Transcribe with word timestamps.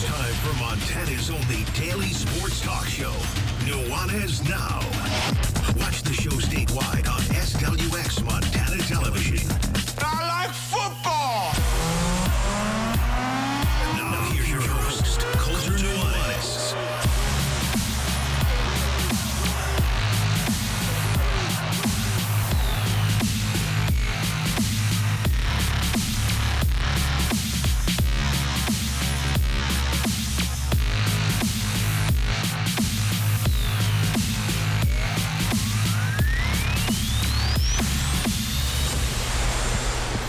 It's 0.00 0.06
time 0.06 0.34
for 0.34 0.56
Montana's 0.60 1.28
only 1.28 1.64
daily 1.74 2.10
sports 2.10 2.60
talk 2.60 2.86
show, 2.86 3.10
Nuanez 3.66 4.48
Now. 4.48 4.78
Watch 5.76 6.02
the 6.02 6.12
show 6.12 6.30
statewide 6.30 7.08
on 7.12 7.20
SWX 7.34 8.24
Montana 8.24 8.80
Television. 8.82 9.48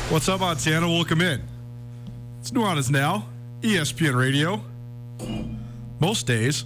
What's 0.10 0.28
up, 0.28 0.40
Montana? 0.40 0.88
Welcome 0.90 1.22
in. 1.22 1.44
It's 2.40 2.50
Nuanez 2.50 2.90
Now, 2.90 3.28
ESPN 3.62 4.16
Radio. 4.16 4.60
Most 6.00 6.26
days, 6.26 6.66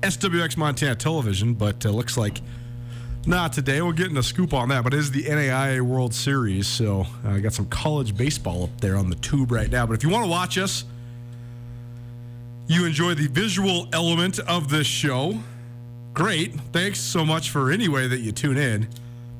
SWX 0.00 0.56
Montana 0.56 0.94
Television, 0.94 1.52
but 1.52 1.84
uh, 1.84 1.90
looks 1.90 2.16
like 2.16 2.40
not 3.26 3.52
today. 3.52 3.82
We're 3.82 3.92
getting 3.92 4.16
a 4.16 4.22
scoop 4.22 4.54
on 4.54 4.70
that, 4.70 4.84
but 4.84 4.94
it 4.94 5.00
is 5.00 5.10
the 5.10 5.24
NAIA 5.24 5.82
World 5.82 6.14
Series, 6.14 6.66
so 6.66 7.04
uh, 7.26 7.32
I 7.32 7.40
got 7.40 7.52
some 7.52 7.66
college 7.66 8.16
baseball 8.16 8.64
up 8.64 8.80
there 8.80 8.96
on 8.96 9.10
the 9.10 9.16
tube 9.16 9.52
right 9.52 9.70
now. 9.70 9.84
But 9.84 9.92
if 9.92 10.02
you 10.02 10.08
want 10.08 10.24
to 10.24 10.30
watch 10.30 10.56
us, 10.56 10.86
you 12.68 12.86
enjoy 12.86 13.12
the 13.12 13.28
visual 13.28 13.86
element 13.92 14.38
of 14.38 14.70
this 14.70 14.86
show. 14.86 15.38
Great. 16.14 16.58
Thanks 16.72 17.00
so 17.00 17.26
much 17.26 17.50
for 17.50 17.70
any 17.70 17.88
way 17.88 18.06
that 18.08 18.20
you 18.20 18.32
tune 18.32 18.56
in. 18.56 18.88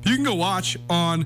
You 0.05 0.13
can 0.13 0.23
go 0.23 0.35
watch 0.35 0.77
on 0.87 1.25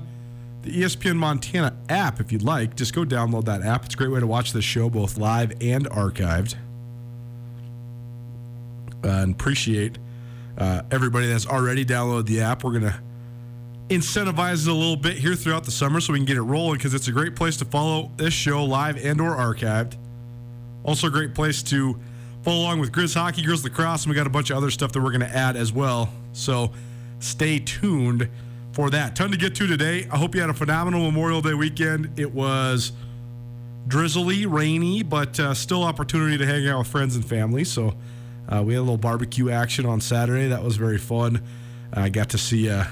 the 0.64 0.70
ESPN 0.70 1.16
Montana 1.16 1.76
app 1.88 2.20
if 2.20 2.32
you'd 2.32 2.42
like. 2.42 2.74
Just 2.74 2.94
go 2.94 3.04
download 3.04 3.44
that 3.44 3.62
app. 3.62 3.84
It's 3.84 3.94
a 3.94 3.98
great 3.98 4.10
way 4.10 4.20
to 4.20 4.26
watch 4.26 4.52
this 4.52 4.64
show 4.64 4.88
both 4.88 5.18
live 5.18 5.52
and 5.60 5.88
archived. 5.90 6.54
Uh, 9.04 9.08
and 9.08 9.34
appreciate 9.34 9.98
uh, 10.56 10.82
everybody 10.90 11.26
that's 11.26 11.46
already 11.46 11.84
downloaded 11.84 12.26
the 12.26 12.40
app. 12.40 12.64
We're 12.64 12.78
going 12.78 12.92
to 12.92 13.00
incentivize 13.90 14.66
it 14.66 14.70
a 14.70 14.72
little 14.72 14.96
bit 14.96 15.18
here 15.18 15.34
throughout 15.34 15.64
the 15.64 15.70
summer 15.70 16.00
so 16.00 16.14
we 16.14 16.18
can 16.18 16.26
get 16.26 16.38
it 16.38 16.42
rolling 16.42 16.78
because 16.78 16.94
it's 16.94 17.08
a 17.08 17.12
great 17.12 17.36
place 17.36 17.58
to 17.58 17.66
follow 17.66 18.10
this 18.16 18.32
show 18.32 18.64
live 18.64 19.04
and 19.04 19.20
or 19.20 19.36
archived. 19.36 19.96
Also 20.84 21.08
a 21.08 21.10
great 21.10 21.34
place 21.34 21.62
to 21.64 21.98
follow 22.42 22.60
along 22.60 22.80
with 22.80 22.92
Grizz 22.92 23.14
Hockey, 23.14 23.42
Grizz 23.42 23.64
Lacrosse, 23.64 24.04
and 24.04 24.10
we 24.10 24.16
got 24.16 24.26
a 24.26 24.30
bunch 24.30 24.48
of 24.48 24.56
other 24.56 24.70
stuff 24.70 24.92
that 24.92 25.02
we're 25.02 25.10
going 25.10 25.20
to 25.20 25.36
add 25.36 25.56
as 25.56 25.72
well. 25.72 26.10
So 26.32 26.72
stay 27.18 27.58
tuned 27.58 28.28
for 28.74 28.90
that. 28.90 29.14
Ton 29.14 29.30
to 29.30 29.36
get 29.36 29.54
to 29.54 29.68
today. 29.68 30.08
I 30.10 30.18
hope 30.18 30.34
you 30.34 30.40
had 30.40 30.50
a 30.50 30.54
phenomenal 30.54 31.00
Memorial 31.02 31.40
Day 31.40 31.54
weekend. 31.54 32.18
It 32.18 32.34
was 32.34 32.90
drizzly, 33.86 34.46
rainy, 34.46 35.04
but 35.04 35.38
uh, 35.38 35.54
still 35.54 35.84
opportunity 35.84 36.36
to 36.38 36.44
hang 36.44 36.66
out 36.66 36.78
with 36.78 36.88
friends 36.88 37.14
and 37.14 37.24
family. 37.24 37.62
So 37.62 37.94
uh, 38.48 38.64
we 38.66 38.74
had 38.74 38.80
a 38.80 38.82
little 38.82 38.98
barbecue 38.98 39.48
action 39.48 39.86
on 39.86 40.00
Saturday. 40.00 40.48
That 40.48 40.64
was 40.64 40.76
very 40.76 40.98
fun. 40.98 41.40
I 41.92 42.08
got 42.08 42.30
to 42.30 42.38
see. 42.38 42.68
Uh, 42.68 42.84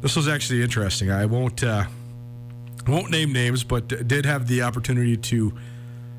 this 0.00 0.16
was 0.16 0.28
actually 0.28 0.62
interesting. 0.62 1.10
I 1.10 1.26
won't 1.26 1.62
uh, 1.62 1.84
won't 2.88 3.10
name 3.10 3.34
names, 3.34 3.64
but 3.64 3.88
did 4.08 4.24
have 4.24 4.48
the 4.48 4.62
opportunity 4.62 5.18
to 5.18 5.52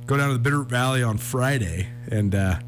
go 0.06 0.18
down 0.18 0.30
to 0.30 0.38
the 0.38 0.50
Bitterroot 0.50 0.68
Valley 0.68 1.02
on 1.02 1.18
Friday, 1.18 1.88
and 2.12 2.36
uh, 2.36 2.60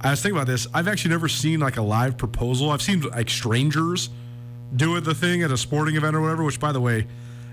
I 0.00 0.10
was 0.10 0.20
thinking 0.20 0.36
about 0.36 0.48
this. 0.48 0.66
I've 0.74 0.88
actually 0.88 1.12
never 1.12 1.28
seen 1.28 1.60
like 1.60 1.76
a 1.76 1.82
live 1.82 2.18
proposal. 2.18 2.70
I've 2.70 2.82
seen 2.82 3.02
like 3.02 3.30
strangers 3.30 4.10
doing 4.74 5.02
the 5.02 5.14
thing 5.14 5.42
at 5.42 5.50
a 5.50 5.56
sporting 5.56 5.96
event 5.96 6.16
or 6.16 6.20
whatever. 6.20 6.44
Which, 6.44 6.60
by 6.60 6.72
the 6.72 6.80
way, 6.80 7.06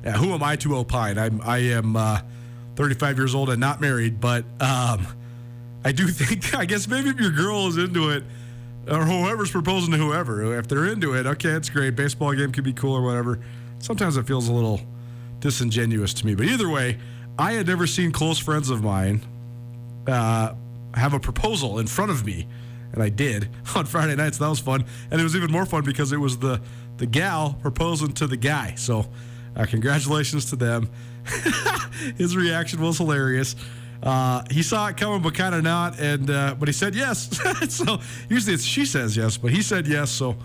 yeah, 0.04 0.14
who 0.14 0.34
am 0.34 0.44
I 0.44 0.56
to 0.58 0.76
opine? 0.78 1.18
I'm 1.18 1.42
I 1.42 1.58
am 1.58 1.96
uh, 1.96 2.22
35 2.76 3.18
years 3.18 3.36
old 3.36 3.50
and 3.50 3.60
not 3.60 3.82
married, 3.82 4.20
but 4.22 4.46
um, 4.62 5.08
I 5.84 5.92
do 5.92 6.08
think 6.08 6.56
I 6.56 6.66
guess 6.66 6.88
maybe 6.88 7.10
if 7.10 7.20
your 7.20 7.32
girl 7.32 7.68
is 7.68 7.78
into 7.78 8.10
it. 8.10 8.24
Or 8.90 9.04
whoever's 9.04 9.52
proposing 9.52 9.92
to 9.92 9.98
whoever, 9.98 10.58
if 10.58 10.70
they're 10.70 10.86
into 10.86 11.14
it, 11.14 11.26
okay, 11.26 11.50
it's 11.50 11.70
great. 11.70 11.98
Baseball 11.98 12.34
game 12.34 12.54
could 12.54 12.64
be 12.64 12.72
cool 12.72 12.96
or 12.96 13.02
whatever. 13.02 13.38
Sometimes 13.80 14.16
it 14.16 14.26
feels 14.26 14.48
a 14.48 14.54
little 14.54 14.80
disingenuous 15.42 16.14
to 16.16 16.26
me. 16.26 16.36
But 16.36 16.46
either 16.46 16.70
way, 16.70 16.98
I 17.38 17.52
had 17.54 17.68
never 17.68 17.86
seen 17.86 18.14
close 18.14 18.40
friends 18.40 18.70
of 18.70 18.84
mine 18.84 19.22
uh, 20.08 20.54
have 20.94 21.14
a 21.14 21.20
proposal 21.20 21.80
in 21.80 21.88
front 21.88 22.12
of 22.12 22.26
me, 22.26 22.48
and 22.94 23.04
I 23.04 23.10
did 23.10 23.50
on 23.76 23.86
Friday 23.86 24.16
night. 24.16 24.36
So 24.36 24.46
that 24.46 24.50
was 24.50 24.60
fun, 24.60 24.86
and 25.12 25.20
it 25.20 25.24
was 25.24 25.36
even 25.36 25.52
more 25.52 25.66
fun 25.66 25.84
because 25.84 26.12
it 26.12 26.18
was 26.18 26.38
the 26.38 26.62
the 26.98 27.06
gal 27.06 27.58
proposing 27.62 28.14
to 28.14 28.28
the 28.28 28.38
guy. 28.38 28.76
So, 28.76 29.06
uh, 29.56 29.66
congratulations 29.66 30.46
to 30.46 30.56
them. 30.56 30.90
His 32.18 32.36
reaction 32.36 32.82
was 32.82 32.98
hilarious. 32.98 33.56
Uh, 34.02 34.44
he 34.52 34.62
saw 34.62 34.88
it 34.88 34.98
coming, 34.98 35.22
but 35.22 35.34
kind 35.34 35.56
of 35.56 35.64
not, 35.64 36.00
and 36.00 36.30
uh, 36.30 36.56
but 36.60 36.68
he 36.68 36.74
said 36.74 36.94
yes. 36.94 37.30
so 37.74 38.00
usually 38.30 38.54
it's 38.54 38.64
she 38.64 38.86
says 38.86 39.18
yes, 39.18 39.38
but 39.38 39.52
he 39.52 39.62
said 39.62 39.88
yes. 39.88 40.12
So 40.12 40.38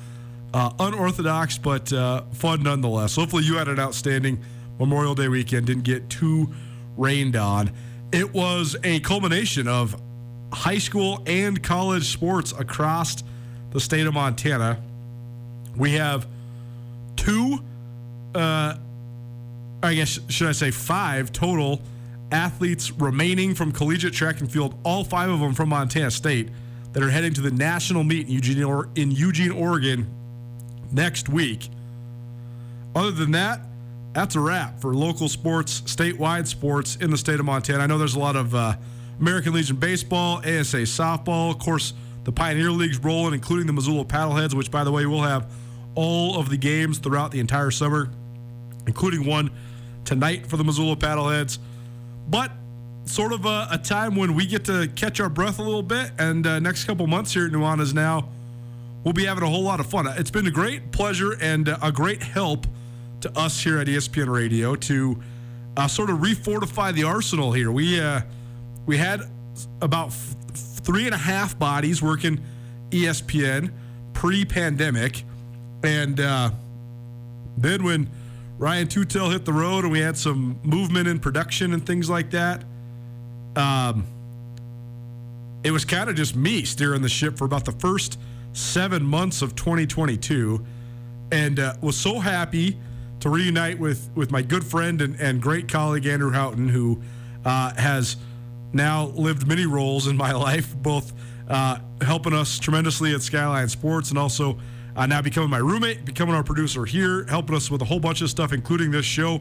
uh, 0.55 0.71
unorthodox, 0.79 1.59
but 1.59 1.93
uh, 1.93 2.23
fun 2.33 2.63
nonetheless. 2.63 3.17
Hopefully, 3.17 3.45
you 3.45 3.57
had 3.57 3.69
an 3.69 3.79
outstanding 3.79 4.43
Memorial 4.79 5.15
Day 5.15 5.29
weekend. 5.29 5.67
Didn't 5.67 5.85
get 5.85 6.09
too 6.09 6.53
rained 6.97 7.37
on. 7.37 7.71
It 8.11 8.33
was 8.33 8.77
a 8.85 9.01
culmination 9.01 9.69
of 9.69 10.01
high 10.53 10.79
school 10.79 11.23
and 11.27 11.63
college 11.63 12.13
sports 12.13 12.53
across 12.53 13.23
the 13.71 13.81
state 13.81 14.07
of 14.07 14.15
Montana. 14.15 14.83
We 15.77 15.93
have 15.93 16.27
two, 17.17 17.59
uh, 18.35 18.77
I 19.83 19.95
guess, 19.95 20.19
should 20.29 20.49
I 20.49 20.53
say 20.53 20.71
five 20.71 21.33
total 21.33 21.81
athletes 22.31 22.91
remaining 22.93 23.55
from 23.55 23.73
collegiate 23.73 24.15
track 24.15 24.41
and 24.41 24.51
field, 24.51 24.75
all 24.85 25.05
five 25.05 25.29
of 25.31 25.41
them 25.41 25.53
from 25.55 25.69
Montana 25.69 26.11
State, 26.11 26.49
that 26.93 27.03
are 27.03 27.11
heading 27.11 27.35
to 27.35 27.41
the 27.41 27.51
national 27.51 28.05
meet 28.05 28.27
in 28.27 28.33
Eugene, 28.33 28.63
or- 28.65 28.89
in 28.95 29.11
Eugene, 29.11 29.51
Oregon 29.51 30.07
next 30.93 31.29
week. 31.29 31.69
Other 32.95 33.11
than 33.11 33.33
that, 33.33 33.61
that's 34.13 34.35
a 34.35 34.41
wrap 34.41 34.81
for 34.81 34.95
local 34.95 35.29
sports, 35.29 35.81
statewide 35.83 36.47
sports 36.47 36.97
in 36.97 37.11
the 37.11 37.17
state 37.17 37.41
of 37.41 37.47
Montana. 37.47 37.83
I 37.83 37.87
know 37.87 37.97
there's 37.97 38.15
a 38.15 38.19
lot 38.19 38.37
of 38.37 38.55
uh, 38.55 38.75
American 39.19 39.55
Legion 39.55 39.77
baseball, 39.77 40.39
ASA 40.39 40.83
softball, 40.83 41.51
of 41.51 41.59
course, 41.59 41.95
the 42.25 42.33
Pioneer 42.33 42.71
League's 42.71 42.99
rolling, 42.99 43.35
including 43.35 43.67
the 43.67 43.73
Missoula 43.73 44.05
Paddleheads, 44.05 44.55
which, 44.55 44.71
by 44.71 44.85
the 44.85 44.93
way, 44.93 45.07
will 45.07 45.23
have 45.23 45.51
all 45.95 46.39
of 46.39 46.49
the 46.49 46.57
games 46.57 46.99
throughout 46.99 47.31
the 47.31 47.41
entire 47.41 47.71
summer, 47.71 48.11
including 48.87 49.27
one 49.27 49.51
tonight 50.05 50.47
for 50.47 50.57
the 50.57 50.65
Missoula 50.65 50.97
Paddleheads. 50.97 51.59
But 52.29 52.53
sort 53.05 53.33
of 53.33 53.45
a, 53.45 53.69
a 53.71 53.79
time 53.79 54.15
when 54.15 54.35
we 54.35 54.47
get 54.47 54.65
to 54.67 54.89
catch 54.95 55.21
our 55.21 55.29
breath 55.29 55.59
a 55.59 55.63
little 55.63 55.83
bit, 55.83 56.13
and 56.19 56.47
uh, 56.47 56.59
next 56.61 56.85
couple 56.85 57.07
months 57.07 57.33
here 57.35 57.47
at 57.47 57.53
Nuanez 57.53 57.93
now, 57.93 58.29
we'll 59.05 59.13
be 59.15 59.25
having 59.25 59.45
a 59.45 59.49
whole 59.49 59.63
lot 59.63 59.81
of 59.81 59.87
fun. 59.87 60.07
It's 60.07 60.31
been 60.31 60.47
a 60.47 60.51
great 60.53 60.93
pleasure 60.93 61.37
and 61.41 61.69
a 61.83 61.93
great 61.93 62.23
help 62.23 62.67
to 63.23 63.39
us 63.39 63.63
here 63.63 63.79
at 63.79 63.87
ESPN 63.87 64.29
Radio 64.29 64.75
to 64.77 65.21
uh, 65.77 65.89
sort 65.89 66.11
of 66.11 66.19
refortify 66.19 66.93
the 66.93 67.05
arsenal 67.05 67.53
here. 67.53 67.71
We 67.71 68.01
uh, 68.01 68.23
we 68.87 68.97
had 68.99 69.23
about 69.81 70.09
f- 70.09 70.35
three 70.55 71.07
and 71.07 71.15
a 71.15 71.19
half 71.19 71.59
bodies 71.59 72.03
working 72.03 72.41
ESPN 72.91 73.73
pre-pandemic, 74.13 75.25
and 75.83 76.21
uh, 76.21 76.51
then 77.57 77.85
when 77.85 78.11
Ryan 78.59 78.89
Tutel 78.89 79.33
hit 79.33 79.45
the 79.45 79.53
road 79.53 79.85
and 79.85 79.93
we 79.93 80.01
had 80.01 80.17
some 80.17 80.59
movement 80.63 81.09
in 81.09 81.19
production 81.19 81.73
and 81.73 81.85
things 81.85 82.09
like 82.09 82.31
that, 82.31 82.65
um, 83.57 84.07
it 85.65 85.71
was 85.71 85.85
kind 85.85 86.09
of 86.09 86.17
just 86.17 86.35
me 86.35 86.65
steering 86.65 87.03
the 87.03 87.09
ship 87.09 87.37
for 87.37 87.45
about 87.45 87.65
the 87.65 87.73
first 87.73 88.19
seven 88.53 89.03
months 89.03 89.43
of 89.43 89.55
2022, 89.55 90.65
and 91.31 91.59
uh, 91.59 91.75
was 91.81 91.97
so 91.97 92.19
happy 92.19 92.79
to 93.21 93.29
reunite 93.29 93.79
with 93.79 94.11
with 94.15 94.31
my 94.31 94.43
good 94.43 94.65
friend 94.65 95.01
and, 95.01 95.19
and 95.21 95.41
great 95.41 95.69
colleague 95.69 96.07
Andrew 96.07 96.33
Houghton, 96.33 96.69
who 96.69 97.01
uh, 97.45 97.73
has 97.75 98.17
now 98.73 99.07
lived 99.07 99.47
many 99.47 99.67
roles 99.67 100.07
in 100.07 100.17
my 100.17 100.33
life, 100.49 100.77
both 100.77 101.13
uh, 101.49 101.79
helping 102.01 102.33
us 102.33 102.59
tremendously 102.59 103.15
at 103.15 103.23
Skyline 103.23 103.69
Sports 103.69 104.11
and 104.11 104.19
also 104.19 104.59
uh, 104.97 105.07
now 105.07 105.23
becoming 105.23 105.51
my 105.51 105.59
roommate, 105.59 106.05
becoming 106.05 106.35
our 106.35 106.45
producer 106.45 106.85
here, 106.85 107.25
helping 107.29 107.57
us 107.57 107.71
with 107.71 107.83
a 107.83 107.85
whole 107.85 108.01
bunch 108.01 108.21
of 108.21 108.31
stuff, 108.31 108.53
including 108.53 108.91
this 108.91 109.07
show 109.07 109.41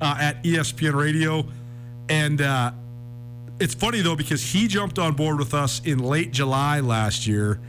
uh, 0.00 0.16
at 0.20 0.42
ESPN 0.44 0.94
Radio. 0.94 1.44
And 2.08 2.40
uh, 2.40 2.72
it's 3.60 3.74
funny 3.74 4.00
though 4.00 4.16
because 4.16 4.42
he 4.42 4.68
jumped 4.68 4.98
on 4.98 5.14
board 5.14 5.38
with 5.38 5.54
us 5.54 5.80
in 5.84 5.98
late 5.98 6.32
July 6.32 6.80
last 6.80 7.26
year, 7.26 7.60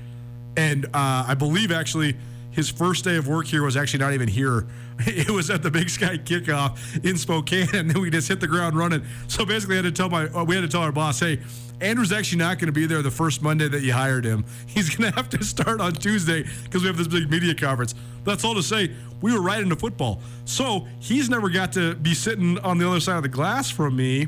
and 0.57 0.85
uh, 0.88 1.25
I 1.27 1.35
believe 1.35 1.71
actually 1.71 2.15
his 2.51 2.69
first 2.69 3.03
day 3.03 3.15
of 3.15 3.27
work 3.27 3.47
here 3.47 3.63
was 3.63 3.75
actually 3.75 4.00
not 4.00 4.13
even 4.13 4.27
here. 4.27 4.68
It 5.06 5.31
was 5.31 5.50
at 5.50 5.63
the 5.63 5.71
Big 5.71 5.89
Sky 5.89 6.19
kickoff 6.19 7.03
in 7.03 7.18
Spokane, 7.18 7.68
and 7.74 7.89
then 7.89 8.00
we 8.00 8.12
just 8.12 8.27
hit 8.27 8.39
the 8.39 8.47
ground 8.47 8.75
running. 8.75 9.03
So 9.27 9.44
basically, 9.44 9.75
I 9.75 9.81
had 9.81 9.86
to 9.86 9.91
tell 9.91 10.07
my 10.07 10.27
uh, 10.27 10.44
we 10.44 10.53
had 10.53 10.62
to 10.62 10.68
tell 10.68 10.81
our 10.81 10.91
boss, 10.91 11.19
hey. 11.19 11.39
Andrew's 11.81 12.12
actually 12.12 12.40
not 12.40 12.60
going 12.60 12.68
to 12.68 12.74
be 12.74 12.86
there 12.86 13.02
the 13.02 13.12
first 13.12 13.42
Monday 13.42 13.68
that 13.68 13.81
you 13.81 13.94
hired 13.94 14.25
him. 14.25 14.46
He's 14.66 14.96
going 14.96 15.12
to 15.12 15.16
have 15.16 15.30
to 15.30 15.44
start 15.44 15.81
on 15.81 15.94
Tuesday 15.94 16.46
because 16.64 16.81
we 16.81 16.88
have 16.88 16.98
this 16.98 17.08
big 17.08 17.30
media 17.30 17.54
conference. 17.54 17.96
That's 18.24 18.44
all 18.44 18.56
to 18.56 18.64
say, 18.64 18.92
we 19.22 19.34
were 19.34 19.42
right 19.42 19.62
into 19.62 19.75
football. 19.75 20.22
So 20.46 20.88
he's 21.00 21.30
never 21.30 21.50
got 21.50 21.74
to 21.74 21.96
be 21.96 22.14
sitting 22.14 22.58
on 22.60 22.78
the 22.78 22.88
other 22.88 23.00
side 23.00 23.18
of 23.18 23.24
the 23.24 23.30
glass 23.30 23.70
from 23.70 23.96
me 23.96 24.28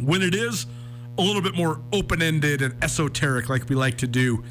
when 0.00 0.22
it 0.22 0.34
is 0.34 0.66
a 1.18 1.22
little 1.22 1.42
bit 1.42 1.54
more 1.54 1.80
open 1.92 2.20
ended 2.20 2.60
and 2.62 2.82
esoteric, 2.84 3.48
like 3.48 3.68
we 3.68 3.74
like 3.74 3.96
to 3.98 4.06
do 4.06 4.44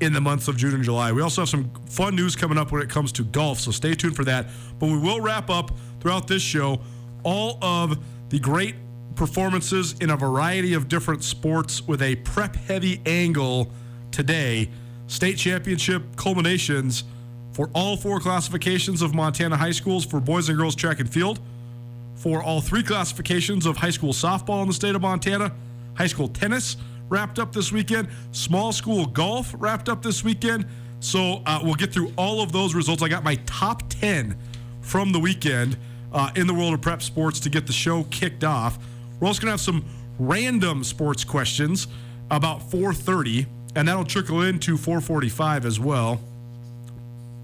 in 0.00 0.12
the 0.12 0.20
months 0.20 0.48
of 0.48 0.56
June 0.56 0.74
and 0.74 0.84
July. 0.84 1.12
We 1.12 1.22
also 1.22 1.42
have 1.42 1.48
some 1.48 1.70
fun 1.88 2.14
news 2.14 2.36
coming 2.36 2.58
up 2.58 2.72
when 2.72 2.82
it 2.82 2.88
comes 2.88 3.10
to 3.12 3.24
golf, 3.24 3.60
so 3.60 3.70
stay 3.70 3.94
tuned 3.94 4.16
for 4.16 4.24
that. 4.24 4.46
But 4.78 4.86
we 4.86 4.98
will 4.98 5.20
wrap 5.20 5.50
up 5.50 5.72
throughout 6.00 6.28
this 6.28 6.42
show 6.42 6.80
all 7.22 7.58
of 7.62 7.98
the 8.28 8.38
great 8.38 8.74
performances 9.16 9.94
in 10.00 10.10
a 10.10 10.16
variety 10.16 10.74
of 10.74 10.88
different 10.88 11.24
sports 11.24 11.86
with 11.86 12.02
a 12.02 12.16
prep 12.16 12.56
heavy 12.56 13.00
angle 13.06 13.70
today. 14.10 14.68
State 15.06 15.36
championship 15.36 16.02
culminations 16.16 17.04
for 17.52 17.70
all 17.74 17.96
four 17.96 18.18
classifications 18.18 19.02
of 19.02 19.14
Montana 19.14 19.56
high 19.56 19.70
schools 19.70 20.04
for 20.04 20.20
boys 20.20 20.48
and 20.48 20.58
girls 20.58 20.74
track 20.74 20.98
and 20.98 21.08
field 21.08 21.38
for 22.16 22.42
all 22.42 22.60
three 22.60 22.82
classifications 22.82 23.66
of 23.66 23.76
high 23.76 23.90
school 23.90 24.12
softball 24.12 24.62
in 24.62 24.68
the 24.68 24.74
state 24.74 24.94
of 24.94 25.02
Montana. 25.02 25.52
High 25.94 26.06
school 26.06 26.28
tennis 26.28 26.76
wrapped 27.08 27.38
up 27.38 27.52
this 27.52 27.70
weekend. 27.70 28.08
Small 28.32 28.72
school 28.72 29.06
golf 29.06 29.54
wrapped 29.58 29.88
up 29.88 30.02
this 30.02 30.24
weekend. 30.24 30.66
So 31.00 31.42
uh, 31.44 31.60
we'll 31.62 31.74
get 31.74 31.92
through 31.92 32.12
all 32.16 32.40
of 32.40 32.50
those 32.50 32.74
results. 32.74 33.02
I 33.02 33.08
got 33.08 33.24
my 33.24 33.36
top 33.46 33.82
10 33.90 34.36
from 34.80 35.12
the 35.12 35.20
weekend 35.20 35.76
uh, 36.12 36.30
in 36.34 36.46
the 36.46 36.54
world 36.54 36.74
of 36.74 36.80
prep 36.80 37.02
sports 37.02 37.40
to 37.40 37.50
get 37.50 37.66
the 37.66 37.72
show 37.72 38.04
kicked 38.04 38.42
off. 38.42 38.78
We're 39.20 39.28
also 39.28 39.40
going 39.40 39.48
to 39.48 39.52
have 39.52 39.60
some 39.60 39.84
random 40.18 40.84
sports 40.84 41.24
questions 41.24 41.86
about 42.30 42.70
4:30, 42.70 43.46
and 43.76 43.88
that'll 43.88 44.04
trickle 44.04 44.42
into 44.42 44.76
4:45 44.76 45.64
as 45.64 45.78
well. 45.80 46.20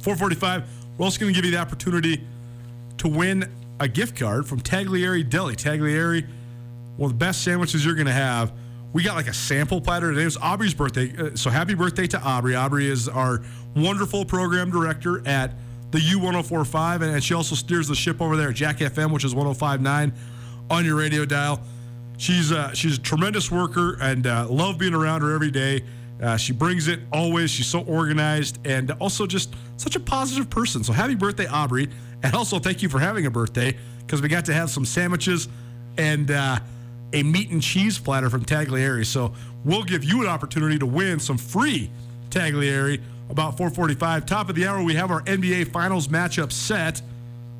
4:45. 0.02 0.64
We're 0.98 1.04
also 1.04 1.20
going 1.20 1.32
to 1.32 1.38
give 1.38 1.44
you 1.44 1.50
the 1.50 1.58
opportunity 1.58 2.24
to 2.98 3.08
win 3.08 3.50
a 3.78 3.88
gift 3.88 4.18
card 4.18 4.46
from 4.46 4.60
Tagliare 4.60 5.28
Deli. 5.28 5.56
Tagliare, 5.56 6.26
one 6.96 7.10
of 7.10 7.18
the 7.18 7.24
best 7.24 7.42
sandwiches 7.42 7.84
you're 7.84 7.94
going 7.94 8.06
to 8.06 8.12
have. 8.12 8.52
We 8.92 9.02
got 9.02 9.14
like 9.14 9.28
a 9.28 9.34
sample 9.34 9.80
platter 9.80 10.10
today. 10.10 10.22
It 10.22 10.26
was 10.26 10.36
Aubrey's 10.36 10.74
birthday. 10.74 11.12
Uh, 11.16 11.36
So 11.36 11.48
happy 11.48 11.74
birthday 11.74 12.06
to 12.08 12.20
Aubrey. 12.20 12.54
Aubrey 12.56 12.88
is 12.88 13.08
our 13.08 13.42
wonderful 13.76 14.24
program 14.24 14.70
director 14.70 15.26
at 15.26 15.54
the 15.92 15.98
U1045, 15.98 16.96
and 16.96 17.04
and 17.04 17.24
she 17.24 17.34
also 17.34 17.54
steers 17.54 17.88
the 17.88 17.94
ship 17.94 18.20
over 18.20 18.36
there 18.36 18.50
at 18.50 18.54
Jack 18.54 18.78
FM, 18.78 19.12
which 19.12 19.24
is 19.24 19.34
1059 19.34 20.12
on 20.70 20.84
your 20.84 20.96
radio 20.96 21.24
dial. 21.24 21.60
She's 22.16 22.52
uh, 22.52 22.72
she's 22.72 22.98
a 22.98 23.00
tremendous 23.00 23.50
worker 23.50 23.98
and 24.00 24.26
uh, 24.26 24.46
love 24.48 24.78
being 24.78 24.94
around 24.94 25.22
her 25.22 25.34
every 25.34 25.50
day. 25.50 25.84
Uh, 26.22 26.36
she 26.36 26.52
brings 26.52 26.86
it 26.86 27.00
always. 27.12 27.50
She's 27.50 27.66
so 27.66 27.80
organized 27.80 28.58
and 28.66 28.90
also 28.92 29.26
just 29.26 29.54
such 29.78 29.96
a 29.96 30.00
positive 30.00 30.50
person. 30.50 30.84
So 30.84 30.92
happy 30.92 31.14
birthday, 31.14 31.46
Aubrey! 31.46 31.88
And 32.22 32.34
also 32.34 32.58
thank 32.58 32.82
you 32.82 32.90
for 32.90 32.98
having 32.98 33.24
a 33.24 33.30
birthday 33.30 33.76
because 34.00 34.20
we 34.20 34.28
got 34.28 34.44
to 34.44 34.52
have 34.52 34.68
some 34.68 34.84
sandwiches 34.84 35.48
and 35.96 36.30
uh, 36.30 36.58
a 37.14 37.22
meat 37.22 37.50
and 37.50 37.62
cheese 37.62 37.98
platter 37.98 38.28
from 38.28 38.44
Tagliare. 38.44 39.04
So 39.06 39.32
we'll 39.64 39.84
give 39.84 40.04
you 40.04 40.20
an 40.20 40.28
opportunity 40.28 40.78
to 40.78 40.86
win 40.86 41.18
some 41.18 41.38
free 41.38 41.90
Tagliare 42.28 43.00
about 43.30 43.56
4:45. 43.56 44.26
Top 44.26 44.48
of 44.48 44.54
the 44.54 44.66
hour, 44.66 44.82
we 44.82 44.94
have 44.94 45.10
our 45.10 45.22
NBA 45.22 45.72
Finals 45.72 46.08
matchup 46.08 46.52
set. 46.52 47.00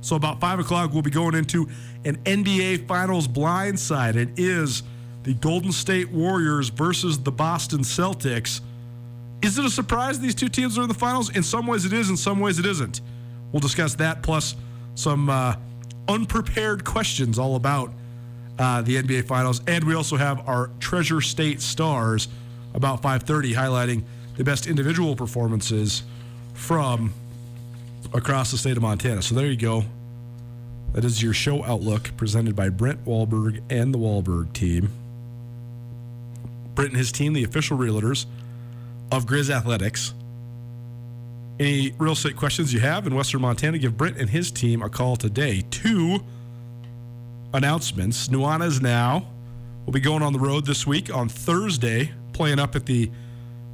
So 0.01 0.17
about 0.17 0.41
five 0.41 0.59
o'clock, 0.59 0.93
we'll 0.93 1.03
be 1.03 1.11
going 1.11 1.35
into 1.35 1.69
an 2.05 2.17
NBA 2.19 2.87
Finals 2.87 3.29
blindside. 3.29 4.17
It 4.17 4.39
is 4.39 4.83
the 5.23 5.35
Golden 5.35 5.73
State 5.73 6.11
Warriors 6.11 6.69
versus 6.71 7.19
the 7.19 7.33
Boston 7.33 7.81
Celtics. 7.81 8.61
Is 9.43 9.59
it 9.59 9.65
a 9.65 9.71
surprise 9.71 10.19
these 10.21 10.35
two 10.35 10.49
teams 10.49 10.79
are 10.79 10.83
in 10.83 10.89
the 10.89 10.95
finals? 10.95 11.35
In 11.35 11.43
some 11.43 11.67
ways 11.67 11.85
it 11.85 11.93
is, 11.93 12.11
in 12.11 12.17
some 12.17 12.41
ways 12.41 12.59
it 12.59 12.67
isn't. 12.67 13.01
We'll 13.53 13.61
discuss 13.61 13.95
that 13.97 14.23
plus 14.23 14.55
some 14.95 15.29
uh, 15.29 15.57
unprepared 16.09 16.85
questions 16.85 17.39
all 17.39 17.57
about 17.57 17.93
uh, 18.59 18.83
the 18.83 19.03
NBA 19.03 19.27
Finals, 19.27 19.63
and 19.67 19.85
we 19.85 19.95
also 19.95 20.17
have 20.17 20.47
our 20.47 20.71
Treasure 20.81 21.21
State 21.21 21.63
Stars 21.63 22.29
about 22.75 23.03
5:30, 23.03 23.55
highlighting 23.55 24.03
the 24.37 24.45
best 24.45 24.67
individual 24.67 25.17
performances 25.17 26.03
from 26.53 27.13
across 28.13 28.51
the 28.51 28.59
state 28.59 28.77
of 28.77 28.83
Montana. 28.83 29.23
So 29.23 29.35
there 29.35 29.47
you 29.47 29.57
go. 29.57 29.85
That 30.93 31.05
is 31.05 31.23
your 31.23 31.33
show 31.33 31.65
outlook 31.65 32.11
presented 32.17 32.57
by 32.57 32.69
Brent 32.69 33.05
Wahlberg 33.05 33.63
and 33.71 33.95
the 33.95 33.99
Wahlberg 33.99 34.53
team. 34.53 34.91
Brent 36.75 36.91
and 36.91 36.99
his 36.99 37.13
team, 37.13 37.33
the 37.33 37.45
official 37.45 37.79
realtors 37.79 38.27
of 39.13 39.27
Grizz 39.27 39.51
Athletics. 39.51 40.15
Any 41.61 41.93
real 41.99 42.15
estate 42.15 42.37
questions 42.37 42.73
you 42.73 42.81
have 42.81 43.07
in 43.07 43.15
Western 43.15 43.43
Montana, 43.43 43.79
give 43.79 43.97
Brent 43.97 44.17
and 44.17 44.31
his 44.31 44.51
team 44.51 44.83
a 44.83 44.89
call 44.89 45.17
today. 45.17 45.63
Two 45.71 46.21
announcements. 47.53 48.29
Nuanez 48.29 48.81
now 48.81 49.27
will 49.85 49.93
be 49.93 50.01
going 50.01 50.23
on 50.23 50.33
the 50.33 50.39
road 50.39 50.67
this 50.67 50.87
week 50.87 51.15
on 51.15 51.29
Thursday, 51.29 52.13
playing 52.33 52.59
up 52.59 52.75
at 52.75 52.87
the 52.87 53.11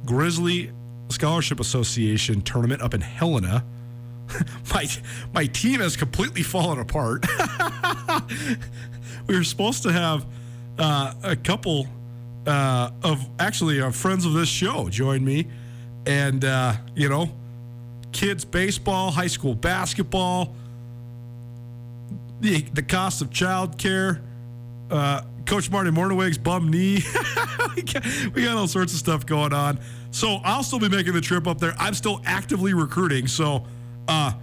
Grizzly 0.05 0.71
Scholarship 1.09 1.59
Association 1.59 2.41
tournament 2.41 2.81
up 2.81 2.93
in 2.93 3.01
Helena. 3.01 3.63
my 4.73 4.87
my 5.33 5.45
team 5.45 5.79
has 5.79 5.95
completely 5.95 6.43
fallen 6.43 6.79
apart. 6.79 7.25
we 9.27 9.35
were 9.35 9.43
supposed 9.43 9.83
to 9.83 9.91
have 9.91 10.25
uh, 10.77 11.13
a 11.23 11.35
couple 11.35 11.87
uh, 12.45 12.91
of 13.03 13.27
actually 13.39 13.81
uh, 13.81 13.91
friends 13.91 14.25
of 14.25 14.33
this 14.33 14.49
show 14.49 14.89
join 14.89 15.23
me, 15.23 15.47
and 16.05 16.45
uh, 16.45 16.73
you 16.95 17.09
know, 17.09 17.29
kids 18.11 18.45
baseball, 18.45 19.11
high 19.11 19.27
school 19.27 19.55
basketball, 19.55 20.55
the 22.41 22.61
the 22.73 22.83
cost 22.83 23.21
of 23.21 23.29
childcare, 23.29 24.21
uh, 24.91 25.21
Coach 25.45 25.71
Marty 25.71 25.91
Mornhinweg's 25.91 26.37
bum 26.37 26.69
knee. 26.69 27.01
we 28.33 28.43
got 28.43 28.57
all 28.57 28.67
sorts 28.67 28.93
of 28.93 28.99
stuff 28.99 29.25
going 29.25 29.53
on. 29.53 29.79
So 30.11 30.39
I'll 30.43 30.63
still 30.63 30.79
be 30.79 30.89
making 30.89 31.13
the 31.13 31.21
trip 31.21 31.47
up 31.47 31.59
there. 31.59 31.75
I'm 31.77 31.93
still 31.93 32.21
actively 32.25 32.73
recruiting. 32.73 33.27
So, 33.27 33.65
uh, 34.07 34.33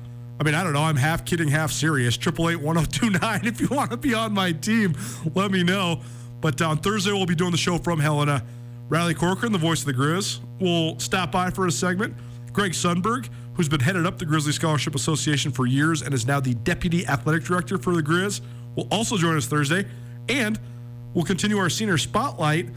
I 0.40 0.42
mean, 0.42 0.54
I 0.54 0.64
don't 0.64 0.72
know. 0.72 0.82
I'm 0.82 0.96
half 0.96 1.24
kidding, 1.24 1.48
half 1.48 1.70
serious. 1.70 2.16
Triple 2.16 2.50
eight 2.50 2.60
one 2.60 2.76
zero 2.76 2.86
two 2.86 3.10
nine. 3.10 3.42
If 3.44 3.60
you 3.60 3.68
want 3.68 3.90
to 3.90 3.96
be 3.96 4.14
on 4.14 4.32
my 4.32 4.52
team, 4.52 4.94
let 5.34 5.50
me 5.50 5.62
know. 5.62 6.00
But 6.40 6.60
on 6.60 6.78
Thursday 6.78 7.12
we'll 7.12 7.26
be 7.26 7.34
doing 7.34 7.52
the 7.52 7.56
show 7.56 7.78
from 7.78 8.00
Helena. 8.00 8.44
Riley 8.88 9.14
Corcoran, 9.14 9.52
the 9.52 9.58
voice 9.58 9.80
of 9.80 9.86
the 9.86 9.94
Grizz, 9.94 10.40
will 10.60 10.98
stop 10.98 11.32
by 11.32 11.50
for 11.50 11.66
a 11.66 11.72
segment. 11.72 12.14
Greg 12.52 12.72
Sundberg, 12.72 13.28
who's 13.54 13.68
been 13.68 13.80
headed 13.80 14.06
up 14.06 14.18
the 14.18 14.26
Grizzly 14.26 14.52
Scholarship 14.52 14.94
Association 14.94 15.50
for 15.50 15.66
years 15.66 16.02
and 16.02 16.12
is 16.12 16.26
now 16.26 16.40
the 16.40 16.54
deputy 16.54 17.06
athletic 17.06 17.44
director 17.44 17.78
for 17.78 17.94
the 17.94 18.02
Grizz, 18.02 18.40
will 18.76 18.86
also 18.90 19.16
join 19.16 19.36
us 19.36 19.46
Thursday. 19.46 19.86
And 20.28 20.60
we'll 21.14 21.24
continue 21.24 21.58
our 21.58 21.70
senior 21.70 21.96
spotlight 21.96 22.68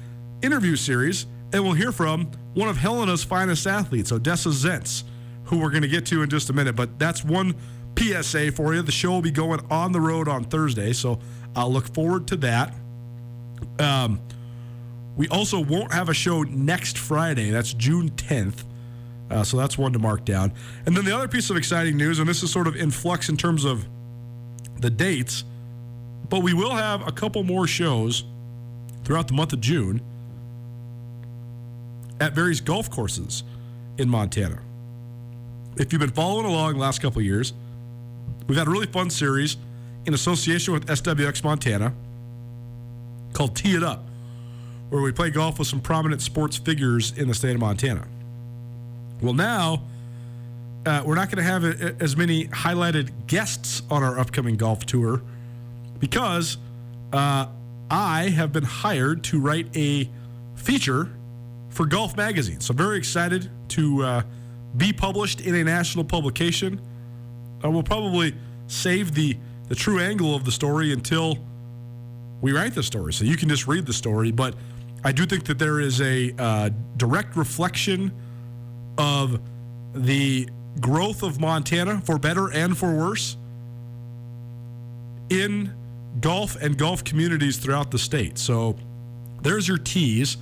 interview 0.42 0.76
series, 0.76 1.26
and 1.54 1.64
we'll 1.64 1.74
hear 1.74 1.92
from 1.92 2.32
one 2.54 2.70
of 2.70 2.78
Helena's 2.78 3.24
finest 3.24 3.68
athletes, 3.68 4.12
Odessa 4.12 4.50
Zentz, 4.50 5.04
who 5.48 5.60
we're 5.60 5.70
going 5.70 5.82
to 5.82 5.88
get 5.88 6.06
to 6.08 6.22
in 6.22 6.30
just 6.30 6.50
a 6.50 6.54
minute. 6.54 6.76
But 6.76 7.00
that's 7.00 7.24
one 7.24 7.56
PSA 7.98 8.52
for 8.52 8.74
you. 8.74 8.82
The 8.82 8.92
show 8.92 9.12
will 9.12 9.22
be 9.22 9.32
going 9.32 9.60
on 9.70 9.92
the 9.92 10.02
road 10.02 10.28
on 10.28 10.44
Thursday, 10.44 10.94
so 10.94 11.20
I'll 11.56 11.72
look 11.72 11.94
forward 11.94 12.28
to 12.28 12.38
that. 12.38 12.74
Um, 13.80 14.20
we 15.16 15.28
also 15.30 15.60
won't 15.60 15.92
have 15.94 16.10
a 16.10 16.14
show 16.14 16.44
next 16.44 16.98
Friday. 16.98 17.50
That's 17.50 17.74
June 17.74 18.12
10th. 18.12 18.64
Uh, 19.30 19.44
so 19.44 19.58
that's 19.58 19.78
one 19.78 19.92
to 19.94 20.00
mark 20.00 20.24
down. 20.24 20.54
And 20.86 20.96
then 20.96 21.04
the 21.04 21.16
other 21.16 21.28
piece 21.28 21.50
of 21.50 21.58
exciting 21.58 21.98
news, 21.98 22.20
and 22.20 22.30
this 22.30 22.44
is 22.44 22.52
sort 22.52 22.68
of 22.68 22.76
in 22.76 22.92
flux 22.92 23.28
in 23.28 23.36
terms 23.36 23.66
of 23.66 23.86
the 24.80 24.90
dates, 24.90 25.44
but 26.30 26.44
we 26.44 26.54
will 26.54 26.76
have 26.76 27.06
a 27.08 27.12
couple 27.12 27.44
more 27.44 27.68
shows 27.68 28.24
throughout 29.04 29.28
the 29.28 29.34
month 29.34 29.54
of 29.54 29.62
June 29.62 30.02
at 32.20 32.34
various 32.34 32.60
golf 32.60 32.90
courses 32.90 33.44
in 33.98 34.08
Montana. 34.10 34.62
If 35.80 35.94
you've 35.94 36.00
been 36.00 36.10
following 36.10 36.46
along 36.46 36.74
the 36.74 36.80
last 36.80 37.02
couple 37.02 37.22
years, 37.22 37.54
we've 38.48 38.58
had 38.58 38.68
a 38.68 38.72
really 38.72 38.88
fun 38.88 39.12
series 39.12 39.58
in 40.06 40.14
association 40.16 40.74
with 40.74 40.88
SWX 40.88 41.44
Montana 41.44 41.94
called 43.34 43.56
Tee 43.56 43.76
It 43.76 43.84
Up, 43.84 44.04
where 44.90 45.04
we 45.04 45.12
play 45.12 45.30
golf 45.30 45.60
with 45.60 45.68
some 45.68 45.80
prominent 45.80 46.22
sports 46.22 46.58
figures 46.58 47.16
in 47.16 47.28
the 47.28 47.36
state 47.36 47.54
of 47.54 47.60
Montana. 47.60 48.08
Well, 49.22 49.34
now 49.34 49.84
uh, 50.88 51.04
we're 51.06 51.16
not 51.16 51.30
going 51.30 51.46
to 51.46 51.52
have 51.52 51.64
a, 51.64 51.96
as 52.00 52.18
many 52.18 52.48
highlighted 52.48 53.12
guests 53.28 53.84
on 53.92 54.02
our 54.02 54.18
upcoming 54.18 54.56
golf 54.56 54.84
tour 54.86 55.22
because 56.00 56.58
uh, 57.14 57.48
I 57.92 58.30
have 58.30 58.52
been 58.52 58.64
hired 58.64 59.24
to 59.26 59.40
write 59.40 59.68
a 59.78 60.10
feature 60.56 61.12
for 61.70 61.86
Golf 61.86 62.18
Magazine. 62.18 62.62
So, 62.62 62.74
very 62.74 62.98
excited 62.98 63.52
to 63.70 64.04
uh, 64.04 64.22
be 64.76 64.92
published 64.92 65.42
in 65.42 65.56
a 65.56 65.64
national 65.64 66.04
publication. 66.04 66.82
I 67.64 67.68
will 67.68 67.84
probably 67.84 68.36
save 68.68 69.14
the, 69.14 69.38
the 69.70 69.76
true 69.76 70.00
angle 70.00 70.36
of 70.36 70.44
the 70.46 70.52
story 70.52 70.92
until 70.94 71.38
we 72.42 72.52
write 72.52 72.76
the 72.76 72.84
story. 72.84 73.14
So, 73.14 73.26
you 73.26 73.38
can 73.38 73.50
just 73.50 73.68
read 73.68 73.86
the 73.86 73.94
story. 73.94 74.32
But 74.32 74.56
I 75.04 75.12
do 75.12 75.26
think 75.26 75.46
that 75.46 75.58
there 75.58 75.80
is 75.80 76.02
a 76.02 76.34
uh, 76.38 76.70
direct 76.98 77.36
reflection 77.36 78.12
of 78.98 79.40
the 79.94 80.50
growth 80.80 81.24
of 81.24 81.40
Montana, 81.40 82.02
for 82.02 82.18
better 82.20 82.52
and 82.52 82.78
for 82.78 82.96
worse, 82.96 83.38
in 85.30 85.74
golf 86.20 86.56
and 86.62 86.78
golf 86.78 87.04
communities 87.04 87.58
throughout 87.58 87.92
the 87.92 88.00
state. 88.00 88.38
So 88.38 88.76
there's 89.42 89.68
your 89.68 89.78
tease, 89.78 90.38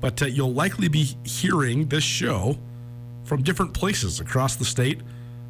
but 0.00 0.22
uh, 0.22 0.26
you'll 0.26 0.52
likely 0.52 0.88
be 0.88 1.16
hearing 1.24 1.88
this 1.88 2.04
show 2.04 2.58
from 3.28 3.42
different 3.42 3.74
places 3.74 4.20
across 4.20 4.56
the 4.56 4.64
state 4.64 5.00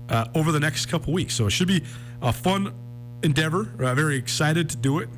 uh, 0.08 0.26
over 0.34 0.52
the 0.52 0.60
next 0.60 0.86
couple 0.86 1.12
weeks. 1.12 1.34
So 1.34 1.46
it 1.46 1.50
should 1.50 1.68
be 1.68 1.82
a 2.20 2.32
fun 2.32 2.74
endeavor. 3.22 3.70
Uh, 3.78 3.94
very 3.94 4.16
excited 4.16 4.68
to 4.70 4.76
do 4.76 4.98
it. 4.98 5.08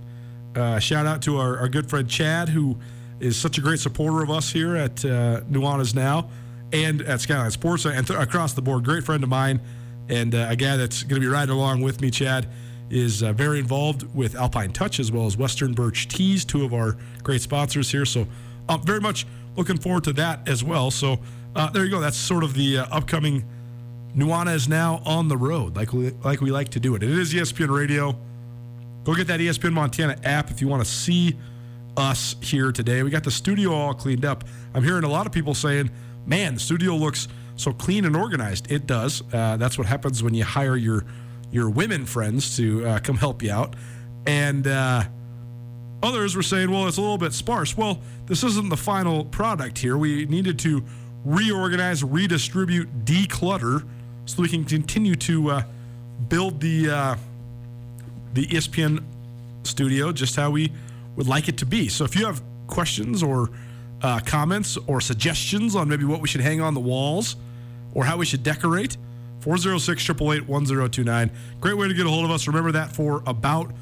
Uh, 0.54 0.78
shout 0.78 1.06
out 1.06 1.22
to 1.22 1.38
our, 1.38 1.58
our, 1.58 1.68
good 1.68 1.88
friend 1.88 2.08
Chad, 2.08 2.48
who 2.48 2.76
is 3.20 3.36
such 3.36 3.56
a 3.56 3.60
great 3.60 3.78
supporter 3.78 4.22
of 4.22 4.30
us 4.30 4.50
here 4.50 4.76
at 4.76 5.04
uh, 5.04 5.40
Nuanez 5.42 5.94
Now 5.94 6.28
and 6.72 7.02
at 7.02 7.20
Skyline 7.20 7.50
Sports 7.52 7.84
and 7.84 8.06
th- 8.06 8.18
across 8.18 8.52
the 8.52 8.62
board. 8.62 8.84
Great 8.84 9.04
friend 9.04 9.22
of 9.22 9.28
mine, 9.28 9.60
and 10.08 10.34
uh, 10.34 10.48
a 10.50 10.56
guy 10.56 10.76
that's 10.76 11.04
going 11.04 11.20
to 11.20 11.26
be 11.26 11.32
riding 11.32 11.54
along 11.54 11.82
with 11.82 12.00
me, 12.00 12.10
Chad 12.10 12.48
is 12.90 13.22
uh, 13.22 13.32
very 13.32 13.60
involved 13.60 14.12
with 14.14 14.34
Alpine 14.34 14.72
Touch 14.72 14.98
as 14.98 15.12
well 15.12 15.26
as 15.26 15.36
Western 15.36 15.72
Birch 15.72 16.08
Teas, 16.08 16.44
two 16.44 16.64
of 16.64 16.74
our 16.74 16.96
great 17.22 17.40
sponsors 17.40 17.90
here. 17.90 18.04
So, 18.04 18.26
uh, 18.68 18.76
very 18.78 19.00
much 19.00 19.26
looking 19.56 19.78
forward 19.78 20.04
to 20.04 20.12
that 20.14 20.48
as 20.48 20.64
well. 20.64 20.90
So, 20.90 21.20
uh, 21.54 21.70
there 21.70 21.84
you 21.84 21.90
go. 21.90 22.00
That's 22.00 22.16
sort 22.16 22.44
of 22.44 22.54
the 22.54 22.78
uh, 22.78 22.86
upcoming 22.90 23.44
is 24.14 24.68
now 24.68 25.02
on 25.04 25.28
the 25.28 25.36
road, 25.36 25.76
like 25.76 25.92
we 25.92 26.10
like 26.10 26.40
we 26.40 26.50
like 26.50 26.70
to 26.70 26.80
do 26.80 26.94
it. 26.94 27.02
It 27.02 27.10
is 27.10 27.32
ESPN 27.32 27.70
Radio. 27.70 28.16
Go 29.04 29.14
get 29.14 29.28
that 29.28 29.40
ESPN 29.40 29.72
Montana 29.72 30.16
app 30.24 30.50
if 30.50 30.60
you 30.60 30.68
want 30.68 30.84
to 30.84 30.90
see 30.90 31.36
us 31.96 32.36
here 32.42 32.72
today. 32.72 33.02
We 33.02 33.10
got 33.10 33.24
the 33.24 33.30
studio 33.30 33.72
all 33.72 33.94
cleaned 33.94 34.24
up. 34.24 34.44
I'm 34.74 34.84
hearing 34.84 35.04
a 35.04 35.08
lot 35.08 35.26
of 35.26 35.32
people 35.32 35.54
saying, 35.54 35.90
"Man, 36.26 36.54
the 36.54 36.60
studio 36.60 36.94
looks 36.94 37.28
so 37.56 37.72
clean 37.72 38.04
and 38.04 38.16
organized." 38.16 38.70
It 38.70 38.86
does. 38.86 39.22
Uh, 39.32 39.56
that's 39.56 39.78
what 39.78 39.86
happens 39.86 40.22
when 40.22 40.34
you 40.34 40.44
hire 40.44 40.76
your 40.76 41.04
your 41.50 41.70
women 41.70 42.06
friends 42.06 42.56
to 42.56 42.86
uh, 42.86 42.98
come 43.00 43.16
help 43.16 43.42
you 43.42 43.50
out. 43.50 43.74
And 44.26 44.66
uh, 44.66 45.04
others 46.02 46.36
were 46.36 46.42
saying, 46.42 46.70
well, 46.70 46.86
it's 46.86 46.96
a 46.96 47.00
little 47.00 47.18
bit 47.18 47.32
sparse. 47.32 47.76
Well, 47.76 48.00
this 48.26 48.44
isn't 48.44 48.68
the 48.68 48.76
final 48.76 49.24
product 49.24 49.78
here. 49.78 49.96
We 49.96 50.26
needed 50.26 50.58
to 50.60 50.84
reorganize, 51.24 52.02
redistribute, 52.02 53.04
declutter 53.04 53.86
so 54.26 54.42
we 54.42 54.48
can 54.48 54.64
continue 54.64 55.14
to 55.16 55.50
uh, 55.50 55.62
build 56.28 56.60
the, 56.60 56.90
uh, 56.90 57.16
the 58.34 58.46
ESPN 58.46 59.02
studio 59.64 60.12
just 60.12 60.36
how 60.36 60.50
we 60.50 60.72
would 61.16 61.26
like 61.26 61.48
it 61.48 61.58
to 61.58 61.66
be. 61.66 61.88
So 61.88 62.04
if 62.04 62.16
you 62.16 62.26
have 62.26 62.42
questions 62.66 63.22
or 63.22 63.50
uh, 64.02 64.20
comments 64.20 64.78
or 64.86 65.00
suggestions 65.00 65.74
on 65.74 65.88
maybe 65.88 66.04
what 66.04 66.20
we 66.20 66.28
should 66.28 66.40
hang 66.40 66.60
on 66.60 66.74
the 66.74 66.80
walls 66.80 67.36
or 67.92 68.04
how 68.04 68.16
we 68.16 68.24
should 68.24 68.42
decorate, 68.42 68.96
406 69.40 70.02
888 70.10 70.48
1029. 70.48 71.30
Great 71.60 71.76
way 71.76 71.88
to 71.88 71.94
get 71.94 72.06
a 72.06 72.08
hold 72.08 72.24
of 72.24 72.30
us. 72.30 72.46
Remember 72.46 72.72
that 72.72 72.92
for 72.94 73.22
about, 73.26 73.72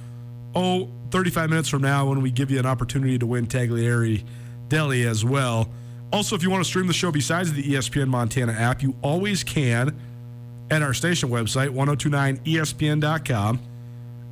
oh, 0.55 0.89
35 1.11 1.51
minutes 1.51 1.69
from 1.69 1.83
now 1.83 2.09
when 2.09 2.23
we 2.23 2.31
give 2.31 2.51
you 2.51 2.59
an 2.59 2.67
opportunity 2.67 3.19
to 3.19 3.27
win 3.27 3.47
Tagliare 3.47 4.23
Deli 4.69 5.07
as 5.07 5.25
well. 5.25 5.69
Also, 6.13 6.35
if 6.35 6.43
you 6.43 6.51
want 6.51 6.65
to 6.65 6.69
stream 6.69 6.87
the 6.87 6.93
show 6.93 7.11
besides 7.11 7.53
the 7.53 7.63
ESPN 7.63 8.09
Montana 8.09 8.53
app, 8.53 8.83
you 8.83 8.95
always 9.03 9.45
can 9.45 9.99
at 10.71 10.83
our 10.83 10.95
station 10.95 11.29
website, 11.29 11.71
1029ESPN.com. 11.71 13.61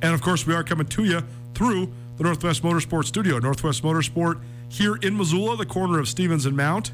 And 0.01 0.13
of 0.13 0.21
course, 0.21 0.45
we 0.45 0.53
are 0.53 0.63
coming 0.63 0.87
to 0.87 1.03
you 1.03 1.21
through 1.53 1.91
the 2.17 2.23
Northwest 2.23 2.63
Motorsport 2.63 3.05
Studio. 3.05 3.39
Northwest 3.39 3.83
Motorsport 3.83 4.41
here 4.69 4.95
in 4.95 5.17
Missoula, 5.17 5.57
the 5.57 5.65
corner 5.65 5.99
of 5.99 6.07
Stevens 6.07 6.45
and 6.45 6.57
Mount 6.57 6.91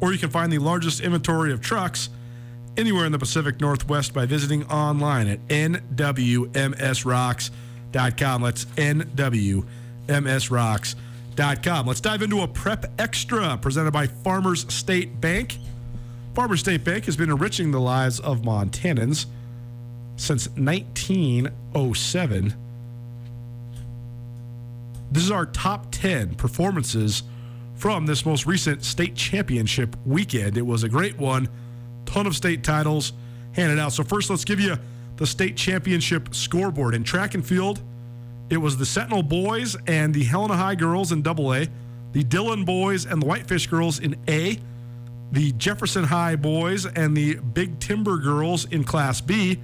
or 0.00 0.12
you 0.12 0.18
can 0.18 0.30
find 0.30 0.52
the 0.52 0.58
largest 0.58 1.00
inventory 1.00 1.52
of 1.52 1.60
trucks 1.60 2.08
anywhere 2.76 3.06
in 3.06 3.12
the 3.12 3.18
Pacific 3.18 3.60
Northwest 3.60 4.12
by 4.14 4.26
visiting 4.26 4.64
online 4.66 5.28
at 5.28 5.46
nwmsrocks.com. 5.48 8.42
Let's 8.42 8.64
nwmsrocks.com. 8.64 11.04
Let's 11.38 12.00
dive 12.00 12.22
into 12.22 12.40
a 12.40 12.48
prep 12.48 12.86
extra 12.98 13.56
presented 13.58 13.92
by 13.92 14.08
Farmers 14.08 14.66
State 14.74 15.20
Bank. 15.20 15.58
Farmers 16.34 16.58
State 16.58 16.82
Bank 16.82 17.04
has 17.04 17.16
been 17.16 17.30
enriching 17.30 17.70
the 17.70 17.78
lives 17.78 18.18
of 18.18 18.42
Montanans 18.42 19.26
since 20.16 20.48
1907. 20.56 22.54
This 25.12 25.22
is 25.22 25.30
our 25.30 25.46
top 25.46 25.86
10 25.92 26.34
performances 26.34 27.22
from 27.76 28.06
this 28.06 28.26
most 28.26 28.44
recent 28.44 28.82
state 28.84 29.14
championship 29.14 29.94
weekend. 30.04 30.58
It 30.58 30.66
was 30.66 30.82
a 30.82 30.88
great 30.88 31.18
one, 31.18 31.48
ton 32.04 32.26
of 32.26 32.34
state 32.34 32.64
titles 32.64 33.12
handed 33.52 33.78
out. 33.78 33.92
So, 33.92 34.02
first, 34.02 34.28
let's 34.28 34.44
give 34.44 34.58
you 34.58 34.76
the 35.18 35.26
state 35.26 35.56
championship 35.56 36.34
scoreboard. 36.34 36.96
In 36.96 37.04
track 37.04 37.34
and 37.36 37.46
field, 37.46 37.80
it 38.50 38.56
was 38.56 38.76
the 38.76 38.86
Sentinel 38.86 39.22
boys 39.22 39.76
and 39.86 40.14
the 40.14 40.24
Helena 40.24 40.56
High 40.56 40.74
girls 40.74 41.12
in 41.12 41.22
double 41.22 41.54
A, 41.54 41.68
the 42.12 42.24
Dillon 42.24 42.64
boys 42.64 43.04
and 43.04 43.20
the 43.20 43.26
Whitefish 43.26 43.66
girls 43.66 43.98
in 44.00 44.16
A, 44.28 44.58
the 45.32 45.52
Jefferson 45.52 46.04
High 46.04 46.36
boys 46.36 46.86
and 46.86 47.16
the 47.16 47.34
Big 47.36 47.78
Timber 47.78 48.16
girls 48.16 48.64
in 48.66 48.84
Class 48.84 49.20
B, 49.20 49.58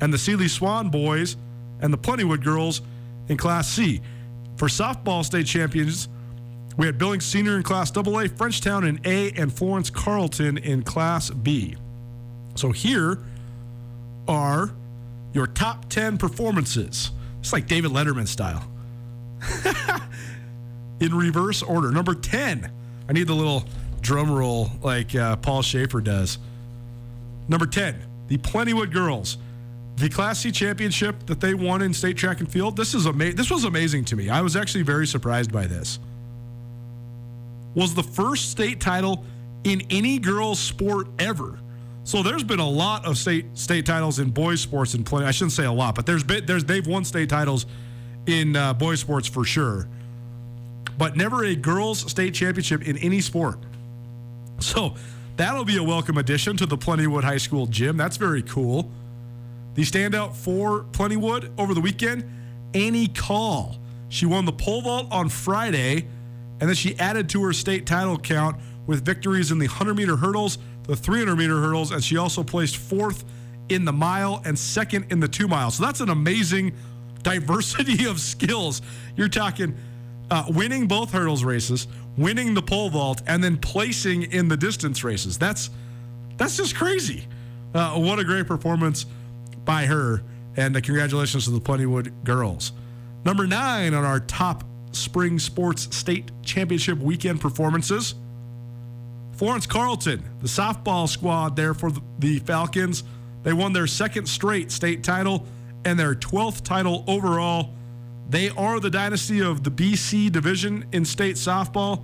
and 0.00 0.12
the 0.12 0.18
Seeley 0.18 0.48
Swan 0.48 0.90
boys 0.90 1.36
and 1.80 1.92
the 1.92 1.98
Plentywood 1.98 2.44
girls 2.44 2.82
in 3.28 3.36
Class 3.36 3.68
C 3.68 4.00
For 4.56 4.68
softball 4.68 5.24
state 5.24 5.46
champions, 5.46 6.08
we 6.76 6.86
had 6.86 6.98
Billings 6.98 7.24
Senior 7.24 7.56
in 7.56 7.62
Class 7.62 7.90
AA, 7.96 8.28
Frenchtown 8.28 8.86
in 8.86 9.00
A, 9.04 9.32
and 9.32 9.52
Florence 9.52 9.90
Carlton 9.90 10.58
in 10.58 10.82
Class 10.82 11.30
B. 11.30 11.76
So 12.54 12.70
here 12.72 13.18
are 14.28 14.70
your 15.32 15.46
top 15.46 15.88
10 15.88 16.18
performances. 16.18 17.10
It's 17.48 17.52
like 17.54 17.66
David 17.66 17.92
Letterman 17.92 18.28
style. 18.28 18.62
in 21.00 21.14
reverse 21.14 21.62
order. 21.62 21.90
Number 21.90 22.14
10. 22.14 22.70
I 23.08 23.12
need 23.14 23.26
the 23.26 23.34
little 23.34 23.64
drum 24.02 24.30
roll 24.30 24.70
like 24.82 25.14
uh, 25.14 25.36
Paul 25.36 25.62
Shaffer 25.62 26.02
does. 26.02 26.36
Number 27.48 27.64
10, 27.64 28.02
the 28.26 28.36
Plentywood 28.36 28.92
Girls. 28.92 29.38
The 29.96 30.10
Class 30.10 30.40
C 30.40 30.52
championship 30.52 31.24
that 31.24 31.40
they 31.40 31.54
won 31.54 31.80
in 31.80 31.94
state 31.94 32.18
track 32.18 32.40
and 32.40 32.52
field. 32.52 32.76
This 32.76 32.94
is 32.94 33.06
ama- 33.06 33.32
This 33.32 33.50
was 33.50 33.64
amazing 33.64 34.04
to 34.04 34.16
me. 34.16 34.28
I 34.28 34.42
was 34.42 34.54
actually 34.54 34.82
very 34.82 35.06
surprised 35.06 35.50
by 35.50 35.66
this. 35.66 35.98
Was 37.74 37.94
the 37.94 38.02
first 38.02 38.50
state 38.50 38.78
title 38.78 39.24
in 39.64 39.80
any 39.88 40.18
girls' 40.18 40.58
sport 40.58 41.06
ever. 41.18 41.58
So 42.08 42.22
there's 42.22 42.42
been 42.42 42.58
a 42.58 42.66
lot 42.66 43.04
of 43.04 43.18
state 43.18 43.44
state 43.52 43.84
titles 43.84 44.18
in 44.18 44.30
boys 44.30 44.62
sports 44.62 44.94
and 44.94 45.04
plenty. 45.04 45.26
I 45.26 45.30
shouldn't 45.30 45.52
say 45.52 45.66
a 45.66 45.72
lot, 45.72 45.94
but 45.94 46.06
there's 46.06 46.24
been 46.24 46.46
there's 46.46 46.64
they've 46.64 46.86
won 46.86 47.04
state 47.04 47.28
titles 47.28 47.66
in 48.24 48.56
uh, 48.56 48.72
boys 48.72 48.98
sports 48.98 49.28
for 49.28 49.44
sure, 49.44 49.86
but 50.96 51.18
never 51.18 51.44
a 51.44 51.54
girls 51.54 52.10
state 52.10 52.32
championship 52.32 52.88
in 52.88 52.96
any 52.96 53.20
sport. 53.20 53.58
So 54.58 54.94
that'll 55.36 55.66
be 55.66 55.76
a 55.76 55.82
welcome 55.82 56.16
addition 56.16 56.56
to 56.56 56.64
the 56.64 56.78
Plentywood 56.78 57.24
High 57.24 57.36
School 57.36 57.66
gym. 57.66 57.98
That's 57.98 58.16
very 58.16 58.40
cool. 58.40 58.90
The 59.74 59.82
standout 59.82 60.34
for 60.34 60.84
Plentywood 60.92 61.50
over 61.58 61.74
the 61.74 61.82
weekend, 61.82 62.24
Annie 62.72 63.08
Call. 63.08 63.76
She 64.08 64.24
won 64.24 64.46
the 64.46 64.52
pole 64.52 64.80
vault 64.80 65.08
on 65.10 65.28
Friday, 65.28 66.08
and 66.58 66.70
then 66.70 66.74
she 66.74 66.98
added 66.98 67.28
to 67.28 67.42
her 67.44 67.52
state 67.52 67.84
title 67.84 68.18
count 68.18 68.56
with 68.86 69.04
victories 69.04 69.52
in 69.52 69.58
the 69.58 69.66
100 69.66 69.92
meter 69.94 70.16
hurdles, 70.16 70.56
the 70.88 70.96
300 70.96 71.36
meter 71.36 71.60
hurdles, 71.60 71.92
and 71.92 72.02
she 72.02 72.16
also 72.16 72.42
placed 72.42 72.78
fourth 72.78 73.24
in 73.68 73.84
the 73.84 73.92
mile 73.92 74.42
and 74.44 74.58
second 74.58 75.06
in 75.12 75.20
the 75.20 75.28
two 75.28 75.46
miles. 75.46 75.76
So 75.76 75.84
that's 75.84 76.00
an 76.00 76.08
amazing 76.08 76.72
diversity 77.22 78.06
of 78.08 78.18
skills. 78.18 78.82
You're 79.14 79.28
talking 79.28 79.76
uh, 80.30 80.46
winning 80.48 80.88
both 80.88 81.12
hurdles 81.12 81.44
races, 81.44 81.86
winning 82.16 82.54
the 82.54 82.62
pole 82.62 82.90
vault, 82.90 83.22
and 83.26 83.44
then 83.44 83.58
placing 83.58 84.24
in 84.32 84.48
the 84.48 84.56
distance 84.56 85.04
races. 85.04 85.38
That's 85.38 85.70
that's 86.36 86.56
just 86.56 86.74
crazy. 86.74 87.26
Uh, 87.74 87.98
what 87.98 88.18
a 88.18 88.24
great 88.24 88.46
performance 88.46 89.04
by 89.64 89.84
her, 89.86 90.22
and 90.56 90.76
uh, 90.76 90.80
congratulations 90.80 91.44
to 91.44 91.50
the 91.50 91.60
Plentywood 91.60 92.24
girls. 92.24 92.72
Number 93.24 93.46
nine 93.46 93.92
on 93.92 94.04
our 94.04 94.20
top 94.20 94.64
spring 94.92 95.38
sports 95.38 95.94
state 95.94 96.30
championship 96.42 96.98
weekend 96.98 97.40
performances. 97.40 98.14
Florence 99.38 99.66
Carlton, 99.66 100.24
the 100.40 100.48
softball 100.48 101.08
squad 101.08 101.54
there 101.54 101.72
for 101.72 101.92
the 102.18 102.40
Falcons. 102.40 103.04
They 103.44 103.52
won 103.52 103.72
their 103.72 103.86
second 103.86 104.26
straight 104.26 104.72
state 104.72 105.04
title 105.04 105.46
and 105.84 105.96
their 105.96 106.16
12th 106.16 106.64
title 106.64 107.04
overall. 107.06 107.70
They 108.28 108.50
are 108.50 108.80
the 108.80 108.90
dynasty 108.90 109.40
of 109.40 109.62
the 109.62 109.70
BC 109.70 110.32
division 110.32 110.86
in 110.90 111.04
state 111.04 111.36
softball, 111.36 112.02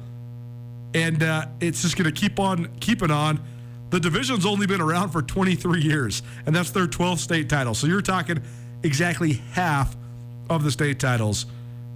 and 0.95 1.25
uh, 1.25 1.47
it's 1.61 1.83
just 1.83 1.97
going 1.97 2.05
to 2.05 2.12
keep 2.12 2.38
on 2.38 2.69
keeping 2.79 3.11
on. 3.11 3.41
The 3.91 3.99
division's 3.99 4.47
only 4.47 4.69
been 4.69 4.81
around 4.81 5.09
for 5.09 5.21
23 5.21 5.83
years, 5.83 6.23
and 6.47 6.55
that's 6.55 6.71
their 6.71 6.87
12th 6.87 7.19
state 7.19 7.49
title. 7.49 7.75
So 7.75 7.88
you're 7.88 8.00
talking 8.00 8.41
exactly 8.85 9.33
half 9.53 9.97
of 10.49 10.62
the 10.62 10.71
state 10.71 11.00
titles 11.00 11.47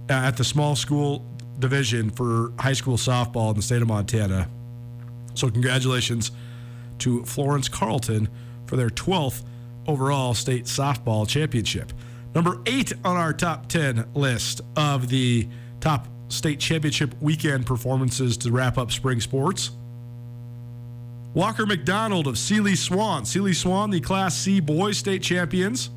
uh, 0.09 0.13
at 0.13 0.35
the 0.35 0.43
small 0.43 0.75
school 0.75 1.25
division 1.59 2.09
for 2.09 2.51
high 2.59 2.73
school 2.73 2.97
softball 2.97 3.51
in 3.51 3.55
the 3.55 3.61
state 3.61 3.81
of 3.81 3.87
Montana. 3.87 4.49
So, 5.39 5.49
congratulations 5.49 6.31
to 6.99 7.23
Florence 7.23 7.69
Carlton 7.69 8.27
for 8.65 8.75
their 8.75 8.89
12th 8.89 9.43
overall 9.87 10.33
state 10.33 10.65
softball 10.65 11.25
championship. 11.25 11.93
Number 12.35 12.59
eight 12.65 12.91
on 13.05 13.15
our 13.15 13.31
top 13.31 13.69
10 13.69 14.09
list 14.13 14.59
of 14.75 15.07
the 15.07 15.47
top 15.79 16.07
state 16.27 16.59
championship 16.59 17.15
weekend 17.21 17.65
performances 17.65 18.35
to 18.39 18.51
wrap 18.51 18.77
up 18.77 18.91
spring 18.91 19.21
sports. 19.21 19.71
Walker 21.33 21.65
McDonald 21.65 22.27
of 22.27 22.37
Seeley 22.37 22.75
Swan. 22.75 23.23
Seeley 23.23 23.53
Swan, 23.53 23.91
the 23.91 24.01
Class 24.01 24.35
C 24.35 24.59
boys 24.59 24.97
state 24.97 25.23
champions. 25.23 25.89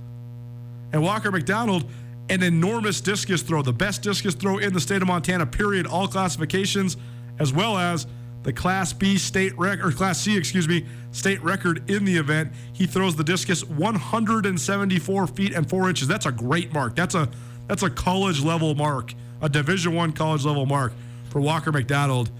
And 0.93 1.03
Walker 1.03 1.33
McDonald, 1.33 1.91
an 2.29 2.45
enormous 2.45 3.01
discus 3.01 3.43
throw, 3.43 3.63
the 3.63 3.73
best 3.73 4.03
discus 4.03 4.37
throw 4.37 4.59
in 4.59 4.73
the 4.73 4.81
state 4.81 5.03
of 5.03 5.09
Montana, 5.09 5.47
period, 5.47 5.87
all 5.89 6.07
classifications, 6.07 6.97
as 7.41 7.53
well 7.53 7.77
as 7.77 8.07
the 8.43 8.53
Class 8.53 8.93
B 8.93 9.17
state 9.19 9.57
record, 9.59 9.87
or 9.87 9.93
Class 9.93 10.21
C, 10.21 10.37
excuse 10.37 10.69
me, 10.69 10.85
state 11.13 11.43
record 11.43 11.89
in 11.91 12.05
the 12.05 12.17
event. 12.17 12.53
He 12.73 12.87
throws 12.87 13.17
the 13.17 13.25
discus 13.25 13.65
174 13.65 15.27
feet 15.29 15.55
and 15.55 15.69
four 15.69 15.89
inches. 15.89 16.09
That's 16.09 16.27
a 16.27 16.33
great 16.33 16.73
mark. 16.73 16.97
That's 16.97 17.15
a 17.15 17.29
that's 17.69 17.83
a 17.83 17.91
college 17.91 18.43
level 18.43 18.75
mark, 18.75 19.15
a 19.41 19.49
Division 19.49 19.95
One 19.95 20.13
college 20.13 20.45
level 20.45 20.67
mark 20.67 20.93
for 21.31 21.41
Walker 21.41 21.73
McDonald, 21.73 22.31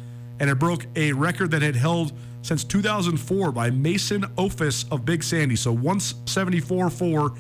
and 0.41 0.51
it 0.51 0.57
broke 0.57 0.87
a 0.97 1.13
record 1.13 1.53
that 1.53 1.63
had 1.63 1.77
held 1.77 2.13
since 2.43 2.65
2004 2.65 3.53
by 3.53 3.71
Mason 3.71 4.23
Ofis 4.37 4.91
of 4.91 5.05
Big 5.05 5.23
Sandy. 5.23 5.57
So 5.57 5.75
174.4 5.75 7.37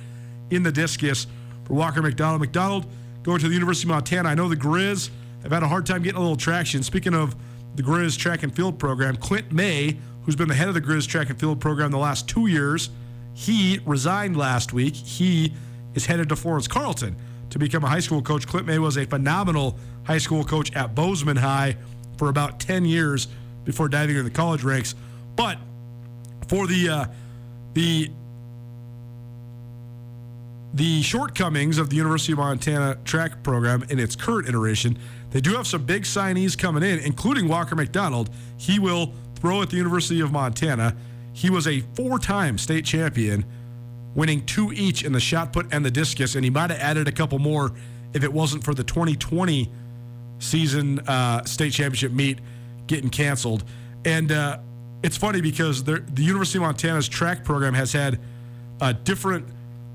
in 0.51 0.63
the 0.63 0.71
discus 0.71 1.27
for 1.65 1.75
Walker 1.75 2.01
McDonald. 2.01 2.41
McDonald 2.41 2.87
going 3.23 3.41
to 3.41 3.49
the 3.49 3.55
University 3.55 3.87
of 3.87 3.91
Montana. 3.95 4.29
I 4.29 4.35
know 4.35 4.49
the 4.49 4.57
Grizz 4.57 5.11
have 5.43 5.53
had 5.53 5.63
a 5.63 5.69
hard 5.69 5.87
time 5.87 6.03
getting 6.03 6.19
a 6.19 6.21
little 6.21 6.37
traction. 6.37 6.83
Speaking 6.83 7.15
of 7.15 7.35
the 7.75 7.83
Grizz 7.83 8.19
track 8.19 8.43
and 8.43 8.55
field 8.55 8.79
program. 8.79 9.17
Clint 9.17 9.53
May, 9.53 9.99
who's 10.25 10.37
been 10.37 10.49
the 10.49 10.55
head 10.55 10.69
of 10.69 10.75
the 10.75 10.81
Grizz 10.81 11.07
track 11.07 11.31
and 11.31 11.39
field 11.39 11.61
program 11.61 11.91
the 11.91 11.99
last 11.99 12.29
two 12.29 12.47
years, 12.47 12.91
he 13.35 13.81
resigned 13.87 14.37
last 14.37 14.73
week. 14.73 14.95
He 14.95 15.55
is 15.95 16.07
headed 16.07 16.29
to 16.29 16.37
Florence 16.37 16.69
Carlton 16.69 17.17
to 17.51 17.59
become 17.59 17.85
a 17.85 17.89
high 17.89 18.01
school 18.01 18.23
coach. 18.23 18.47
Clint 18.47 18.67
May 18.67 18.79
was 18.79 18.97
a 18.97 19.07
phenomenal 19.07 19.79
high 20.05 20.19
school 20.19 20.45
coach 20.45 20.73
at 20.75 20.95
Bozeman 20.95 21.37
High 21.37 21.77
for 22.19 22.29
about 22.29 22.61
10 22.61 22.85
years 22.85 23.29
before 23.65 23.89
diving 23.89 24.17
into 24.17 24.29
the 24.29 24.35
college 24.35 24.65
ranks. 24.65 24.95
But 25.37 25.59
for 26.49 26.67
the 26.67 26.89
uh, 26.89 27.07
the 27.75 28.11
the 30.75 31.03
shortcomings 31.03 31.79
of 31.79 31.91
the 31.91 31.97
University 31.97 32.33
of 32.33 32.39
Montana 32.39 32.99
track 33.05 33.43
program 33.43 33.85
in 33.91 33.99
its 33.99 34.17
current 34.17 34.49
iteration, 34.49 34.99
they 35.33 35.41
do 35.41 35.55
have 35.55 35.67
some 35.67 35.85
big 35.85 36.03
signees 36.03 36.57
coming 36.57 36.83
in, 36.83 36.99
including 37.01 37.49
Walker 37.49 37.75
McDonald. 37.75 38.31
He 38.59 38.79
will 38.79 39.13
throw 39.37 39.63
at 39.63 39.71
the 39.71 39.77
University 39.77 40.21
of 40.21 40.31
Montana. 40.31 40.95
He 41.33 41.51
was 41.51 41.67
a 41.67 41.81
four 41.95 42.19
time 42.19 42.59
state 42.59 42.85
champion, 42.85 43.45
winning 44.15 44.45
two 44.45 44.73
each 44.73 45.05
in 45.05 45.13
the 45.13 45.21
shot 45.21 45.53
put 45.53 45.73
and 45.73 45.85
the 45.85 45.91
discus, 45.91 46.35
and 46.35 46.45
he 46.45 46.51
might 46.51 46.71
have 46.71 46.79
added 46.79 47.09
a 47.09 47.13
couple 47.13 47.39
more 47.39 47.73
if 48.13 48.23
it 48.23 48.33
wasn't 48.33 48.63
for 48.63 48.75
the 48.75 48.85
2020 48.85 49.71
season 50.39 50.99
uh, 51.01 51.43
state 51.45 51.73
championship 51.73 52.13
meet 52.13 52.39
getting 52.87 53.09
canceled. 53.09 53.65
And 54.05 54.31
uh, 54.31 54.59
it's 55.03 55.17
funny 55.17 55.41
because 55.41 55.85
the 55.85 56.03
University 56.17 56.59
of 56.59 56.63
Montana's 56.63 57.09
track 57.09 57.45
program 57.45 57.75
has 57.75 57.93
had 57.93 58.21
uh, 58.81 58.93
different 59.05 59.47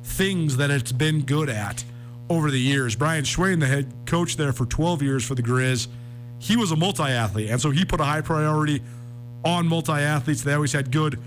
things 0.03 0.57
that 0.57 0.71
it's 0.71 0.91
been 0.91 1.21
good 1.21 1.49
at 1.49 1.83
over 2.29 2.51
the 2.51 2.59
years. 2.59 2.95
Brian 2.95 3.23
Schweyen, 3.23 3.59
the 3.59 3.67
head 3.67 3.91
coach 4.05 4.37
there 4.37 4.53
for 4.53 4.65
12 4.65 5.01
years 5.01 5.23
for 5.25 5.35
the 5.35 5.43
Grizz, 5.43 5.87
he 6.39 6.55
was 6.55 6.71
a 6.71 6.75
multi 6.75 7.03
athlete. 7.03 7.49
And 7.49 7.59
so 7.59 7.71
he 7.71 7.85
put 7.85 7.99
a 7.99 8.03
high 8.03 8.21
priority 8.21 8.81
on 9.43 9.67
multi 9.67 9.93
athletes. 9.93 10.43
They 10.43 10.53
always 10.53 10.73
had 10.73 10.91
good 10.91 11.19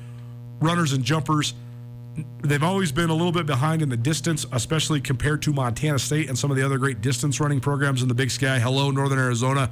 runners 0.60 0.92
and 0.92 1.04
jumpers. 1.04 1.54
They've 2.42 2.62
always 2.62 2.92
been 2.92 3.08
a 3.08 3.14
little 3.14 3.32
bit 3.32 3.46
behind 3.46 3.82
in 3.82 3.88
the 3.88 3.96
distance, 3.96 4.44
especially 4.52 5.00
compared 5.00 5.42
to 5.42 5.52
Montana 5.52 5.98
State 5.98 6.28
and 6.28 6.38
some 6.38 6.50
of 6.50 6.56
the 6.56 6.64
other 6.64 6.76
great 6.76 7.00
distance 7.00 7.40
running 7.40 7.60
programs 7.60 8.02
in 8.02 8.08
the 8.08 8.14
Big 8.14 8.30
Sky. 8.30 8.58
Hello, 8.58 8.90
Northern 8.90 9.18
Arizona. 9.18 9.70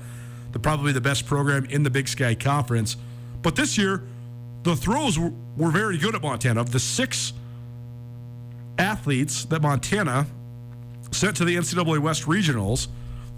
They're 0.52 0.60
probably 0.60 0.92
the 0.92 1.00
best 1.00 1.26
program 1.26 1.66
in 1.66 1.82
the 1.82 1.90
Big 1.90 2.08
Sky 2.08 2.34
Conference. 2.34 2.96
But 3.42 3.54
this 3.54 3.76
year, 3.76 4.02
the 4.62 4.74
throws 4.74 5.18
were, 5.18 5.32
were 5.56 5.70
very 5.70 5.98
good 5.98 6.14
at 6.14 6.22
Montana. 6.22 6.60
Of 6.60 6.72
the 6.72 6.80
six 6.80 7.32
athletes 8.78 9.44
that 9.46 9.60
Montana 9.60 10.26
sent 11.10 11.36
to 11.36 11.44
the 11.44 11.56
NCAA 11.56 11.98
West 11.98 12.24
Regionals, 12.24 12.88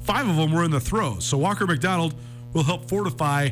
five 0.01 0.29
of 0.29 0.37
them 0.37 0.53
were 0.53 0.65
in 0.65 0.71
the 0.71 0.81
throws. 0.81 1.25
So 1.25 1.39
Walker 1.39 1.67
McDonald 1.67 2.15
will 2.53 2.65
help 2.65 2.89
fortify 2.89 3.51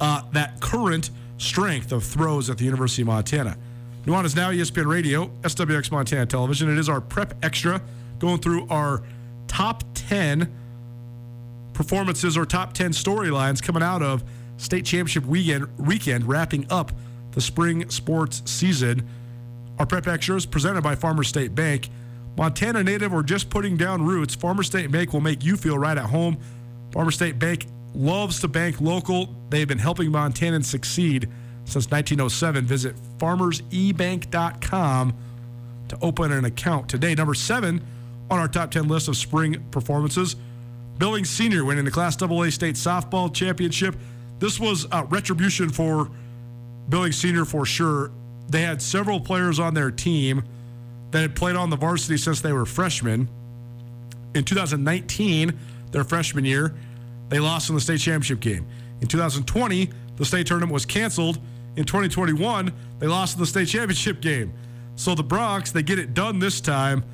uh, 0.00 0.22
that 0.32 0.60
current 0.60 1.10
strength 1.38 1.92
of 1.92 2.04
throws 2.04 2.50
at 2.50 2.58
the 2.58 2.64
University 2.64 3.02
of 3.02 3.08
Montana. 3.08 3.56
Nuanez 4.04 4.34
Now, 4.34 4.50
ESPN 4.50 4.86
Radio, 4.86 5.26
SWX 5.42 5.90
Montana 5.90 6.26
Television. 6.26 6.70
It 6.70 6.78
is 6.78 6.88
our 6.88 7.00
prep 7.00 7.34
extra 7.44 7.82
going 8.18 8.38
through 8.38 8.66
our 8.68 9.02
top 9.46 9.84
10 9.94 10.52
performances 11.74 12.36
or 12.36 12.44
top 12.44 12.72
10 12.72 12.92
storylines 12.92 13.62
coming 13.62 13.82
out 13.82 14.02
of 14.02 14.22
state 14.56 14.84
championship 14.84 15.24
weekend, 15.24 15.66
weekend 15.78 16.26
wrapping 16.26 16.66
up 16.70 16.92
the 17.32 17.40
spring 17.40 17.88
sports 17.90 18.42
season. 18.44 19.06
Our 19.78 19.86
prep 19.86 20.06
extra 20.06 20.36
is 20.36 20.46
presented 20.46 20.82
by 20.82 20.94
Farmer 20.94 21.22
State 21.22 21.54
Bank. 21.54 21.88
Montana 22.36 22.82
native 22.82 23.12
or 23.12 23.22
just 23.22 23.50
putting 23.50 23.76
down 23.76 24.02
roots, 24.02 24.34
Farmer 24.34 24.62
State 24.62 24.90
Bank 24.90 25.12
will 25.12 25.20
make 25.20 25.44
you 25.44 25.56
feel 25.56 25.78
right 25.78 25.98
at 25.98 26.06
home. 26.06 26.38
Farmer 26.92 27.10
State 27.10 27.38
Bank 27.38 27.66
loves 27.94 28.40
to 28.40 28.48
bank 28.48 28.80
local. 28.80 29.34
They've 29.50 29.68
been 29.68 29.78
helping 29.78 30.10
Montanans 30.10 30.64
succeed 30.64 31.28
since 31.64 31.90
1907. 31.90 32.64
Visit 32.64 32.96
farmersebank.com 33.18 35.14
to 35.88 35.98
open 36.00 36.32
an 36.32 36.44
account 36.44 36.88
today. 36.88 37.14
Number 37.14 37.34
seven 37.34 37.84
on 38.30 38.38
our 38.38 38.48
top 38.48 38.70
10 38.70 38.86
list 38.88 39.08
of 39.08 39.16
spring 39.16 39.62
performances, 39.70 40.36
Billings 40.98 41.28
Senior 41.28 41.64
winning 41.64 41.84
the 41.84 41.90
Class 41.90 42.20
AA 42.22 42.50
State 42.50 42.76
Softball 42.76 43.32
Championship. 43.34 43.96
This 44.38 44.60
was 44.60 44.86
retribution 45.08 45.68
for 45.70 46.10
Billings 46.88 47.16
Senior 47.16 47.44
for 47.44 47.66
sure. 47.66 48.12
They 48.48 48.62
had 48.62 48.80
several 48.80 49.20
players 49.20 49.58
on 49.58 49.74
their 49.74 49.90
team 49.90 50.44
that 51.10 51.20
had 51.20 51.34
played 51.34 51.56
on 51.56 51.70
the 51.70 51.76
varsity 51.76 52.16
since 52.16 52.40
they 52.40 52.52
were 52.52 52.66
freshmen. 52.66 53.28
In 54.34 54.44
2019, 54.44 55.58
their 55.90 56.04
freshman 56.04 56.44
year, 56.44 56.74
they 57.28 57.38
lost 57.38 57.68
in 57.68 57.74
the 57.74 57.80
state 57.80 58.00
championship 58.00 58.40
game. 58.40 58.66
In 59.00 59.08
2020, 59.08 59.90
the 60.16 60.24
state 60.24 60.46
tournament 60.46 60.72
was 60.72 60.84
canceled. 60.84 61.38
In 61.76 61.84
2021, 61.84 62.72
they 62.98 63.06
lost 63.06 63.34
in 63.36 63.40
the 63.40 63.46
state 63.46 63.68
championship 63.68 64.20
game. 64.20 64.52
So 64.96 65.14
the 65.14 65.24
Broncs, 65.24 65.72
they 65.72 65.82
get 65.82 65.98
it 65.98 66.14
done 66.14 66.38
this 66.38 66.60
time. 66.60 67.04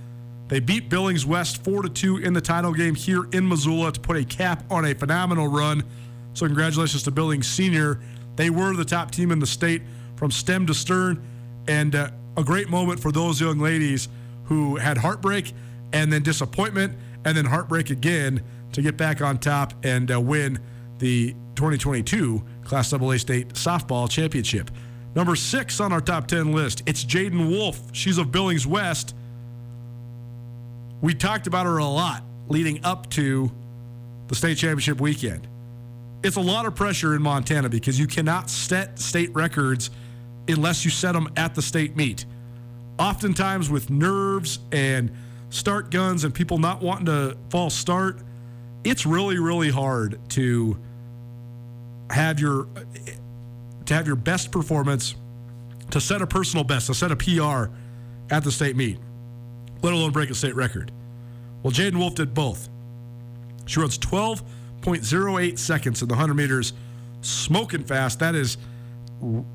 They 0.48 0.60
beat 0.60 0.88
Billings 0.88 1.26
West 1.26 1.64
4 1.64 1.82
to 1.82 1.88
2 1.88 2.18
in 2.18 2.32
the 2.32 2.40
title 2.40 2.72
game 2.72 2.94
here 2.94 3.28
in 3.32 3.48
Missoula 3.48 3.92
to 3.92 4.00
put 4.00 4.16
a 4.16 4.24
cap 4.24 4.64
on 4.70 4.84
a 4.84 4.94
phenomenal 4.94 5.48
run. 5.48 5.84
So 6.34 6.46
congratulations 6.46 7.02
to 7.04 7.10
Billings 7.10 7.48
Senior. 7.48 8.00
They 8.36 8.50
were 8.50 8.74
the 8.74 8.84
top 8.84 9.10
team 9.10 9.32
in 9.32 9.38
the 9.38 9.46
state 9.46 9.82
from 10.16 10.30
stem 10.30 10.66
to 10.66 10.74
stern 10.74 11.22
and 11.68 11.94
uh, 11.94 12.10
a 12.36 12.44
great 12.44 12.68
moment 12.68 13.00
for 13.00 13.10
those 13.12 13.40
young 13.40 13.58
ladies 13.58 14.08
who 14.44 14.76
had 14.76 14.98
heartbreak 14.98 15.52
and 15.92 16.12
then 16.12 16.22
disappointment 16.22 16.96
and 17.24 17.36
then 17.36 17.44
heartbreak 17.44 17.90
again 17.90 18.42
to 18.72 18.82
get 18.82 18.96
back 18.96 19.20
on 19.20 19.38
top 19.38 19.72
and 19.84 20.12
uh, 20.12 20.20
win 20.20 20.58
the 20.98 21.32
2022 21.56 22.42
Class 22.64 22.92
AA 22.92 23.16
State 23.16 23.48
Softball 23.50 24.08
Championship. 24.10 24.70
Number 25.14 25.34
six 25.34 25.80
on 25.80 25.92
our 25.92 26.00
top 26.00 26.26
10 26.26 26.52
list, 26.52 26.82
it's 26.86 27.04
Jaden 27.04 27.48
Wolf. 27.48 27.80
She's 27.92 28.18
of 28.18 28.30
Billings 28.30 28.66
West. 28.66 29.14
We 31.00 31.14
talked 31.14 31.46
about 31.46 31.66
her 31.66 31.78
a 31.78 31.86
lot 31.86 32.22
leading 32.48 32.84
up 32.84 33.08
to 33.10 33.50
the 34.28 34.34
state 34.34 34.58
championship 34.58 35.00
weekend. 35.00 35.48
It's 36.22 36.36
a 36.36 36.40
lot 36.40 36.66
of 36.66 36.74
pressure 36.74 37.14
in 37.14 37.22
Montana 37.22 37.68
because 37.68 37.98
you 37.98 38.06
cannot 38.06 38.50
set 38.50 38.98
state 38.98 39.34
records 39.34 39.90
unless 40.48 40.84
you 40.84 40.90
set 40.90 41.12
them 41.12 41.32
at 41.36 41.54
the 41.54 41.62
state 41.62 41.96
meet. 41.96 42.24
Oftentimes, 42.98 43.68
with 43.68 43.90
nerves 43.90 44.58
and 44.72 45.10
start 45.50 45.90
guns 45.90 46.24
and 46.24 46.34
people 46.34 46.58
not 46.58 46.82
wanting 46.82 47.06
to 47.06 47.36
false 47.50 47.74
start, 47.74 48.20
it's 48.84 49.04
really, 49.04 49.38
really 49.38 49.70
hard 49.70 50.18
to 50.30 50.78
have 52.10 52.40
your 52.40 52.68
to 53.86 53.94
have 53.94 54.06
your 54.06 54.16
best 54.16 54.50
performance, 54.50 55.14
to 55.90 56.00
set 56.00 56.20
a 56.20 56.26
personal 56.26 56.64
best, 56.64 56.88
to 56.88 56.94
set 56.94 57.12
a 57.12 57.16
PR 57.16 57.70
at 58.30 58.42
the 58.42 58.50
state 58.50 58.76
meet, 58.76 58.98
let 59.82 59.92
alone 59.92 60.10
break 60.10 60.30
a 60.30 60.34
state 60.34 60.56
record. 60.56 60.90
Well, 61.62 61.72
Jaden 61.72 61.96
Wolf 61.96 62.16
did 62.16 62.34
both. 62.34 62.68
She 63.66 63.80
runs 63.80 63.98
12.08 63.98 65.58
seconds 65.58 66.02
in 66.02 66.08
the 66.08 66.14
100 66.14 66.34
meters, 66.34 66.72
smoking 67.20 67.84
fast. 67.84 68.18
That 68.20 68.34
is, 68.34 68.56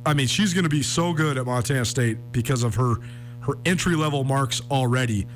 I 0.06 0.14
mean, 0.14 0.28
she's 0.28 0.54
going 0.54 0.64
to 0.64 0.70
be 0.70 0.82
so 0.82 1.14
good 1.14 1.38
at 1.38 1.46
Montana 1.46 1.86
State 1.86 2.18
because 2.32 2.64
of 2.64 2.76
her 2.76 2.96
her 3.42 3.54
entry 3.66 3.96
level 3.96 4.24
marks 4.24 4.62
already. 4.70 5.28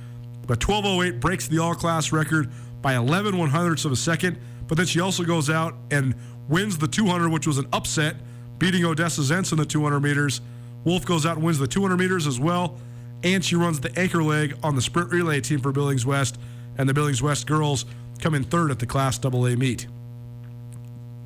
But 0.47 0.59
12.08 0.59 1.19
breaks 1.19 1.47
the 1.47 1.59
all 1.59 1.73
class 1.73 2.11
record 2.11 2.51
by 2.81 2.95
11 2.95 3.37
one 3.37 3.49
hundredths 3.49 3.85
of 3.85 3.91
a 3.91 3.95
second. 3.95 4.37
But 4.67 4.77
then 4.77 4.85
she 4.85 4.99
also 4.99 5.23
goes 5.23 5.49
out 5.49 5.75
and 5.91 6.15
wins 6.47 6.77
the 6.77 6.87
200, 6.87 7.29
which 7.29 7.47
was 7.47 7.57
an 7.57 7.67
upset, 7.73 8.15
beating 8.59 8.85
Odessa 8.85 9.21
Zentz 9.21 9.51
in 9.51 9.57
the 9.57 9.65
200 9.65 9.99
meters. 9.99 10.41
Wolf 10.83 11.05
goes 11.05 11.25
out 11.25 11.37
and 11.37 11.45
wins 11.45 11.57
the 11.57 11.67
200 11.67 11.97
meters 11.97 12.27
as 12.27 12.39
well. 12.39 12.77
And 13.23 13.43
she 13.43 13.55
runs 13.55 13.79
the 13.79 13.97
anchor 13.97 14.21
leg 14.21 14.55
on 14.61 14.75
the 14.75 14.81
sprint 14.81 15.11
relay 15.11 15.41
team 15.41 15.59
for 15.59 15.71
Billings 15.71 16.05
West. 16.05 16.37
And 16.77 16.87
the 16.87 16.93
Billings 16.93 17.21
West 17.21 17.47
girls 17.47 17.85
come 18.19 18.35
in 18.35 18.43
third 18.43 18.69
at 18.69 18.79
the 18.79 18.85
Class 18.85 19.23
AA 19.23 19.55
meet. 19.55 19.87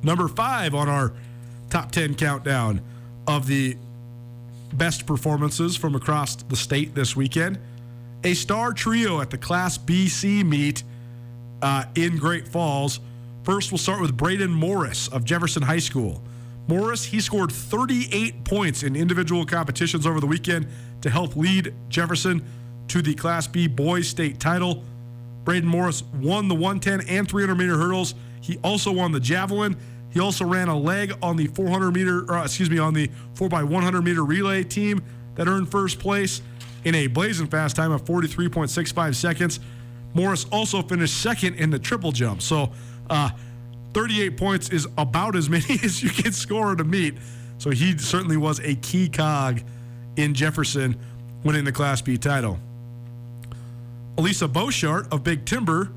Number 0.02 0.28
five 0.28 0.74
on 0.74 0.88
our 0.88 1.12
top 1.68 1.92
10 1.92 2.14
countdown 2.14 2.80
of 3.30 3.46
the 3.46 3.76
best 4.72 5.06
performances 5.06 5.76
from 5.76 5.94
across 5.94 6.34
the 6.34 6.56
state 6.56 6.96
this 6.96 7.14
weekend. 7.14 7.58
A 8.24 8.34
star 8.34 8.72
trio 8.72 9.20
at 9.20 9.30
the 9.30 9.38
Class 9.38 9.78
BC 9.78 10.44
meet 10.44 10.82
uh, 11.62 11.84
in 11.94 12.16
Great 12.16 12.48
Falls. 12.48 12.98
First, 13.44 13.70
we'll 13.70 13.78
start 13.78 14.00
with 14.00 14.16
Braden 14.16 14.50
Morris 14.50 15.06
of 15.08 15.24
Jefferson 15.24 15.62
High 15.62 15.78
School. 15.78 16.20
Morris, 16.66 17.04
he 17.04 17.20
scored 17.20 17.52
38 17.52 18.44
points 18.44 18.82
in 18.82 18.96
individual 18.96 19.46
competitions 19.46 20.06
over 20.06 20.18
the 20.18 20.26
weekend 20.26 20.66
to 21.02 21.08
help 21.08 21.36
lead 21.36 21.72
Jefferson 21.88 22.44
to 22.88 23.00
the 23.00 23.14
Class 23.14 23.46
B 23.46 23.68
boys 23.68 24.08
state 24.08 24.40
title. 24.40 24.82
Braden 25.44 25.68
Morris 25.68 26.02
won 26.20 26.48
the 26.48 26.54
110 26.54 27.08
and 27.08 27.28
300 27.28 27.54
meter 27.54 27.78
hurdles. 27.78 28.14
He 28.40 28.58
also 28.64 28.90
won 28.90 29.12
the 29.12 29.20
javelin. 29.20 29.76
He 30.12 30.20
also 30.20 30.44
ran 30.44 30.68
a 30.68 30.76
leg 30.76 31.12
on 31.22 31.36
the 31.36 31.46
400 31.48 31.92
meter, 31.92 32.30
uh, 32.30 32.44
excuse 32.44 32.70
me, 32.70 32.78
on 32.78 32.94
the 32.94 33.08
4x100 33.34 34.02
meter 34.02 34.24
relay 34.24 34.64
team 34.64 35.02
that 35.36 35.46
earned 35.46 35.70
first 35.70 35.98
place 35.98 36.42
in 36.84 36.94
a 36.94 37.06
blazing 37.06 37.46
fast 37.46 37.76
time 37.76 37.92
of 37.92 38.04
43.65 38.04 39.14
seconds. 39.14 39.60
Morris 40.14 40.46
also 40.50 40.82
finished 40.82 41.20
second 41.20 41.54
in 41.54 41.70
the 41.70 41.78
triple 41.78 42.10
jump. 42.10 42.42
So, 42.42 42.72
uh, 43.08 43.30
38 43.92 44.36
points 44.36 44.68
is 44.70 44.86
about 44.98 45.36
as 45.36 45.48
many 45.50 45.78
as 45.82 46.02
you 46.02 46.10
can 46.10 46.32
score 46.32 46.72
in 46.72 46.80
a 46.80 46.84
meet. 46.84 47.14
So 47.58 47.70
he 47.70 47.96
certainly 47.98 48.36
was 48.36 48.60
a 48.60 48.74
key 48.76 49.08
cog 49.08 49.60
in 50.16 50.34
Jefferson 50.34 50.98
winning 51.44 51.64
the 51.64 51.72
Class 51.72 52.00
B 52.00 52.16
title. 52.16 52.58
Elisa 54.18 54.48
Beauchart 54.48 55.12
of 55.12 55.24
Big 55.24 55.44
Timber, 55.44 55.90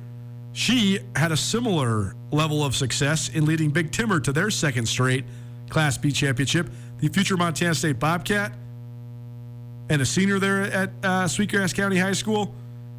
she 0.54 1.00
had 1.16 1.32
a 1.32 1.38
similar 1.38 2.16
level 2.32 2.64
of 2.64 2.76
success 2.76 3.30
in 3.30 3.46
leading 3.46 3.72
Big 3.72 3.92
Timber 3.92 4.20
to 4.22 4.32
their 4.32 4.52
second 4.52 4.88
straight 4.88 5.26
Class 5.70 5.98
B 5.98 6.12
championship. 6.12 6.70
The 7.00 7.08
future 7.10 7.36
Montana 7.36 7.74
State 7.74 8.00
Bobcat 8.00 8.54
and 9.90 10.02
a 10.02 10.06
senior 10.06 10.40
there 10.40 10.62
at 10.62 10.92
uh, 11.04 11.28
Sweetgrass 11.28 11.74
County 11.74 11.98
High 11.98 12.14
School, 12.14 12.54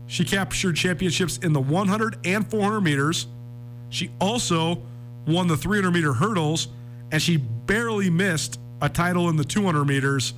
she 0.07 0.25
captured 0.25 0.77
championships 0.77 1.39
in 1.39 1.53
the 1.53 1.61
100 1.61 2.19
and 2.27 2.49
400 2.51 2.81
meters. 2.81 3.27
She 3.89 4.11
also 4.21 4.83
won 5.27 5.47
the 5.47 5.57
300 5.57 5.91
meter 5.93 6.13
hurdles, 6.13 6.69
and 7.11 7.23
she 7.23 7.37
barely 7.37 8.11
missed 8.11 8.61
a 8.83 8.89
title 8.89 9.31
in 9.31 9.37
the 9.37 9.45
200 9.45 9.85
meters, 9.85 10.35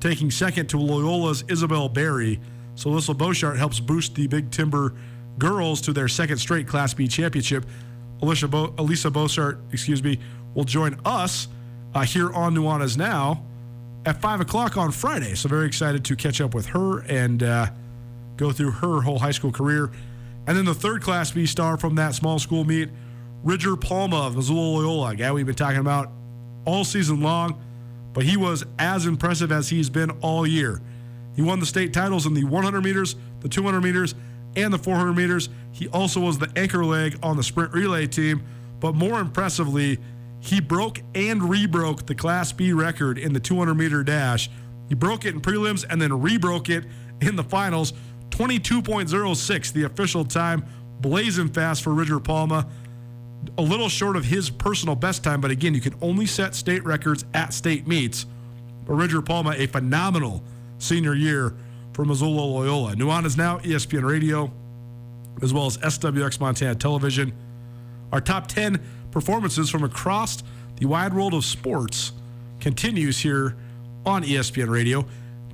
taking 0.00 0.30
second 0.30 0.68
to 0.68 0.78
Loyola's 0.78 1.44
Isabel 1.48 1.88
Berry. 1.88 2.40
So 2.76 2.90
Alyssa 2.90 3.14
Beauchart 3.14 3.56
helps 3.56 3.80
boost 3.80 4.14
the 4.14 4.28
Big 4.28 4.50
Timber 4.50 4.94
girls 5.38 5.80
to 5.82 5.92
their 5.92 6.08
second 6.08 6.38
straight 6.38 6.66
Class 6.66 6.94
B 6.94 7.08
championship. 7.08 7.66
Alicia 8.20 8.48
Bo- 8.48 8.74
Elisa 8.78 9.10
Beauchart, 9.10 9.60
excuse 9.72 10.02
me, 10.02 10.18
will 10.54 10.64
join 10.64 10.98
us 11.04 11.48
uh, 11.94 12.02
here 12.02 12.32
on 12.32 12.54
Nuanez 12.54 12.96
Now 12.96 13.44
at 14.04 14.20
5 14.20 14.40
o'clock 14.40 14.76
on 14.76 14.90
Friday. 14.90 15.34
So 15.34 15.48
very 15.48 15.66
excited 15.66 16.04
to 16.06 16.16
catch 16.16 16.40
up 16.40 16.54
with 16.54 16.66
her 16.66 17.00
and 17.00 17.42
uh, 17.42 17.66
go 18.36 18.52
through 18.52 18.72
her 18.72 19.02
whole 19.02 19.18
high 19.18 19.30
school 19.30 19.52
career. 19.52 19.90
And 20.46 20.56
then 20.56 20.64
the 20.64 20.74
third 20.74 21.02
Class 21.02 21.30
B 21.30 21.46
star 21.46 21.76
from 21.76 21.94
that 21.96 22.14
small 22.14 22.38
school 22.38 22.64
meet, 22.64 22.88
Ridger 23.44 23.76
Palma 23.76 24.26
of 24.26 24.36
Missoula 24.36 24.78
Loyola, 24.78 25.10
a 25.10 25.16
guy 25.16 25.30
we've 25.30 25.46
been 25.46 25.54
talking 25.54 25.80
about 25.80 26.10
all 26.64 26.84
season 26.84 27.20
long, 27.20 27.62
but 28.12 28.24
he 28.24 28.36
was 28.36 28.64
as 28.78 29.06
impressive 29.06 29.52
as 29.52 29.68
he's 29.68 29.90
been 29.90 30.10
all 30.22 30.46
year. 30.46 30.80
He 31.36 31.42
won 31.42 31.60
the 31.60 31.66
state 31.66 31.92
titles 31.92 32.26
in 32.26 32.34
the 32.34 32.44
100 32.44 32.82
meters, 32.82 33.14
the 33.40 33.48
200 33.48 33.80
meters, 33.80 34.14
and 34.56 34.72
the 34.72 34.78
400 34.78 35.12
meters. 35.14 35.48
He 35.72 35.88
also 35.88 36.20
was 36.20 36.38
the 36.38 36.50
anchor 36.56 36.84
leg 36.84 37.18
on 37.22 37.36
the 37.36 37.42
sprint 37.42 37.72
relay 37.72 38.06
team, 38.06 38.42
but 38.80 38.94
more 38.94 39.20
impressively, 39.20 39.98
he 40.40 40.60
broke 40.60 41.00
and 41.14 41.42
rebroke 41.42 42.06
the 42.06 42.14
Class 42.14 42.52
B 42.52 42.72
record 42.72 43.18
in 43.18 43.32
the 43.32 43.40
200 43.40 43.74
meter 43.74 44.02
dash. 44.02 44.50
He 44.88 44.94
broke 44.94 45.24
it 45.24 45.34
in 45.34 45.40
prelims 45.40 45.84
and 45.88 46.00
then 46.00 46.20
rebroke 46.20 46.68
it 46.68 46.84
in 47.20 47.36
the 47.36 47.44
finals. 47.44 47.92
22.06, 48.30 49.72
the 49.72 49.84
official 49.84 50.24
time, 50.24 50.64
blazing 51.00 51.48
fast 51.48 51.82
for 51.82 51.92
Ridger 51.92 52.20
Palma. 52.20 52.66
A 53.56 53.62
little 53.62 53.88
short 53.88 54.16
of 54.16 54.24
his 54.24 54.50
personal 54.50 54.94
best 54.94 55.22
time, 55.22 55.40
but 55.40 55.50
again, 55.50 55.74
you 55.74 55.80
can 55.80 55.94
only 56.00 56.26
set 56.26 56.54
state 56.54 56.84
records 56.84 57.24
at 57.34 57.52
state 57.52 57.86
meets. 57.86 58.26
But 58.86 58.94
Ridger 58.94 59.22
Palma, 59.22 59.54
a 59.56 59.66
phenomenal 59.66 60.42
senior 60.78 61.14
year 61.14 61.54
for 61.98 62.04
Missoula 62.04 62.42
Loyola. 62.42 62.94
Nuanez 62.94 63.36
Now, 63.36 63.58
ESPN 63.58 64.08
Radio, 64.08 64.52
as 65.42 65.52
well 65.52 65.66
as 65.66 65.78
SWX 65.78 66.38
Montana 66.38 66.76
Television. 66.76 67.32
Our 68.12 68.20
top 68.20 68.46
10 68.46 68.80
performances 69.10 69.68
from 69.68 69.82
across 69.82 70.44
the 70.76 70.86
wide 70.86 71.12
world 71.12 71.34
of 71.34 71.44
sports 71.44 72.12
continues 72.60 73.18
here 73.18 73.56
on 74.06 74.22
ESPN 74.22 74.68
Radio. 74.68 75.06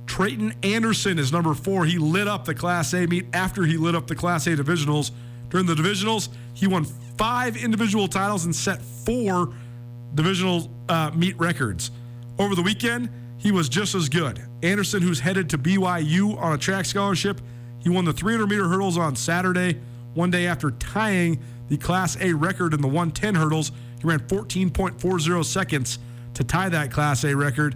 Trayton 0.05 0.53
Anderson 0.61 1.17
is 1.17 1.31
number 1.31 1.55
four. 1.55 1.83
He 1.83 1.97
lit 1.97 2.27
up 2.27 2.45
the 2.45 2.53
Class 2.53 2.93
A 2.93 3.07
meet 3.07 3.25
after 3.33 3.63
he 3.63 3.77
lit 3.77 3.95
up 3.95 4.05
the 4.05 4.13
Class 4.13 4.45
A 4.45 4.51
divisionals. 4.55 5.09
During 5.49 5.65
the 5.65 5.73
divisionals, 5.73 6.29
he 6.53 6.67
won 6.67 6.85
five 7.17 7.57
individual 7.57 8.07
titles 8.07 8.45
and 8.45 8.55
set 8.55 8.83
four 8.83 9.51
divisional 10.13 10.69
uh, 10.89 11.09
meet 11.15 11.39
records. 11.39 11.89
Over 12.37 12.53
the 12.53 12.61
weekend, 12.61 13.09
he 13.39 13.51
was 13.51 13.67
just 13.67 13.95
as 13.95 14.09
good. 14.09 14.39
Anderson, 14.65 15.01
who's 15.01 15.19
headed 15.19 15.49
to 15.51 15.57
BYU 15.57 16.37
on 16.41 16.53
a 16.53 16.57
track 16.57 16.85
scholarship, 16.85 17.39
he 17.79 17.89
won 17.89 18.03
the 18.03 18.13
300 18.13 18.49
meter 18.49 18.67
hurdles 18.67 18.97
on 18.97 19.15
Saturday, 19.15 19.79
one 20.15 20.31
day 20.31 20.47
after 20.47 20.71
tying 20.71 21.39
the 21.69 21.77
Class 21.77 22.17
A 22.19 22.33
record 22.33 22.73
in 22.73 22.81
the 22.81 22.87
110 22.87 23.35
hurdles. 23.35 23.71
He 24.01 24.07
ran 24.07 24.19
14.40 24.21 25.45
seconds 25.45 25.99
to 26.33 26.43
tie 26.43 26.69
that 26.69 26.91
Class 26.91 27.23
A 27.23 27.35
record. 27.35 27.75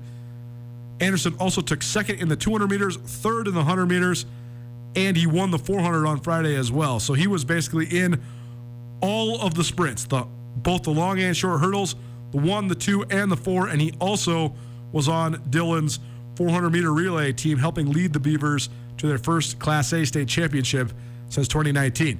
Anderson 1.00 1.36
also 1.40 1.62
took 1.62 1.84
second 1.84 2.20
in 2.20 2.28
the 2.28 2.36
200 2.36 2.70
meters, 2.70 2.98
third 2.98 3.48
in 3.48 3.54
the 3.54 3.60
100 3.60 3.86
meters, 3.86 4.26
and 4.96 5.16
he 5.16 5.28
won 5.28 5.52
the 5.52 5.60
400 5.60 6.08
on 6.08 6.20
Friday 6.20 6.56
as 6.56 6.72
well. 6.72 7.00
So 7.00 7.14
he 7.14 7.28
was 7.28 7.46
basically 7.46 7.86
in 7.86 8.22
all 9.02 9.40
of 9.42 9.54
the 9.54 9.64
sprints, 9.64 10.06
the 10.06 10.26
both 10.58 10.84
the 10.84 10.92
long 10.92 11.20
and 11.20 11.38
short 11.38 11.62
hurdles, 11.62 11.96
the 12.32 12.38
one, 12.38 12.68
the 12.68 12.76
two, 12.76 13.04
and 13.04 13.32
the 13.32 13.38
four, 13.38 13.68
and 13.68 13.80
he 13.80 13.94
also 14.00 14.54
was 14.92 15.08
on 15.08 15.42
Dillon's 15.50 16.00
400 16.40 16.70
meter 16.70 16.94
relay 16.94 17.34
team, 17.34 17.58
helping 17.58 17.92
lead 17.92 18.14
the 18.14 18.20
Beavers 18.20 18.70
to 18.98 19.08
their 19.08 19.18
first 19.18 19.60
Class 19.60 19.92
A 19.92 20.06
state 20.06 20.30
championship 20.30 20.94
since 21.28 21.50
2019. 21.50 22.18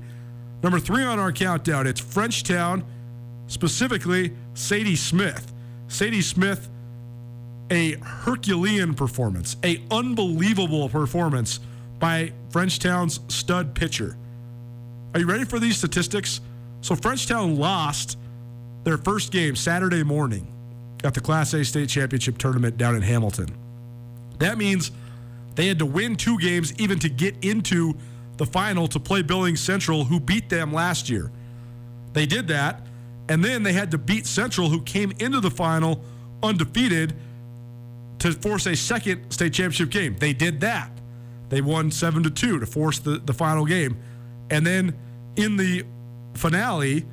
Number 0.62 0.78
three 0.78 1.06
on 1.06 1.20
our 1.20 1.32
countdown, 1.32 1.88
it's 1.88 2.02
Frenchtown, 2.02 2.84
specifically 3.48 4.34
Sadie 4.56 4.98
Smith. 4.98 5.54
Sadie 5.88 6.22
Smith, 6.22 6.68
a 7.72 7.92
Herculean 8.02 8.94
performance, 8.94 9.56
a 9.64 9.82
unbelievable 9.90 10.90
performance 10.90 11.62
by 12.00 12.34
Frenchtown's 12.50 13.22
stud 13.34 13.74
pitcher. 13.74 14.18
Are 15.14 15.22
you 15.22 15.28
ready 15.28 15.46
for 15.46 15.60
these 15.60 15.78
statistics? 15.78 16.42
So 16.82 16.94
Frenchtown 16.94 17.58
lost 17.58 18.18
their 18.84 18.98
first 18.98 19.32
game 19.32 19.56
Saturday 19.56 20.04
morning 20.04 20.54
at 21.06 21.14
the 21.14 21.22
Class 21.22 21.54
A 21.54 21.64
state 21.64 21.88
championship 21.88 22.38
tournament 22.38 22.76
down 22.78 22.96
in 22.96 23.02
Hamilton. 23.02 23.56
That 24.40 24.58
means 24.58 24.92
they 25.56 25.68
had 25.68 25.80
to 25.80 25.86
win 25.86 26.16
two 26.16 26.40
games 26.40 26.74
even 26.80 27.00
to 27.00 27.10
get 27.10 27.44
into 27.44 27.96
the 28.38 28.46
final 28.46 28.88
to 28.88 29.00
play 29.00 29.22
Billings 29.22 29.60
Central, 29.60 30.06
who 30.06 30.20
beat 30.20 30.50
them 30.50 30.74
last 30.74 31.10
year. 31.10 31.30
They 32.14 32.26
did 32.26 32.48
that, 32.48 32.88
and 33.28 33.44
then 33.44 33.64
they 33.64 33.74
had 33.74 33.92
to 33.92 33.98
beat 33.98 34.26
Central, 34.26 34.70
who 34.70 34.82
came 34.82 35.12
into 35.20 35.42
the 35.42 35.52
final 35.52 36.02
undefeated, 36.42 37.14
to 38.20 38.32
force 38.34 38.66
a 38.66 38.76
second 38.76 39.32
state 39.32 39.54
championship 39.54 39.90
game. 39.90 40.16
They 40.18 40.34
did 40.34 40.62
that. 40.62 40.92
They 41.50 41.62
won 41.62 41.92
seven 41.92 42.24
to 42.24 42.30
two 42.30 42.60
to 42.60 42.66
force 42.66 43.00
the, 43.00 43.20
the 43.20 43.34
final 43.34 43.66
game, 43.66 43.98
and 44.50 44.66
then 44.66 44.98
in 45.36 45.58
the 45.58 45.86
finale, 46.34 47.06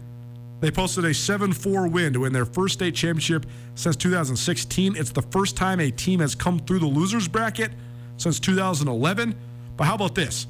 they 0.61 0.71
posted 0.71 1.05
a 1.05 1.13
7 1.13 1.53
4 1.53 1.89
win 1.89 2.13
to 2.15 2.21
win 2.21 2.33
their 2.33 2.47
first 2.47 2.75
state 2.75 2.95
championship 2.95 3.47
since 3.75 3.97
2016. 3.97 4.97
It's 4.97 5.13
the 5.13 5.23
first 5.23 5.57
time 5.57 5.81
a 5.81 5.91
team 5.91 6.21
has 6.21 6.35
come 6.35 6.59
through 6.61 6.79
the 6.79 6.87
losers 6.87 7.29
bracket 7.29 7.73
since 8.17 8.41
2011. 8.41 9.35
But 9.77 9.85
how 9.85 9.95
about 9.95 10.15
this? 10.15 10.47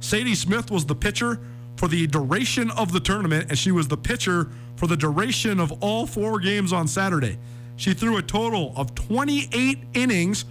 Sadie 0.00 0.34
Smith 0.34 0.70
was 0.70 0.84
the 0.84 0.94
pitcher 0.94 1.40
for 1.76 1.88
the 1.88 2.06
duration 2.06 2.70
of 2.70 2.92
the 2.92 3.00
tournament, 3.00 3.46
and 3.48 3.58
she 3.58 3.70
was 3.70 3.88
the 3.88 3.96
pitcher 3.96 4.50
for 4.76 4.86
the 4.86 4.96
duration 4.96 5.58
of 5.58 5.72
all 5.82 6.06
four 6.06 6.38
games 6.38 6.72
on 6.72 6.86
Saturday. 6.86 7.38
She 7.76 7.94
threw 7.94 8.16
a 8.16 8.22
total 8.22 8.72
of 8.76 8.94
28 8.94 9.78
innings, 9.94 10.44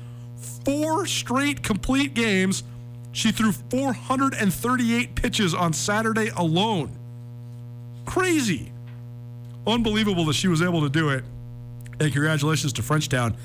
four 0.63 1.05
straight 1.05 1.63
complete 1.63 2.13
games. 2.13 2.63
She 3.11 3.31
threw 3.31 3.51
438 3.51 5.15
pitches 5.15 5.53
on 5.53 5.73
Saturday 5.73 6.29
alone. 6.35 6.91
Crazy. 8.05 8.71
Unbelievable 9.67 10.25
that 10.25 10.33
she 10.33 10.47
was 10.47 10.61
able 10.61 10.81
to 10.81 10.89
do 10.89 11.09
it. 11.09 11.23
And 11.99 12.11
congratulations 12.11 12.73
to 12.73 12.81
Frenchtown 12.81 13.35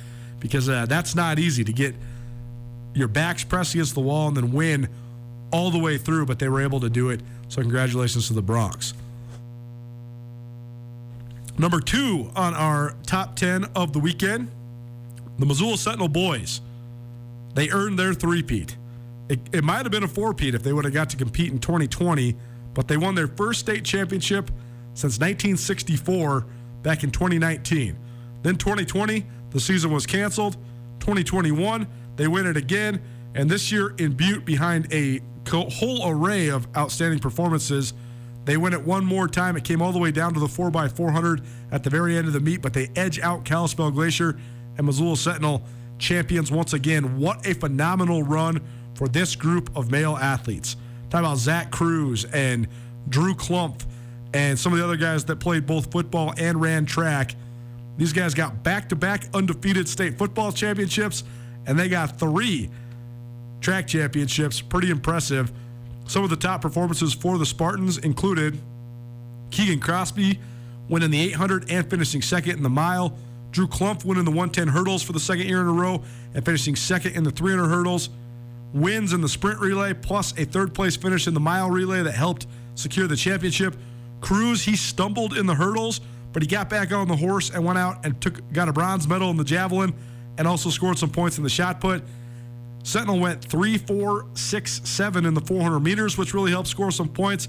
because 0.40 0.68
uh, 0.68 0.86
that's 0.86 1.14
not 1.14 1.38
easy 1.38 1.64
to 1.64 1.72
get 1.72 1.94
your 2.94 3.08
backs 3.08 3.44
pressed 3.44 3.74
against 3.74 3.94
the 3.94 4.00
wall 4.00 4.28
and 4.28 4.36
then 4.36 4.52
win 4.52 4.88
all 5.52 5.70
the 5.70 5.78
way 5.78 5.98
through, 5.98 6.26
but 6.26 6.38
they 6.38 6.48
were 6.48 6.60
able 6.60 6.80
to 6.80 6.90
do 6.90 7.10
it. 7.10 7.20
So, 7.48 7.60
congratulations 7.62 8.28
to 8.28 8.34
the 8.34 8.42
Broncs. 8.42 8.94
Number 11.58 11.80
two 11.80 12.30
on 12.34 12.54
our 12.54 12.94
top 13.04 13.36
10 13.36 13.66
of 13.74 13.92
the 13.92 13.98
weekend 13.98 14.50
the 15.38 15.46
Missoula 15.46 15.78
Sentinel 15.78 16.08
boys. 16.08 16.60
They 17.54 17.70
earned 17.70 17.98
their 17.98 18.12
three-peat. 18.12 18.76
It, 19.30 19.40
it 19.52 19.64
might 19.64 19.82
have 19.82 19.90
been 19.90 20.04
a 20.04 20.08
four-peat 20.08 20.54
if 20.54 20.62
they 20.62 20.72
would 20.72 20.84
have 20.84 20.92
got 20.92 21.08
to 21.10 21.16
compete 21.16 21.50
in 21.50 21.58
2020, 21.58 22.36
but 22.74 22.88
they 22.88 22.98
won 22.98 23.14
their 23.14 23.26
first 23.26 23.60
state 23.60 23.82
championship 23.84 24.50
since 25.00 25.18
1964 25.18 26.46
back 26.82 27.02
in 27.04 27.10
2019. 27.10 27.98
Then 28.42 28.56
2020, 28.56 29.24
the 29.48 29.58
season 29.58 29.90
was 29.90 30.04
canceled. 30.04 30.58
2021, 31.00 31.88
they 32.16 32.28
win 32.28 32.46
it 32.46 32.58
again. 32.58 33.00
And 33.34 33.48
this 33.48 33.72
year 33.72 33.94
in 33.96 34.12
Butte, 34.12 34.44
behind 34.44 34.92
a 34.92 35.20
whole 35.48 36.06
array 36.06 36.48
of 36.48 36.68
outstanding 36.76 37.18
performances, 37.18 37.94
they 38.44 38.58
win 38.58 38.74
it 38.74 38.84
one 38.84 39.06
more 39.06 39.26
time. 39.26 39.56
It 39.56 39.64
came 39.64 39.80
all 39.80 39.92
the 39.92 39.98
way 39.98 40.10
down 40.10 40.34
to 40.34 40.40
the 40.40 40.46
4x400 40.46 41.46
at 41.72 41.82
the 41.82 41.88
very 41.88 42.18
end 42.18 42.26
of 42.26 42.34
the 42.34 42.40
meet, 42.40 42.60
but 42.60 42.74
they 42.74 42.90
edge 42.94 43.18
out 43.20 43.46
Kalispell 43.46 43.90
Glacier 43.90 44.38
and 44.76 44.86
Missoula 44.86 45.16
Sentinel 45.16 45.62
champions 45.98 46.52
once 46.52 46.74
again. 46.74 47.18
What 47.18 47.46
a 47.46 47.54
phenomenal 47.54 48.22
run 48.22 48.60
for 48.94 49.08
this 49.08 49.34
group 49.34 49.74
of 49.74 49.90
male 49.90 50.18
athletes. 50.18 50.76
Talk 51.08 51.20
about 51.20 51.38
Zach 51.38 51.70
Cruz 51.70 52.26
and 52.26 52.68
Drew 53.08 53.34
Clump 53.34 53.82
and 54.34 54.58
some 54.58 54.72
of 54.72 54.78
the 54.78 54.84
other 54.84 54.96
guys 54.96 55.24
that 55.26 55.36
played 55.36 55.66
both 55.66 55.90
football 55.90 56.34
and 56.38 56.60
ran 56.60 56.86
track. 56.86 57.34
These 57.96 58.12
guys 58.12 58.34
got 58.34 58.62
back 58.62 58.88
to 58.90 58.96
back 58.96 59.24
undefeated 59.34 59.88
state 59.88 60.16
football 60.16 60.52
championships, 60.52 61.24
and 61.66 61.78
they 61.78 61.88
got 61.88 62.18
three 62.18 62.70
track 63.60 63.86
championships. 63.86 64.60
Pretty 64.60 64.90
impressive. 64.90 65.52
Some 66.06 66.24
of 66.24 66.30
the 66.30 66.36
top 66.36 66.62
performances 66.62 67.12
for 67.14 67.38
the 67.38 67.46
Spartans 67.46 67.98
included 67.98 68.58
Keegan 69.50 69.80
Crosby 69.80 70.40
winning 70.88 71.10
the 71.10 71.20
800 71.20 71.70
and 71.70 71.88
finishing 71.88 72.20
second 72.20 72.56
in 72.56 72.62
the 72.62 72.68
mile. 72.68 73.16
Drew 73.52 73.66
Clump 73.66 74.04
winning 74.04 74.24
the 74.24 74.30
110 74.30 74.68
hurdles 74.68 75.02
for 75.02 75.12
the 75.12 75.20
second 75.20 75.46
year 75.46 75.60
in 75.60 75.66
a 75.66 75.72
row 75.72 76.02
and 76.34 76.44
finishing 76.44 76.76
second 76.76 77.16
in 77.16 77.24
the 77.24 77.30
300 77.30 77.68
hurdles. 77.68 78.10
Wins 78.72 79.12
in 79.12 79.20
the 79.20 79.28
sprint 79.28 79.60
relay, 79.60 79.92
plus 79.94 80.32
a 80.38 80.44
third 80.44 80.74
place 80.74 80.96
finish 80.96 81.26
in 81.26 81.34
the 81.34 81.40
mile 81.40 81.70
relay 81.70 82.02
that 82.02 82.12
helped 82.12 82.46
secure 82.76 83.08
the 83.08 83.16
championship. 83.16 83.76
Cruz, 84.20 84.64
he 84.64 84.76
stumbled 84.76 85.36
in 85.36 85.46
the 85.46 85.54
hurdles, 85.54 86.00
but 86.32 86.42
he 86.42 86.48
got 86.48 86.68
back 86.68 86.92
on 86.92 87.08
the 87.08 87.16
horse 87.16 87.50
and 87.50 87.64
went 87.64 87.78
out 87.78 88.04
and 88.04 88.20
took 88.20 88.40
got 88.52 88.68
a 88.68 88.72
bronze 88.72 89.08
medal 89.08 89.30
in 89.30 89.36
the 89.36 89.44
javelin 89.44 89.94
and 90.38 90.46
also 90.46 90.70
scored 90.70 90.98
some 90.98 91.10
points 91.10 91.38
in 91.38 91.44
the 91.44 91.50
shot 91.50 91.80
put. 91.80 92.02
Sentinel 92.82 93.20
went 93.20 93.44
3 93.44 93.78
4 93.78 94.26
6 94.34 94.80
7 94.84 95.26
in 95.26 95.34
the 95.34 95.40
400 95.40 95.80
meters, 95.80 96.16
which 96.16 96.34
really 96.34 96.50
helped 96.50 96.68
score 96.68 96.90
some 96.90 97.08
points. 97.08 97.48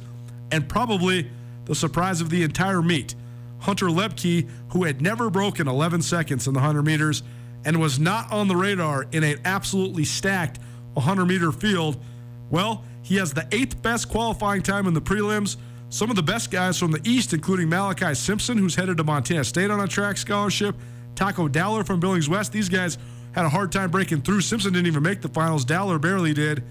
And 0.51 0.67
probably 0.67 1.29
the 1.65 1.75
surprise 1.75 2.19
of 2.19 2.29
the 2.29 2.43
entire 2.43 2.81
meet 2.81 3.15
Hunter 3.59 3.87
Lebke, 3.87 4.49
who 4.69 4.83
had 4.83 5.01
never 5.01 5.29
broken 5.29 5.67
11 5.67 6.01
seconds 6.01 6.47
in 6.47 6.53
the 6.53 6.59
100 6.59 6.83
meters 6.83 7.23
and 7.63 7.79
was 7.79 7.99
not 7.99 8.31
on 8.31 8.47
the 8.47 8.55
radar 8.55 9.05
in 9.11 9.23
an 9.23 9.39
absolutely 9.45 10.03
stacked 10.03 10.59
100 10.93 11.25
meter 11.25 11.51
field. 11.51 12.03
Well, 12.49 12.83
he 13.03 13.15
has 13.17 13.33
the 13.33 13.47
eighth 13.51 13.81
best 13.81 14.09
qualifying 14.09 14.63
time 14.63 14.87
in 14.87 14.93
the 14.93 15.01
prelims. 15.01 15.57
Some 15.91 16.09
of 16.09 16.15
the 16.15 16.23
best 16.23 16.51
guys 16.51 16.79
from 16.79 16.91
the 16.91 17.01
East, 17.03 17.33
including 17.33 17.67
Malachi 17.67 18.15
Simpson, 18.15 18.57
who's 18.57 18.75
headed 18.75 18.95
to 18.95 19.03
Montana 19.03 19.43
State 19.43 19.69
on 19.69 19.81
a 19.81 19.87
track 19.89 20.15
scholarship, 20.15 20.73
Taco 21.15 21.49
Dowler 21.49 21.83
from 21.83 21.99
Billings 21.99 22.29
West. 22.29 22.53
These 22.53 22.69
guys 22.69 22.97
had 23.33 23.43
a 23.43 23.49
hard 23.49 23.73
time 23.73 23.91
breaking 23.91 24.21
through. 24.21 24.39
Simpson 24.39 24.71
didn't 24.71 24.87
even 24.87 25.03
make 25.03 25.19
the 25.19 25.27
finals. 25.27 25.65
Dowler 25.65 25.99
barely 25.99 26.33
did. 26.33 26.63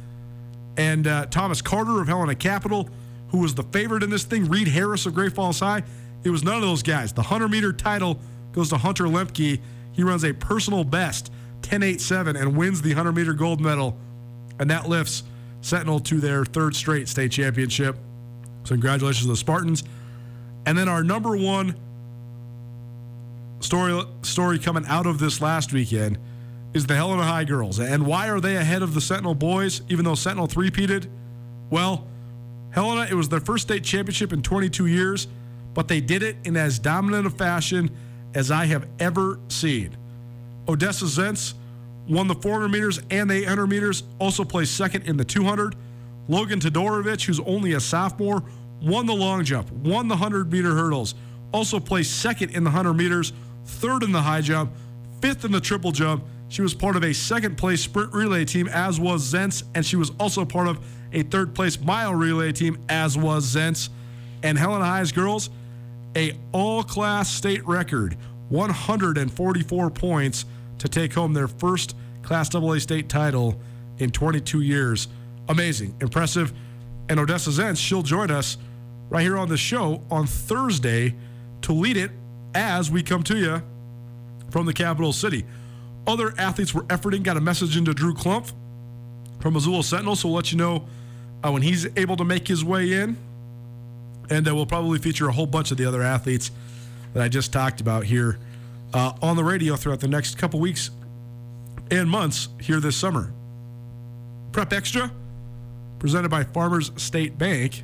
And 0.78 1.06
uh, 1.06 1.26
Thomas 1.26 1.60
Carter 1.60 2.00
of 2.00 2.08
Helena 2.08 2.34
Capital, 2.34 2.88
who 3.28 3.40
was 3.40 3.54
the 3.54 3.62
favorite 3.64 4.02
in 4.02 4.08
this 4.08 4.24
thing. 4.24 4.48
Reed 4.48 4.68
Harris 4.68 5.04
of 5.04 5.14
Great 5.14 5.34
Falls 5.34 5.60
High. 5.60 5.82
It 6.24 6.30
was 6.30 6.42
none 6.42 6.56
of 6.56 6.62
those 6.62 6.82
guys. 6.82 7.12
The 7.12 7.20
100 7.20 7.48
meter 7.48 7.74
title 7.74 8.18
goes 8.52 8.70
to 8.70 8.78
Hunter 8.78 9.04
Lemke. 9.04 9.60
He 9.92 10.02
runs 10.02 10.24
a 10.24 10.32
personal 10.32 10.82
best 10.82 11.30
10.87 11.60 12.40
and 12.40 12.56
wins 12.56 12.80
the 12.80 12.94
100 12.94 13.12
meter 13.12 13.34
gold 13.34 13.60
medal. 13.60 13.98
And 14.58 14.70
that 14.70 14.88
lifts 14.88 15.24
Sentinel 15.60 16.00
to 16.00 16.20
their 16.20 16.46
third 16.46 16.74
straight 16.74 17.06
state 17.06 17.32
championship. 17.32 17.98
So, 18.70 18.74
congratulations 18.74 19.24
to 19.24 19.32
the 19.32 19.36
Spartans. 19.36 19.82
And 20.64 20.78
then 20.78 20.88
our 20.88 21.02
number 21.02 21.36
one 21.36 21.74
story 23.58 24.00
story 24.22 24.60
coming 24.60 24.86
out 24.86 25.08
of 25.08 25.18
this 25.18 25.40
last 25.40 25.72
weekend 25.72 26.18
is 26.72 26.86
the 26.86 26.94
Helena 26.94 27.24
High 27.24 27.42
girls. 27.42 27.80
And 27.80 28.06
why 28.06 28.28
are 28.28 28.38
they 28.38 28.54
ahead 28.54 28.82
of 28.82 28.94
the 28.94 29.00
Sentinel 29.00 29.34
boys, 29.34 29.82
even 29.88 30.04
though 30.04 30.14
Sentinel 30.14 30.46
three-peated? 30.46 31.08
Well, 31.68 32.06
Helena, 32.70 33.08
it 33.10 33.14
was 33.14 33.28
their 33.28 33.40
first 33.40 33.66
state 33.66 33.82
championship 33.82 34.32
in 34.32 34.40
22 34.40 34.86
years, 34.86 35.26
but 35.74 35.88
they 35.88 36.00
did 36.00 36.22
it 36.22 36.36
in 36.44 36.56
as 36.56 36.78
dominant 36.78 37.26
a 37.26 37.30
fashion 37.30 37.90
as 38.34 38.52
I 38.52 38.66
have 38.66 38.86
ever 39.00 39.40
seen. 39.48 39.96
Odessa 40.68 41.06
Zentz 41.06 41.54
won 42.08 42.28
the 42.28 42.36
400 42.36 42.68
meters 42.68 43.00
and 43.10 43.28
the 43.28 43.34
800 43.34 43.66
meters, 43.66 44.04
also 44.20 44.44
placed 44.44 44.76
second 44.76 45.08
in 45.08 45.16
the 45.16 45.24
200. 45.24 45.74
Logan 46.28 46.60
Todorovic, 46.60 47.24
who's 47.24 47.40
only 47.40 47.72
a 47.72 47.80
sophomore, 47.80 48.44
won 48.80 49.06
the 49.06 49.14
long 49.14 49.44
jump, 49.44 49.70
won 49.72 50.08
the 50.08 50.14
100 50.14 50.52
meter 50.52 50.74
hurdles, 50.74 51.14
also 51.52 51.80
placed 51.80 52.20
second 52.20 52.50
in 52.50 52.64
the 52.64 52.70
100 52.70 52.94
meters, 52.94 53.32
third 53.64 54.02
in 54.02 54.12
the 54.12 54.22
high 54.22 54.40
jump, 54.40 54.72
fifth 55.20 55.44
in 55.44 55.52
the 55.52 55.60
triple 55.60 55.92
jump. 55.92 56.24
She 56.48 56.62
was 56.62 56.74
part 56.74 56.96
of 56.96 57.04
a 57.04 57.12
second 57.12 57.56
place 57.56 57.82
sprint 57.82 58.12
relay 58.12 58.44
team, 58.44 58.68
as 58.68 58.98
was 58.98 59.32
Zentz, 59.32 59.62
and 59.74 59.86
she 59.86 59.96
was 59.96 60.10
also 60.18 60.44
part 60.44 60.66
of 60.66 60.84
a 61.12 61.22
third 61.22 61.54
place 61.54 61.80
mile 61.80 62.14
relay 62.14 62.52
team, 62.52 62.78
as 62.88 63.16
was 63.16 63.54
Zentz. 63.54 63.88
And 64.42 64.58
Helen 64.58 64.82
High's 64.82 65.12
girls, 65.12 65.50
a 66.16 66.32
all 66.52 66.82
class 66.82 67.30
state 67.30 67.66
record, 67.66 68.16
144 68.48 69.90
points 69.90 70.44
to 70.78 70.88
take 70.88 71.12
home 71.12 71.32
their 71.32 71.46
first 71.46 71.94
Class 72.22 72.54
AA 72.54 72.78
state 72.78 73.08
title 73.08 73.60
in 73.98 74.10
22 74.10 74.60
years. 74.60 75.08
Amazing, 75.48 75.94
impressive. 76.00 76.52
And 77.08 77.18
Odessa 77.18 77.50
Zentz, 77.50 77.78
she'll 77.78 78.02
join 78.02 78.30
us 78.30 78.56
right 79.10 79.22
here 79.22 79.36
on 79.36 79.48
the 79.48 79.56
show 79.56 80.02
on 80.10 80.26
Thursday 80.26 81.14
to 81.62 81.72
lead 81.72 81.96
it 81.96 82.10
as 82.54 82.90
we 82.90 83.02
come 83.02 83.22
to 83.24 83.36
you 83.36 83.62
from 84.50 84.66
the 84.66 84.72
capital 84.72 85.12
city. 85.12 85.44
Other 86.06 86.32
athletes 86.38 86.72
were 86.72 86.84
efforting, 86.84 87.22
got 87.22 87.36
a 87.36 87.40
message 87.40 87.76
into 87.76 87.92
Drew 87.92 88.14
Clump 88.14 88.48
from 89.40 89.54
Missoula 89.54 89.82
Sentinel, 89.82 90.16
so 90.16 90.28
we'll 90.28 90.36
let 90.36 90.50
you 90.50 90.58
know 90.58 90.86
uh, 91.44 91.50
when 91.50 91.62
he's 91.62 91.86
able 91.96 92.16
to 92.16 92.24
make 92.24 92.48
his 92.48 92.64
way 92.64 92.94
in. 92.94 93.16
And 94.30 94.48
uh, 94.48 94.54
we'll 94.54 94.66
probably 94.66 94.98
feature 94.98 95.28
a 95.28 95.32
whole 95.32 95.46
bunch 95.46 95.70
of 95.70 95.76
the 95.76 95.84
other 95.84 96.02
athletes 96.02 96.50
that 97.14 97.22
I 97.22 97.28
just 97.28 97.52
talked 97.52 97.80
about 97.80 98.04
here 98.04 98.38
uh, 98.94 99.12
on 99.20 99.36
the 99.36 99.44
radio 99.44 99.76
throughout 99.76 100.00
the 100.00 100.08
next 100.08 100.38
couple 100.38 100.60
weeks 100.60 100.90
and 101.90 102.08
months 102.08 102.48
here 102.60 102.78
this 102.78 102.96
summer. 102.96 103.32
Prep 104.52 104.72
Extra, 104.72 105.10
presented 105.98 106.28
by 106.28 106.44
Farmers 106.44 106.92
State 106.96 107.38
Bank. 107.38 107.82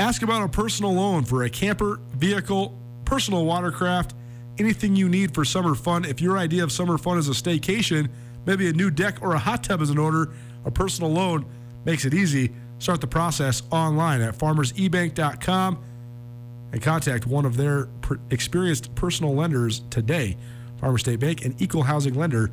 Ask 0.00 0.22
about 0.22 0.42
a 0.42 0.48
personal 0.48 0.94
loan 0.94 1.24
for 1.24 1.42
a 1.42 1.50
camper, 1.50 2.00
vehicle, 2.12 2.74
personal 3.04 3.44
watercraft, 3.44 4.14
anything 4.58 4.96
you 4.96 5.10
need 5.10 5.34
for 5.34 5.44
summer 5.44 5.74
fun. 5.74 6.06
If 6.06 6.22
your 6.22 6.38
idea 6.38 6.64
of 6.64 6.72
summer 6.72 6.96
fun 6.96 7.18
is 7.18 7.28
a 7.28 7.32
staycation, 7.32 8.08
maybe 8.46 8.66
a 8.70 8.72
new 8.72 8.90
deck 8.90 9.18
or 9.20 9.34
a 9.34 9.38
hot 9.38 9.62
tub 9.62 9.82
is 9.82 9.90
in 9.90 9.98
order, 9.98 10.32
a 10.64 10.70
personal 10.70 11.10
loan 11.10 11.44
makes 11.84 12.06
it 12.06 12.14
easy. 12.14 12.50
Start 12.78 13.02
the 13.02 13.06
process 13.06 13.62
online 13.70 14.22
at 14.22 14.38
farmersebank.com 14.38 15.84
and 16.72 16.80
contact 16.80 17.26
one 17.26 17.44
of 17.44 17.58
their 17.58 17.84
per- 18.00 18.20
experienced 18.30 18.94
personal 18.94 19.34
lenders 19.34 19.82
today. 19.90 20.38
Farmer 20.78 20.96
State 20.96 21.20
Bank, 21.20 21.44
an 21.44 21.54
equal 21.58 21.82
housing 21.82 22.14
lender 22.14 22.50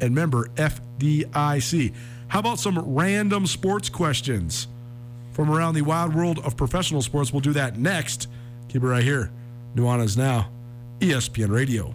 and 0.00 0.14
member 0.14 0.48
FDIC. 0.54 1.92
How 2.28 2.38
about 2.38 2.58
some 2.58 2.78
random 2.78 3.46
sports 3.46 3.90
questions 3.90 4.68
from 5.36 5.50
around 5.50 5.74
the 5.74 5.82
wild 5.82 6.14
world 6.14 6.38
of 6.38 6.56
professional 6.56 7.02
sports? 7.02 7.30
We'll 7.30 7.40
do 7.40 7.52
that 7.52 7.76
next. 7.76 8.26
Keep 8.68 8.82
it 8.82 8.86
right 8.86 9.04
here. 9.04 9.30
Nuanez 9.74 10.16
Now, 10.16 10.50
ESPN 11.00 11.50
Radio. 11.50 11.94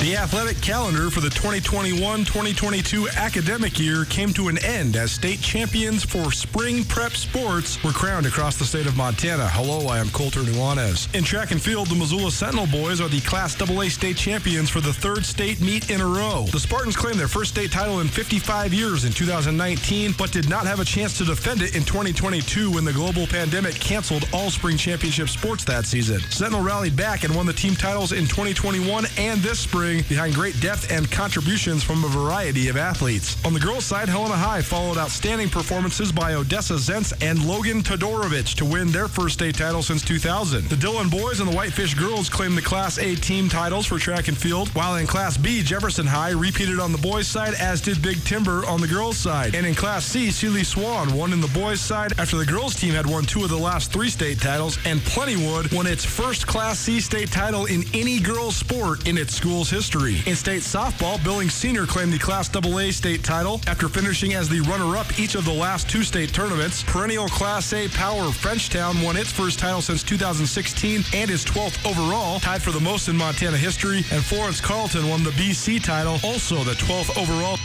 The 0.00 0.16
athletic 0.16 0.60
calendar 0.60 1.10
for 1.10 1.18
the 1.18 1.28
2021 1.28 2.24
2022 2.24 3.08
academic 3.16 3.80
year 3.80 4.04
came 4.04 4.32
to 4.34 4.46
an 4.46 4.56
end 4.64 4.94
as 4.94 5.10
state 5.10 5.40
champions 5.40 6.04
for 6.04 6.30
spring 6.30 6.84
prep 6.84 7.16
sports 7.16 7.82
were 7.82 7.90
crowned 7.90 8.24
across 8.24 8.56
the 8.56 8.64
state 8.64 8.86
of 8.86 8.96
Montana. 8.96 9.48
Hello, 9.48 9.88
I 9.88 9.98
am 9.98 10.08
Colter 10.10 10.42
Nuanez. 10.42 11.12
In 11.16 11.24
track 11.24 11.50
and 11.50 11.60
field, 11.60 11.88
the 11.88 11.96
Missoula 11.96 12.30
Sentinel 12.30 12.68
boys 12.68 13.00
are 13.00 13.08
the 13.08 13.20
Class 13.22 13.60
AA 13.60 13.88
state 13.88 14.16
champions 14.16 14.70
for 14.70 14.80
the 14.80 14.92
third 14.92 15.26
state 15.26 15.60
meet 15.60 15.90
in 15.90 16.00
a 16.00 16.06
row. 16.06 16.46
The 16.52 16.60
Spartans 16.60 16.96
claimed 16.96 17.18
their 17.18 17.26
first 17.26 17.50
state 17.50 17.72
title 17.72 17.98
in 17.98 18.06
55 18.06 18.72
years 18.72 19.04
in 19.04 19.10
2019, 19.10 20.14
but 20.16 20.30
did 20.30 20.48
not 20.48 20.64
have 20.64 20.78
a 20.78 20.84
chance 20.84 21.18
to 21.18 21.24
defend 21.24 21.60
it 21.60 21.74
in 21.74 21.82
2022 21.82 22.70
when 22.70 22.84
the 22.84 22.92
global 22.92 23.26
pandemic 23.26 23.74
canceled 23.74 24.28
all 24.32 24.50
spring 24.50 24.76
championship 24.76 25.28
sports 25.28 25.64
that 25.64 25.86
season. 25.86 26.20
Sentinel 26.30 26.62
rallied 26.62 26.94
back 26.94 27.24
and 27.24 27.34
won 27.34 27.46
the 27.46 27.52
team 27.52 27.74
titles 27.74 28.12
in 28.12 28.28
2021 28.28 29.04
and 29.18 29.40
this 29.40 29.58
spring 29.58 29.87
behind 29.96 30.34
great 30.34 30.60
depth 30.60 30.90
and 30.92 31.10
contributions 31.10 31.82
from 31.82 32.04
a 32.04 32.08
variety 32.08 32.68
of 32.68 32.76
athletes. 32.76 33.42
On 33.44 33.54
the 33.54 33.60
girls' 33.60 33.84
side, 33.84 34.08
Helena 34.08 34.36
High 34.36 34.62
followed 34.62 34.98
outstanding 34.98 35.48
performances 35.48 36.12
by 36.12 36.34
Odessa 36.34 36.74
Zentz 36.74 37.12
and 37.22 37.44
Logan 37.44 37.82
Todorovic 37.82 38.54
to 38.56 38.64
win 38.64 38.88
their 38.88 39.08
first 39.08 39.34
state 39.34 39.56
title 39.56 39.82
since 39.82 40.04
2000. 40.04 40.68
The 40.68 40.76
Dillon 40.76 41.08
boys 41.08 41.40
and 41.40 41.50
the 41.50 41.56
Whitefish 41.56 41.94
girls 41.94 42.28
claimed 42.28 42.56
the 42.56 42.62
Class 42.62 42.98
A 42.98 43.14
team 43.14 43.48
titles 43.48 43.86
for 43.86 43.98
track 43.98 44.28
and 44.28 44.36
field, 44.36 44.68
while 44.74 44.96
in 44.96 45.06
Class 45.06 45.36
B, 45.38 45.62
Jefferson 45.62 46.06
High 46.06 46.30
repeated 46.30 46.78
on 46.78 46.92
the 46.92 46.98
boys' 46.98 47.26
side, 47.26 47.54
as 47.54 47.80
did 47.80 48.02
Big 48.02 48.22
Timber 48.24 48.66
on 48.66 48.80
the 48.80 48.86
girls' 48.86 49.16
side. 49.16 49.54
And 49.54 49.66
in 49.66 49.74
Class 49.74 50.04
C, 50.04 50.30
Seeley 50.30 50.64
Swan 50.64 51.14
won 51.14 51.32
in 51.32 51.40
the 51.40 51.48
boys' 51.48 51.80
side 51.80 52.12
after 52.18 52.36
the 52.36 52.46
girls' 52.46 52.74
team 52.74 52.92
had 52.92 53.06
won 53.06 53.24
two 53.24 53.42
of 53.42 53.50
the 53.50 53.56
last 53.56 53.90
three 53.90 54.10
state 54.10 54.40
titles, 54.40 54.78
and 54.84 55.00
Plentywood 55.00 55.74
won 55.74 55.86
its 55.86 56.04
first 56.04 56.46
Class 56.46 56.78
C 56.78 57.00
state 57.00 57.32
title 57.32 57.64
in 57.66 57.84
any 57.94 58.20
girls' 58.20 58.56
sport 58.56 59.08
in 59.08 59.16
its 59.16 59.34
school's 59.34 59.70
history. 59.70 59.77
In 60.26 60.34
state 60.34 60.62
softball, 60.62 61.22
Billings 61.22 61.54
Senior 61.54 61.86
claimed 61.86 62.12
the 62.12 62.18
Class 62.18 62.50
AA 62.52 62.90
state 62.90 63.22
title 63.22 63.60
after 63.68 63.88
finishing 63.88 64.34
as 64.34 64.48
the 64.48 64.60
runner-up 64.62 65.20
each 65.20 65.36
of 65.36 65.44
the 65.44 65.52
last 65.52 65.88
two 65.88 66.02
state 66.02 66.34
tournaments. 66.34 66.82
Perennial 66.82 67.28
Class 67.28 67.72
A 67.72 67.86
power 67.90 68.22
of 68.22 68.36
Frenchtown 68.36 69.04
won 69.04 69.16
its 69.16 69.30
first 69.30 69.60
title 69.60 69.80
since 69.80 70.02
2016 70.02 71.04
and 71.14 71.30
is 71.30 71.44
12th 71.44 71.88
overall, 71.88 72.40
tied 72.40 72.60
for 72.60 72.72
the 72.72 72.80
most 72.80 73.06
in 73.06 73.16
Montana 73.16 73.56
history. 73.56 73.98
And 74.10 74.24
Florence 74.24 74.60
Carlton 74.60 75.08
won 75.08 75.22
the 75.22 75.30
BC 75.30 75.84
title, 75.84 76.18
also 76.24 76.64
the 76.64 76.72
12th 76.72 77.16
overall. 77.16 77.56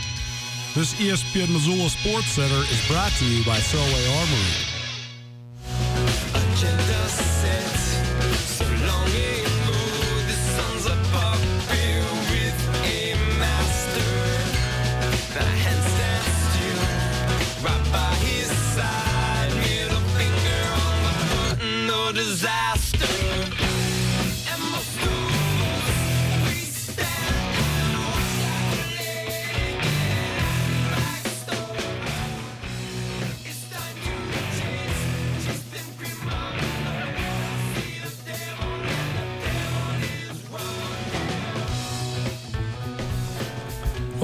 This 0.76 0.94
ESPN 0.94 1.52
Missoula 1.52 1.90
Sports 1.90 2.28
Center 2.28 2.62
is 2.70 2.86
brought 2.86 3.10
to 3.18 3.24
you 3.24 3.44
by 3.44 3.56
Selway 3.58 4.20
Armory. 4.20 4.73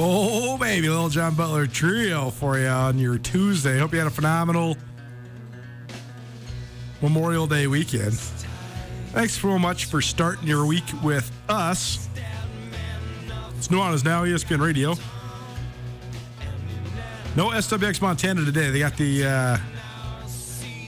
Oh, 0.03 0.57
baby, 0.57 0.89
little 0.89 1.11
John 1.11 1.35
Butler 1.35 1.67
trio 1.67 2.31
for 2.31 2.59
you 2.59 2.69
on 2.69 2.99
your 2.99 3.19
Tuesday. 3.19 3.79
Hope 3.79 3.93
you 3.93 3.99
had 3.99 4.07
a 4.07 4.11
phenomenal 4.11 4.79
Memorial 7.03 7.47
Day 7.47 7.67
weekend. 7.67 8.15
Thanks 9.13 9.39
so 9.39 9.59
much 9.59 9.85
for 9.85 10.01
starting 10.01 10.49
your 10.49 10.65
week 10.65 10.85
with 11.05 11.31
us. 11.51 12.09
It's 13.59 13.69
Nuanez 13.69 14.03
Now, 14.03 14.25
ESPN 14.25 14.63
Radio. 14.63 14.95
No 17.37 17.51
SWX 17.51 18.01
Montana 18.01 18.43
today. 18.47 18.71
They 18.71 18.79
got 18.79 18.97
the 18.97 19.27
uh, 19.27 19.59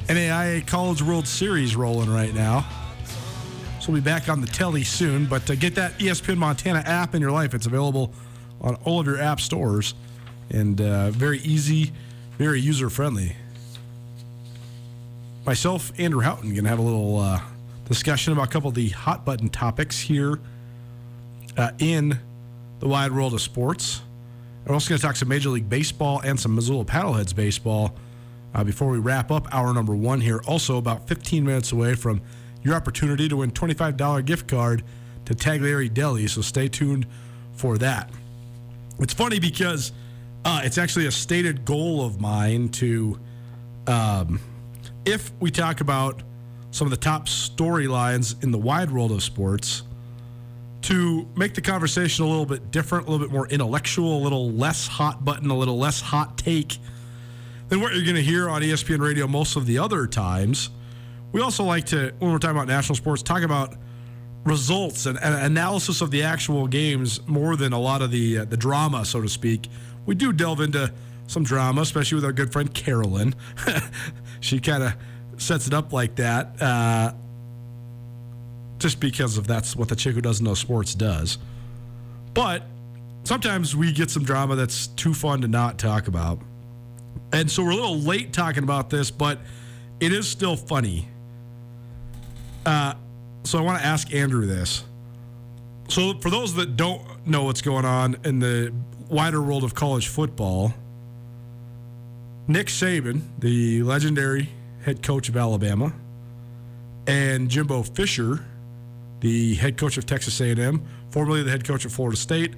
NAIA 0.07 0.67
College 0.67 1.03
World 1.03 1.29
Series 1.29 1.77
rolling 1.77 2.11
right 2.11 2.35
now. 2.35 2.67
So 3.79 3.93
we'll 3.93 4.01
be 4.01 4.05
back 4.07 4.31
on 4.31 4.41
the 4.41 4.47
telly 4.47 4.85
soon. 4.85 5.27
But 5.27 5.51
uh, 5.51 5.55
get 5.57 5.75
that 5.75 5.99
ESPN 5.99 6.39
Montana 6.39 6.79
app 6.87 7.15
in 7.15 7.21
your 7.21 7.31
life. 7.31 7.53
It's 7.53 7.67
available 7.67 8.11
on 8.63 8.77
all 8.85 9.01
of 9.01 9.07
your 9.07 9.19
app 9.19 9.41
stores 9.41 9.95
and 10.51 10.81
uh, 10.81 11.11
very 11.11 11.41
easy, 11.41 11.93
very 12.39 12.61
user 12.61 12.89
friendly. 12.89 13.37
Myself, 15.45 15.93
Andrew 15.99 16.21
Houghton, 16.21 16.51
going 16.51 16.65
to 16.65 16.71
have 16.71 16.79
a 16.79 16.83
little 16.83 17.19
uh, 17.19 17.41
discussion 17.89 18.33
about 18.33 18.49
a 18.49 18.51
couple 18.51 18.69
of 18.69 18.75
the 18.75 18.91
hot 18.91 19.25
button 19.25 19.49
topics 19.49 19.99
here 19.99 20.39
uh, 21.57 21.73
in 21.79 22.19
the 22.79 22.89
wide 22.89 23.13
world 23.13 23.35
of 23.35 23.41
sports. 23.41 24.03
We're 24.65 24.75
also 24.75 24.91
going 24.91 25.01
to 25.01 25.07
talk 25.07 25.17
some 25.17 25.29
Major 25.29 25.49
League 25.49 25.69
Baseball 25.69 26.21
and 26.21 26.39
some 26.39 26.55
Missoula 26.55 26.85
Paddleheads 26.85 27.35
baseball 27.35 27.95
uh, 28.55 28.63
before 28.63 28.89
we 28.91 28.99
wrap 28.99 29.33
up 29.33 29.53
hour 29.53 29.75
number 29.75 29.95
one 29.95 30.21
here. 30.21 30.41
Also, 30.47 30.77
about 30.77 31.09
15 31.09 31.45
minutes 31.45 31.73
away 31.73 31.95
from 31.95 32.21
your 32.63 32.75
opportunity 32.77 33.29
to 33.29 33.39
win 33.39 33.51
$25 33.51 34.25
gift 34.25 34.47
card 34.47 34.85
to 35.25 35.35
Tagliare 35.35 35.93
Deli. 35.93 36.29
So 36.29 36.43
stay 36.43 36.69
tuned 36.69 37.07
for 37.55 37.79
that. 37.79 38.11
It's 38.99 39.15
funny 39.15 39.39
because 39.39 39.93
uh, 40.45 40.63
it's 40.65 40.79
actually 40.79 41.07
a 41.07 41.11
stated 41.11 41.65
goal 41.65 42.05
of 42.05 42.21
mine 42.21 42.69
to, 42.71 43.19
um, 43.87 44.41
if 45.05 45.33
we 45.41 45.51
talk 45.51 45.81
about 45.81 46.23
some 46.71 46.87
of 46.87 46.91
the 46.91 46.97
top 46.97 47.27
storylines 47.27 48.43
in 48.43 48.51
the 48.51 48.59
wide 48.59 48.91
world 48.91 49.13
of 49.13 49.23
sports, 49.23 49.83
to 50.83 51.29
make 51.37 51.55
the 51.55 51.61
conversation 51.61 52.25
a 52.25 52.29
little 52.29 52.47
bit 52.47 52.71
different, 52.71 53.07
a 53.07 53.11
little 53.11 53.25
bit 53.25 53.33
more 53.33 53.47
intellectual, 53.49 54.19
a 54.19 54.23
little 54.23 54.51
less 54.51 54.89
hot 54.89 55.25
button, 55.25 55.49
a 55.49 55.57
little 55.57 55.79
less 55.79 56.01
hot 56.01 56.37
take 56.37 56.79
than 57.69 57.81
what 57.81 57.95
you're 57.95 58.05
going 58.05 58.17
to 58.17 58.23
hear 58.23 58.49
on 58.49 58.63
ESPN 58.63 59.01
radio 59.01 59.27
most 59.27 59.57
of 59.57 59.67
the 59.67 59.79
other 59.79 60.07
times. 60.07 60.71
We 61.31 61.41
also 61.41 61.65
like 61.65 61.87
to, 61.87 62.13
when 62.19 62.33
we're 62.33 62.39
talking 62.39 62.57
about 62.57 62.69
national 62.69 62.97
sports, 62.97 63.23
talk 63.23 63.43
about 63.43 63.77
results 64.45 65.07
and, 65.07 65.19
and 65.23 65.35
analysis 65.35 66.01
of 66.01 66.11
the 66.11 66.23
actual 66.23 66.67
games 66.67 67.27
more 67.27 67.57
than 67.57 67.73
a 67.73 67.79
lot 67.79 68.03
of 68.03 68.11
the 68.11 68.39
uh, 68.39 68.45
the 68.45 68.57
drama, 68.57 69.05
so 69.05 69.21
to 69.21 69.29
speak. 69.29 69.69
We 70.07 70.15
do 70.15 70.33
delve 70.33 70.61
into 70.61 70.93
some 71.27 71.45
drama, 71.45 71.81
especially 71.83 72.17
with 72.17 72.25
our 72.25 72.33
good 72.33 72.53
friend 72.53 72.73
Carolyn. 72.73 73.35
she 74.41 74.61
kind 74.61 74.83
of 74.83 74.95
sets 75.37 75.67
it 75.67 75.75
up 75.75 75.93
like 75.93 76.17
that, 76.17 76.61
uh, 76.61 77.13
just 78.79 79.01
because 79.01 79.39
of 79.39 79.47
that's 79.47 79.77
what 79.77 79.89
the 79.89 79.97
chick 79.97 80.15
who 80.15 80.21
doesn't 80.21 80.45
know 80.45 80.55
sports 80.55 80.95
does. 80.95 81.39
But 82.35 82.65
sometimes 83.25 83.77
we 83.77 83.93
get 83.93 84.11
some 84.11 84.25
drama 84.25 84.57
that's 84.57 84.89
too 84.89 85.15
fun 85.15 85.41
to 85.43 85.49
not 85.49 85.79
talk 85.79 86.09
about. 86.09 86.41
And 87.33 87.51
so 87.51 87.63
we're 87.63 87.71
a 87.71 87.77
little 87.77 87.99
late 87.99 88.33
talking 88.33 88.63
about 88.63 88.91
this, 88.91 89.11
but 89.11 89.39
it 90.01 90.13
is 90.13 90.29
still 90.29 90.57
funny. 90.57 91.09
Uh, 92.67 92.95
so 93.45 93.59
I 93.59 93.63
want 93.63 93.81
to 93.81 93.85
ask 93.85 94.13
Andrew 94.13 94.47
this. 94.47 94.85
So 95.89 96.15
for 96.21 96.31
those 96.31 96.55
that 96.55 96.77
don't 96.77 97.27
know 97.27 97.45
what's 97.45 97.63
going 97.63 97.85
on 97.85 98.17
in 98.25 98.39
the 98.39 98.73
wider 99.09 99.43
world 99.43 99.65
of 99.65 99.75
college 99.75 100.09
football, 100.09 100.73
Nick 102.49 102.69
Saban, 102.69 103.23
the 103.39 103.83
legendary 103.83 104.49
head 104.85 105.03
coach 105.03 105.29
of 105.29 105.37
Alabama, 105.37 105.93
and 107.07 107.49
Jimbo 107.49 107.83
Fisher, 107.83 108.45
the 109.21 109.55
head 109.57 109.77
coach 109.77 109.97
of 109.97 110.07
Texas 110.07 110.41
A&M, 110.41 110.85
formerly 111.11 111.43
the 111.43 111.51
head 111.51 111.65
coach 111.65 111.85
of 111.85 111.93
Florida 111.93 112.17
State, 112.17 112.55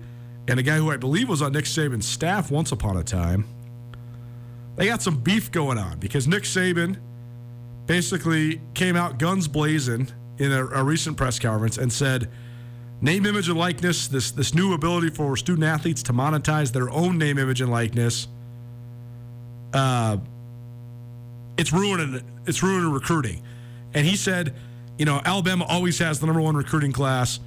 and 0.49 0.61
a 0.61 0.63
guy 0.63 0.77
who 0.77 0.91
I 0.91 0.97
believe 0.97 1.29
was 1.29 1.43
on 1.43 1.53
Nick 1.53 1.65
Saban's 1.65 2.07
staff 2.07 2.51
once 2.51 2.73
upon 2.73 2.97
a 2.97 3.03
time. 3.03 3.47
They 4.77 4.87
got 4.87 5.03
some 5.03 5.17
beef 5.17 5.51
going 5.51 5.79
on 5.79 5.99
because 5.99 6.27
Nick 6.27 6.45
Saban 6.45 6.99
basically 7.87 8.61
came 8.75 8.97
out 8.97 9.19
guns 9.19 9.49
blazing 9.49 10.09
in 10.39 10.53
a, 10.53 10.67
a 10.67 10.85
recent 10.85 11.17
press 11.17 11.39
conference 11.39 11.79
and 11.79 11.93
said, 11.93 12.29
name, 13.01 13.27
image, 13.27 13.49
and 13.49 13.59
likeness, 13.59 14.09
this, 14.09 14.31
this 14.31 14.55
new 14.55 14.73
ability 14.73 15.11
for 15.11 15.37
student 15.37 15.65
athletes 15.65 16.03
to 16.05 16.13
monetize 16.13 16.73
their 16.73 16.91
own 16.91 17.19
name, 17.19 17.39
image, 17.39 17.61
and 17.61 17.71
likeness, 17.71 18.29
uh, 19.73 20.17
it's 21.57 21.73
ruining 21.73 22.23
it's 22.47 22.63
ruining 22.63 22.93
recruiting. 22.93 23.43
And 23.95 24.07
he 24.07 24.17
said, 24.17 24.55
you 24.99 25.05
know, 25.05 25.21
Alabama 25.25 25.65
always 25.69 25.99
has 25.99 26.21
the 26.21 26.27
number 26.27 26.41
one 26.41 26.57
recruiting 26.57 26.93
class, 26.93 27.41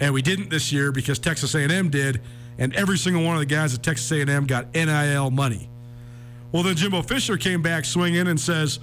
and 0.00 0.12
we 0.12 0.22
didn't 0.22 0.50
this 0.50 0.72
year 0.72 0.92
because 0.92 1.18
Texas 1.18 1.54
A&M 1.54 1.90
did, 1.90 2.20
and 2.58 2.74
every 2.74 2.98
single 2.98 3.22
one 3.24 3.34
of 3.34 3.40
the 3.40 3.46
guys 3.46 3.74
at 3.74 3.82
Texas 3.82 4.10
A&M 4.12 4.46
got 4.46 4.72
NIL 4.74 5.30
money. 5.30 5.68
Well, 6.52 6.62
then 6.62 6.76
Jimbo 6.76 7.02
Fisher 7.02 7.36
came 7.36 7.62
back 7.62 7.84
swinging 7.84 8.28
and 8.28 8.38
says, 8.38 8.78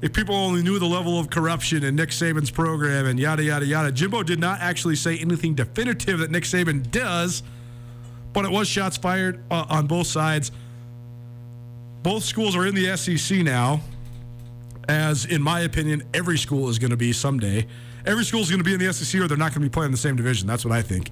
if 0.00 0.12
people 0.12 0.34
only 0.34 0.62
knew 0.62 0.78
the 0.78 0.86
level 0.86 1.18
of 1.18 1.28
corruption 1.28 1.82
in 1.82 1.96
Nick 1.96 2.10
Saban's 2.10 2.50
program 2.50 3.06
and 3.06 3.18
yada, 3.18 3.42
yada, 3.42 3.66
yada. 3.66 3.90
Jimbo 3.90 4.22
did 4.22 4.38
not 4.38 4.60
actually 4.60 4.94
say 4.94 5.18
anything 5.18 5.54
definitive 5.54 6.20
that 6.20 6.30
Nick 6.30 6.44
Saban 6.44 6.88
does, 6.90 7.42
but 8.32 8.44
it 8.44 8.50
was 8.50 8.68
shots 8.68 8.96
fired 8.96 9.42
uh, 9.50 9.66
on 9.68 9.86
both 9.86 10.06
sides. 10.06 10.52
Both 12.04 12.22
schools 12.22 12.54
are 12.54 12.66
in 12.66 12.76
the 12.76 12.96
SEC 12.96 13.38
now, 13.38 13.80
as 14.88 15.24
in 15.24 15.42
my 15.42 15.60
opinion, 15.60 16.04
every 16.14 16.38
school 16.38 16.68
is 16.68 16.78
going 16.78 16.92
to 16.92 16.96
be 16.96 17.12
someday. 17.12 17.66
Every 18.06 18.24
school 18.24 18.40
is 18.40 18.48
going 18.48 18.60
to 18.60 18.64
be 18.64 18.74
in 18.74 18.78
the 18.80 18.92
SEC 18.92 19.20
or 19.20 19.26
they're 19.26 19.36
not 19.36 19.52
going 19.52 19.62
to 19.62 19.68
be 19.68 19.68
playing 19.68 19.86
in 19.86 19.92
the 19.92 19.98
same 19.98 20.14
division. 20.14 20.46
That's 20.46 20.64
what 20.64 20.72
I 20.72 20.80
think. 20.80 21.10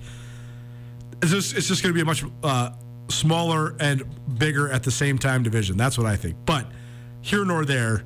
It's 1.23 1.33
just, 1.33 1.57
it's 1.57 1.67
just 1.67 1.83
going 1.83 1.93
to 1.93 1.95
be 1.95 2.03
a 2.03 2.05
much 2.05 2.25
uh, 2.45 2.71
smaller 3.09 3.75
and 3.81 4.05
bigger 4.39 4.71
at 4.71 4.85
the 4.85 4.93
same 4.93 5.19
time 5.19 5.43
division. 5.43 5.77
That's 5.77 5.99
what 5.99 6.07
I 6.07 6.15
think. 6.15 6.37
But 6.47 6.71
here 7.21 7.45
nor 7.45 7.65
there, 7.65 8.05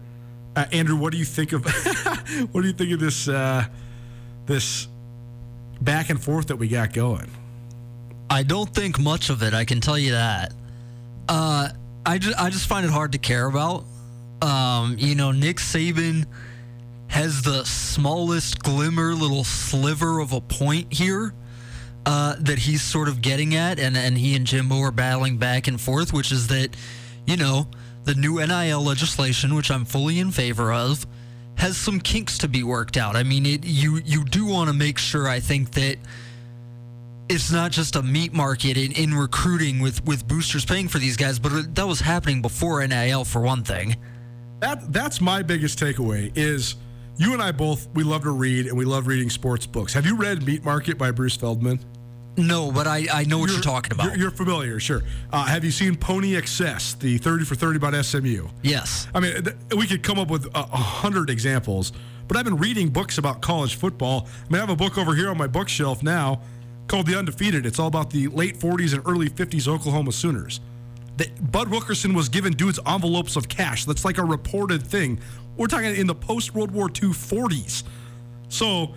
uh, 0.60 0.66
Andrew, 0.72 0.96
what 0.96 1.12
do 1.12 1.18
you 1.18 1.24
think 1.24 1.52
of 1.52 1.64
what 2.52 2.60
do 2.62 2.66
you 2.66 2.74
think 2.74 2.92
of 2.92 3.00
this 3.00 3.28
uh, 3.28 3.64
this 4.46 4.88
back 5.80 6.10
and 6.10 6.22
forth 6.22 6.48
that 6.48 6.56
we 6.56 6.68
got 6.68 6.92
going? 6.92 7.30
I 8.28 8.42
don't 8.42 8.72
think 8.72 8.98
much 8.98 9.30
of 9.30 9.42
it. 9.42 9.54
I 9.54 9.64
can 9.64 9.80
tell 9.80 9.98
you 9.98 10.12
that. 10.12 10.52
Uh, 11.28 11.70
I 12.04 12.18
just 12.18 12.38
I 12.38 12.50
just 12.50 12.66
find 12.66 12.84
it 12.84 12.92
hard 12.92 13.12
to 13.12 13.18
care 13.18 13.46
about. 13.46 13.84
Um, 14.42 14.96
you 14.98 15.14
know, 15.14 15.32
Nick 15.32 15.56
Saban 15.56 16.26
has 17.08 17.42
the 17.42 17.64
smallest 17.64 18.62
glimmer, 18.62 19.14
little 19.14 19.44
sliver 19.44 20.20
of 20.20 20.32
a 20.32 20.40
point 20.40 20.92
here 20.92 21.34
uh, 22.06 22.36
that 22.40 22.58
he's 22.58 22.82
sort 22.82 23.08
of 23.08 23.20
getting 23.20 23.54
at, 23.54 23.78
and 23.78 23.96
and 23.96 24.16
he 24.16 24.36
and 24.36 24.46
Jimbo 24.46 24.78
are 24.80 24.92
battling 24.92 25.38
back 25.38 25.66
and 25.66 25.80
forth, 25.80 26.12
which 26.12 26.32
is 26.32 26.48
that, 26.48 26.76
you 27.26 27.36
know, 27.36 27.66
the 28.04 28.14
new 28.14 28.44
NIL 28.44 28.82
legislation, 28.82 29.54
which 29.54 29.70
I'm 29.70 29.84
fully 29.84 30.18
in 30.18 30.30
favor 30.30 30.72
of, 30.72 31.06
has 31.56 31.76
some 31.76 32.00
kinks 32.00 32.38
to 32.38 32.48
be 32.48 32.62
worked 32.62 32.96
out. 32.96 33.16
I 33.16 33.22
mean, 33.22 33.44
it 33.46 33.64
you 33.64 34.00
you 34.04 34.24
do 34.24 34.46
want 34.46 34.68
to 34.68 34.74
make 34.74 34.98
sure. 34.98 35.28
I 35.28 35.40
think 35.40 35.72
that 35.72 35.98
it's 37.30 37.52
not 37.52 37.70
just 37.70 37.94
a 37.94 38.02
meat 38.02 38.32
market 38.32 38.76
in, 38.76 38.90
in 38.92 39.14
recruiting 39.14 39.78
with, 39.78 40.04
with 40.04 40.26
boosters 40.26 40.64
paying 40.64 40.88
for 40.88 40.98
these 40.98 41.16
guys, 41.16 41.38
but 41.38 41.76
that 41.76 41.86
was 41.86 42.00
happening 42.00 42.42
before 42.42 42.84
NIL 42.84 43.24
for 43.24 43.40
one 43.40 43.62
thing. 43.62 43.96
That 44.58 44.92
that's 44.92 45.20
my 45.20 45.42
biggest 45.42 45.78
takeaway 45.78 46.32
is 46.36 46.74
you 47.16 47.32
and 47.32 47.40
I 47.40 47.52
both 47.52 47.88
we 47.94 48.02
love 48.02 48.22
to 48.22 48.30
read 48.30 48.66
and 48.66 48.76
we 48.76 48.84
love 48.84 49.06
reading 49.06 49.30
sports 49.30 49.64
books. 49.66 49.94
Have 49.94 50.06
you 50.06 50.16
read 50.16 50.44
Meat 50.44 50.64
Market 50.64 50.98
by 50.98 51.10
Bruce 51.12 51.36
Feldman? 51.36 51.78
No, 52.46 52.72
but 52.72 52.86
I, 52.86 53.06
I 53.12 53.24
know 53.24 53.38
what 53.38 53.50
you're, 53.50 53.60
talking 53.60 53.92
about. 53.92 54.06
You're, 54.06 54.16
you're 54.16 54.30
familiar, 54.30 54.80
sure. 54.80 55.02
Uh, 55.32 55.44
have 55.44 55.64
you 55.64 55.70
seen 55.70 55.96
Pony 55.96 56.36
Excess, 56.36 56.94
the 56.94 57.18
30 57.18 57.44
for 57.44 57.54
30 57.54 57.76
about 57.76 58.04
SMU? 58.04 58.48
yes. 58.62 59.06
I 59.14 59.20
mean, 59.20 59.42
th- 59.44 59.56
we 59.76 59.86
could 59.86 60.02
come 60.02 60.18
up 60.18 60.30
with 60.30 60.46
a, 60.46 60.58
a 60.58 60.76
hundred 60.76 61.30
examples, 61.30 61.92
but 62.28 62.36
I've 62.36 62.44
been 62.44 62.56
reading 62.56 62.88
books 62.88 63.18
about 63.18 63.40
college 63.42 63.74
football. 63.76 64.28
I 64.48 64.52
mean, 64.52 64.56
I 64.56 64.60
have 64.60 64.70
a 64.70 64.76
book 64.76 64.98
over 64.98 65.14
here 65.14 65.30
on 65.30 65.36
my 65.36 65.46
bookshelf 65.46 66.02
now 66.02 66.42
called 66.86 67.06
The 67.06 67.16
Undefeated. 67.18 67.66
It's 67.66 67.78
all 67.78 67.88
about 67.88 68.10
the 68.10 68.26
late 68.28 68.58
40s 68.58 68.94
and 68.94 69.02
early 69.06 69.28
50s 69.30 69.68
Oklahoma 69.68 70.12
Sooners. 70.12 70.60
That 71.18 71.52
Bud 71.52 71.68
Wilkinson 71.68 72.14
was 72.14 72.28
giving 72.28 72.52
dudes 72.52 72.80
envelopes 72.86 73.36
of 73.36 73.48
cash. 73.48 73.84
That's 73.84 74.04
like 74.04 74.18
a 74.18 74.24
reported 74.24 74.84
thing. 74.86 75.20
We're 75.56 75.66
talking 75.66 75.94
in 75.94 76.06
the 76.06 76.14
post 76.14 76.54
World 76.54 76.70
War 76.70 76.88
II 76.88 77.10
40s. 77.10 77.84
So, 78.48 78.94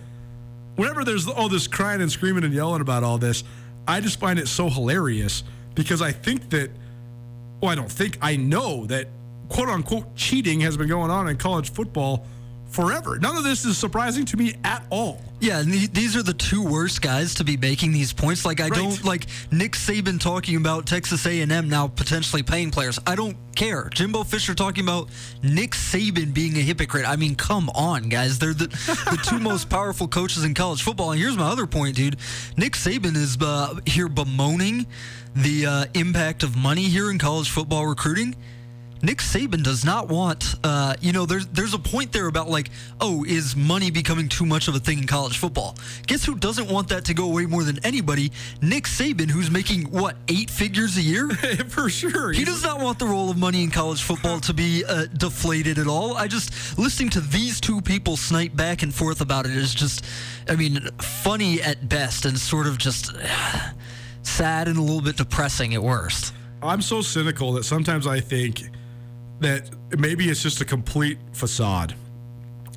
whenever 0.76 1.04
there's 1.04 1.28
all 1.28 1.48
this 1.48 1.66
crying 1.66 2.00
and 2.00 2.10
screaming 2.10 2.44
and 2.44 2.52
yelling 2.52 2.80
about 2.80 3.04
all 3.04 3.18
this, 3.18 3.44
I 3.86 4.00
just 4.00 4.18
find 4.18 4.38
it 4.38 4.48
so 4.48 4.68
hilarious 4.68 5.44
because 5.74 6.00
I 6.00 6.12
think 6.12 6.50
that, 6.50 6.70
well, 7.60 7.70
I 7.70 7.74
don't 7.74 7.90
think, 7.90 8.18
I 8.22 8.36
know 8.36 8.86
that 8.86 9.08
quote 9.48 9.68
unquote 9.68 10.16
cheating 10.16 10.60
has 10.60 10.76
been 10.76 10.88
going 10.88 11.10
on 11.10 11.28
in 11.28 11.36
college 11.36 11.70
football 11.70 12.26
forever. 12.74 13.18
None 13.18 13.36
of 13.36 13.44
this 13.44 13.64
is 13.64 13.78
surprising 13.78 14.24
to 14.26 14.36
me 14.36 14.54
at 14.64 14.84
all. 14.90 15.20
Yeah, 15.40 15.62
these 15.62 16.16
are 16.16 16.22
the 16.22 16.32
two 16.32 16.62
worst 16.62 17.02
guys 17.02 17.34
to 17.34 17.44
be 17.44 17.56
making 17.56 17.92
these 17.92 18.12
points. 18.12 18.44
Like 18.44 18.60
I 18.60 18.64
Right. 18.68 18.72
don't 18.74 19.04
like 19.04 19.26
Nick 19.50 19.72
Saban 19.72 20.18
talking 20.18 20.56
about 20.56 20.86
Texas 20.86 21.26
A&M 21.26 21.68
now 21.68 21.86
potentially 21.86 22.42
paying 22.42 22.70
players. 22.70 22.98
I 23.06 23.14
don't 23.14 23.36
care. 23.54 23.90
Jimbo 23.92 24.24
Fisher 24.24 24.54
talking 24.54 24.84
about 24.84 25.10
Nick 25.42 25.72
Saban 25.72 26.32
being 26.34 26.56
a 26.56 26.60
hypocrite. 26.60 27.06
I 27.06 27.16
mean, 27.16 27.34
come 27.36 27.68
on, 27.74 28.08
guys. 28.08 28.38
They're 28.38 28.54
the 28.54 28.68
the 28.68 29.20
two 29.22 29.38
most 29.50 29.68
powerful 29.68 30.08
coaches 30.08 30.44
in 30.44 30.54
college 30.54 30.82
football. 30.82 31.12
And 31.12 31.20
here's 31.20 31.36
my 31.36 31.44
other 31.48 31.66
point, 31.66 31.94
dude. 31.96 32.16
Nick 32.56 32.72
Saban 32.72 33.14
is 33.14 33.36
uh, 33.40 33.78
here 33.86 34.08
bemoaning 34.08 34.86
the 35.36 35.66
uh, 35.66 35.84
impact 35.94 36.42
of 36.42 36.56
money 36.56 36.84
here 36.84 37.10
in 37.10 37.18
college 37.18 37.50
football 37.50 37.86
recruiting. 37.86 38.34
Nick 39.04 39.18
Saban 39.18 39.62
does 39.62 39.84
not 39.84 40.08
want, 40.08 40.54
uh, 40.64 40.94
you 41.02 41.12
know, 41.12 41.26
there's 41.26 41.46
there's 41.48 41.74
a 41.74 41.78
point 41.78 42.10
there 42.10 42.26
about 42.26 42.48
like, 42.48 42.70
oh, 43.02 43.22
is 43.24 43.54
money 43.54 43.90
becoming 43.90 44.30
too 44.30 44.46
much 44.46 44.66
of 44.66 44.74
a 44.74 44.78
thing 44.78 44.96
in 44.96 45.06
college 45.06 45.36
football? 45.36 45.76
Guess 46.06 46.24
who 46.24 46.34
doesn't 46.34 46.68
want 46.68 46.88
that 46.88 47.04
to 47.04 47.12
go 47.12 47.26
away 47.26 47.44
more 47.44 47.64
than 47.64 47.84
anybody? 47.84 48.32
Nick 48.62 48.84
Saban, 48.84 49.28
who's 49.28 49.50
making 49.50 49.90
what 49.90 50.16
eight 50.28 50.48
figures 50.48 50.96
a 50.96 51.02
year. 51.02 51.28
For 51.68 51.90
sure. 51.90 52.32
He 52.32 52.46
does 52.46 52.62
not 52.62 52.80
want 52.80 52.98
the 52.98 53.04
role 53.04 53.28
of 53.30 53.36
money 53.36 53.62
in 53.62 53.70
college 53.70 54.02
football 54.02 54.40
to 54.40 54.54
be 54.54 54.82
uh, 54.88 55.04
deflated 55.18 55.78
at 55.78 55.86
all. 55.86 56.16
I 56.16 56.26
just 56.26 56.78
listening 56.78 57.10
to 57.10 57.20
these 57.20 57.60
two 57.60 57.82
people 57.82 58.16
snipe 58.16 58.56
back 58.56 58.82
and 58.82 58.94
forth 58.94 59.20
about 59.20 59.44
it 59.44 59.54
is 59.54 59.74
just, 59.74 60.02
I 60.48 60.56
mean, 60.56 60.80
funny 60.98 61.60
at 61.60 61.90
best 61.90 62.24
and 62.24 62.38
sort 62.38 62.66
of 62.66 62.78
just 62.78 63.14
sad 64.22 64.66
and 64.66 64.78
a 64.78 64.82
little 64.82 65.02
bit 65.02 65.18
depressing 65.18 65.74
at 65.74 65.82
worst. 65.82 66.32
I'm 66.62 66.80
so 66.80 67.02
cynical 67.02 67.52
that 67.52 67.64
sometimes 67.64 68.06
I 68.06 68.20
think 68.20 68.70
that 69.44 69.98
maybe 69.98 70.28
it's 70.28 70.42
just 70.42 70.60
a 70.60 70.64
complete 70.64 71.18
facade. 71.32 71.94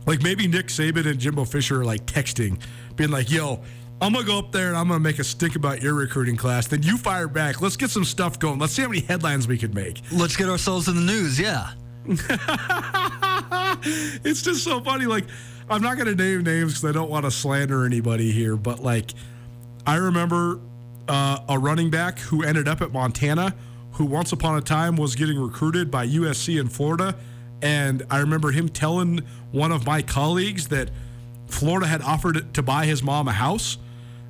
Like 0.06 0.22
maybe 0.22 0.48
Nick 0.48 0.68
Saban 0.68 1.06
and 1.06 1.20
Jimbo 1.20 1.46
Fisher 1.46 1.82
are 1.82 1.86
like 1.86 2.06
texting, 2.06 2.60
being 2.96 3.12
like, 3.12 3.30
yo, 3.30 3.62
I'm 4.00 4.14
gonna 4.14 4.26
go 4.26 4.38
up 4.38 4.52
there 4.52 4.70
and 4.70 4.78
I'm 4.78 4.88
gonna 4.88 5.00
make 5.00 5.20
a 5.20 5.24
stink 5.24 5.56
about 5.56 5.82
your 5.82 5.94
recruiting 5.96 6.38
class. 6.38 6.68
Then 6.68 6.84
you 6.84 6.98
fire 6.98 7.28
back. 7.28 7.62
Let's 7.62 7.76
get 7.76 7.90
some 7.90 8.06
stuff 8.06 8.38
going. 8.40 8.60
Let's 8.60 8.74
see 8.74 8.84
how 8.84 8.90
many 8.90 9.02
headlines 9.02 9.48
we 9.48 9.58
could 9.58 9.74
make. 9.74 10.02
Let's 10.12 10.36
get 10.36 10.50
ourselves 10.50 10.88
in 10.88 10.96
the 10.96 11.02
news, 11.02 11.40
yeah. 11.40 11.72
it's 14.24 14.42
just 14.42 14.64
so 14.64 14.80
funny. 14.82 15.06
Like, 15.06 15.26
I'm 15.70 15.82
not 15.82 15.98
to 15.98 16.16
name 16.16 16.44
names 16.44 16.74
because 16.74 16.86
I 16.86 16.92
don't 16.92 17.10
want 17.10 17.26
to 17.26 17.32
slander 17.32 17.86
anybody 17.86 18.32
here, 18.32 18.56
but 18.56 18.82
like, 18.82 19.12
I 19.86 19.96
remember 19.96 20.62
uh, 21.08 21.40
a 21.50 21.60
running 21.60 21.90
back 21.90 22.20
who 22.20 22.44
ended 22.44 22.68
up 22.68 22.82
at 22.82 22.92
Montana, 22.92 23.54
who 23.98 24.06
once 24.06 24.32
upon 24.32 24.58
a 24.58 24.62
time 24.62 24.96
was 24.96 25.16
getting 25.16 25.40
recruited 25.40 25.90
by 25.90 26.08
USC 26.08 26.60
in 26.60 26.68
Florida. 26.70 27.16
And 27.64 28.06
I 28.12 28.20
remember 28.20 28.52
him 28.52 28.70
telling 28.70 29.22
one 29.52 29.72
of 29.72 29.88
my 29.88 30.04
colleagues 30.04 30.68
that 30.68 30.92
Florida 31.48 31.88
had 31.88 32.04
offered 32.04 32.54
to 32.54 32.62
buy 32.62 32.86
his 32.86 33.02
mom 33.02 33.28
a 33.28 33.32
house. 33.32 33.78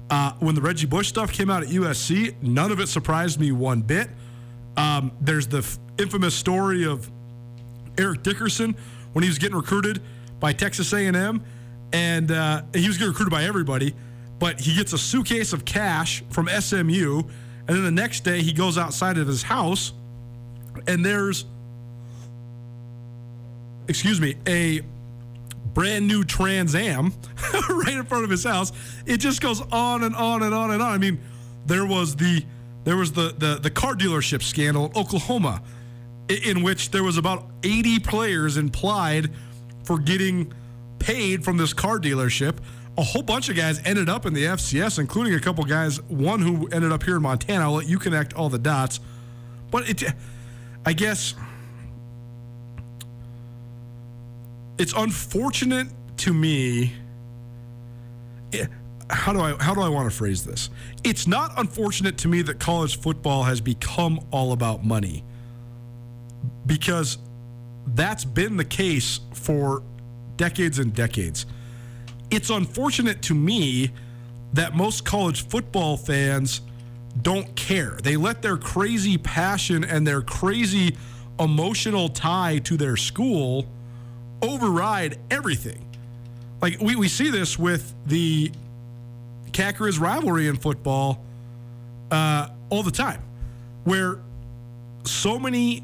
Uh, 0.09 0.31
when 0.39 0.55
the 0.55 0.61
Reggie 0.61 0.87
Bush 0.87 1.09
stuff 1.09 1.33
came 1.33 1.49
out 1.49 1.63
at 1.63 1.69
USC, 1.69 2.41
none 2.41 2.71
of 2.71 2.79
it 2.79 2.87
surprised 2.87 3.41
me 3.41 3.51
one 3.51 3.81
bit. 3.81 4.09
Um, 4.77 5.11
there's 5.19 5.47
the 5.47 5.57
f- 5.57 5.77
infamous 5.97 6.33
story 6.33 6.85
of 6.85 7.11
Eric 7.97 8.23
Dickerson 8.23 8.73
when 9.11 9.23
he 9.23 9.29
was 9.29 9.37
getting 9.37 9.57
recruited 9.57 10.01
by 10.39 10.53
Texas 10.53 10.93
A&M, 10.93 11.43
and 11.91 12.31
uh, 12.31 12.61
he 12.73 12.87
was 12.87 12.97
getting 12.97 13.09
recruited 13.09 13.31
by 13.31 13.43
everybody. 13.43 13.93
But 14.39 14.61
he 14.61 14.75
gets 14.75 14.93
a 14.93 14.97
suitcase 14.97 15.51
of 15.51 15.65
cash 15.65 16.23
from 16.29 16.47
SMU, 16.47 17.23
and 17.67 17.75
then 17.77 17.83
the 17.83 17.91
next 17.91 18.21
day 18.23 18.41
he 18.41 18.53
goes 18.53 18.77
outside 18.77 19.17
of 19.17 19.27
his 19.27 19.43
house, 19.43 19.93
and 20.87 21.03
there's, 21.05 21.45
excuse 23.87 24.19
me, 24.19 24.35
a 24.47 24.81
brand 25.73 26.07
new 26.07 26.23
Trans 26.23 26.75
Am 26.75 27.13
right 27.69 27.95
in 27.95 28.03
front 28.05 28.23
of 28.23 28.29
his 28.29 28.43
house. 28.43 28.71
It 29.05 29.17
just 29.17 29.41
goes 29.41 29.61
on 29.71 30.03
and 30.03 30.15
on 30.15 30.43
and 30.43 30.53
on 30.53 30.71
and 30.71 30.81
on. 30.81 30.91
I 30.93 30.97
mean, 30.97 31.19
there 31.65 31.85
was 31.85 32.15
the 32.15 32.43
there 32.83 32.97
was 32.97 33.11
the 33.11 33.33
the, 33.37 33.55
the 33.61 33.69
car 33.69 33.95
dealership 33.95 34.41
scandal 34.41 34.85
in 34.87 34.91
Oklahoma, 34.95 35.61
i- 36.29 36.33
in 36.45 36.63
which 36.63 36.91
there 36.91 37.03
was 37.03 37.17
about 37.17 37.45
80 37.63 37.99
players 37.99 38.57
implied 38.57 39.29
for 39.83 39.97
getting 39.99 40.53
paid 40.99 41.43
from 41.43 41.57
this 41.57 41.73
car 41.73 41.99
dealership. 41.99 42.57
A 42.97 43.03
whole 43.03 43.21
bunch 43.21 43.47
of 43.49 43.55
guys 43.55 43.79
ended 43.85 44.09
up 44.09 44.25
in 44.25 44.33
the 44.33 44.45
FCS, 44.45 44.97
including 44.97 45.35
a 45.35 45.39
couple 45.39 45.63
guys. 45.65 46.01
One 46.03 46.39
who 46.41 46.67
ended 46.69 46.91
up 46.91 47.03
here 47.03 47.17
in 47.17 47.21
Montana. 47.21 47.63
I'll 47.65 47.73
let 47.73 47.87
you 47.87 47.99
connect 47.99 48.33
all 48.33 48.49
the 48.49 48.57
dots. 48.57 48.99
But 49.69 49.87
it, 49.89 50.03
I 50.85 50.93
guess, 50.93 51.35
it's 54.77 54.93
unfortunate 54.95 55.87
to 56.17 56.33
me. 56.33 56.93
eh, 58.53 58.65
How 59.09 59.33
do 59.33 59.41
I 59.41 59.55
how 59.59 59.73
do 59.73 59.81
I 59.81 59.89
want 59.89 60.09
to 60.09 60.15
phrase 60.15 60.43
this? 60.45 60.69
It's 61.03 61.27
not 61.27 61.51
unfortunate 61.57 62.17
to 62.19 62.27
me 62.27 62.41
that 62.43 62.59
college 62.59 62.99
football 62.99 63.43
has 63.43 63.61
become 63.61 64.19
all 64.31 64.51
about 64.53 64.83
money 64.83 65.23
because 66.65 67.17
that's 67.93 68.25
been 68.25 68.57
the 68.57 68.65
case 68.65 69.19
for 69.33 69.83
decades 70.35 70.79
and 70.79 70.93
decades. 70.93 71.45
It's 72.29 72.49
unfortunate 72.49 73.21
to 73.23 73.35
me 73.35 73.91
that 74.53 74.75
most 74.75 75.05
college 75.05 75.47
football 75.47 75.97
fans 75.97 76.61
don't 77.21 77.55
care. 77.55 77.97
They 78.03 78.17
let 78.17 78.41
their 78.41 78.57
crazy 78.57 79.17
passion 79.17 79.83
and 79.83 80.05
their 80.05 80.21
crazy 80.21 80.95
emotional 81.39 82.09
tie 82.09 82.59
to 82.59 82.77
their 82.77 82.97
school 82.97 83.65
override 84.41 85.19
everything. 85.31 85.83
Like 86.61 86.79
we, 86.81 86.95
we 86.95 87.07
see 87.07 87.29
this 87.29 87.57
with 87.57 87.93
the 88.05 88.51
Cacker's 89.53 89.99
rivalry 89.99 90.47
in 90.47 90.57
football 90.57 91.23
uh, 92.11 92.49
all 92.69 92.83
the 92.83 92.91
time, 92.91 93.21
where 93.83 94.19
so 95.03 95.39
many 95.39 95.83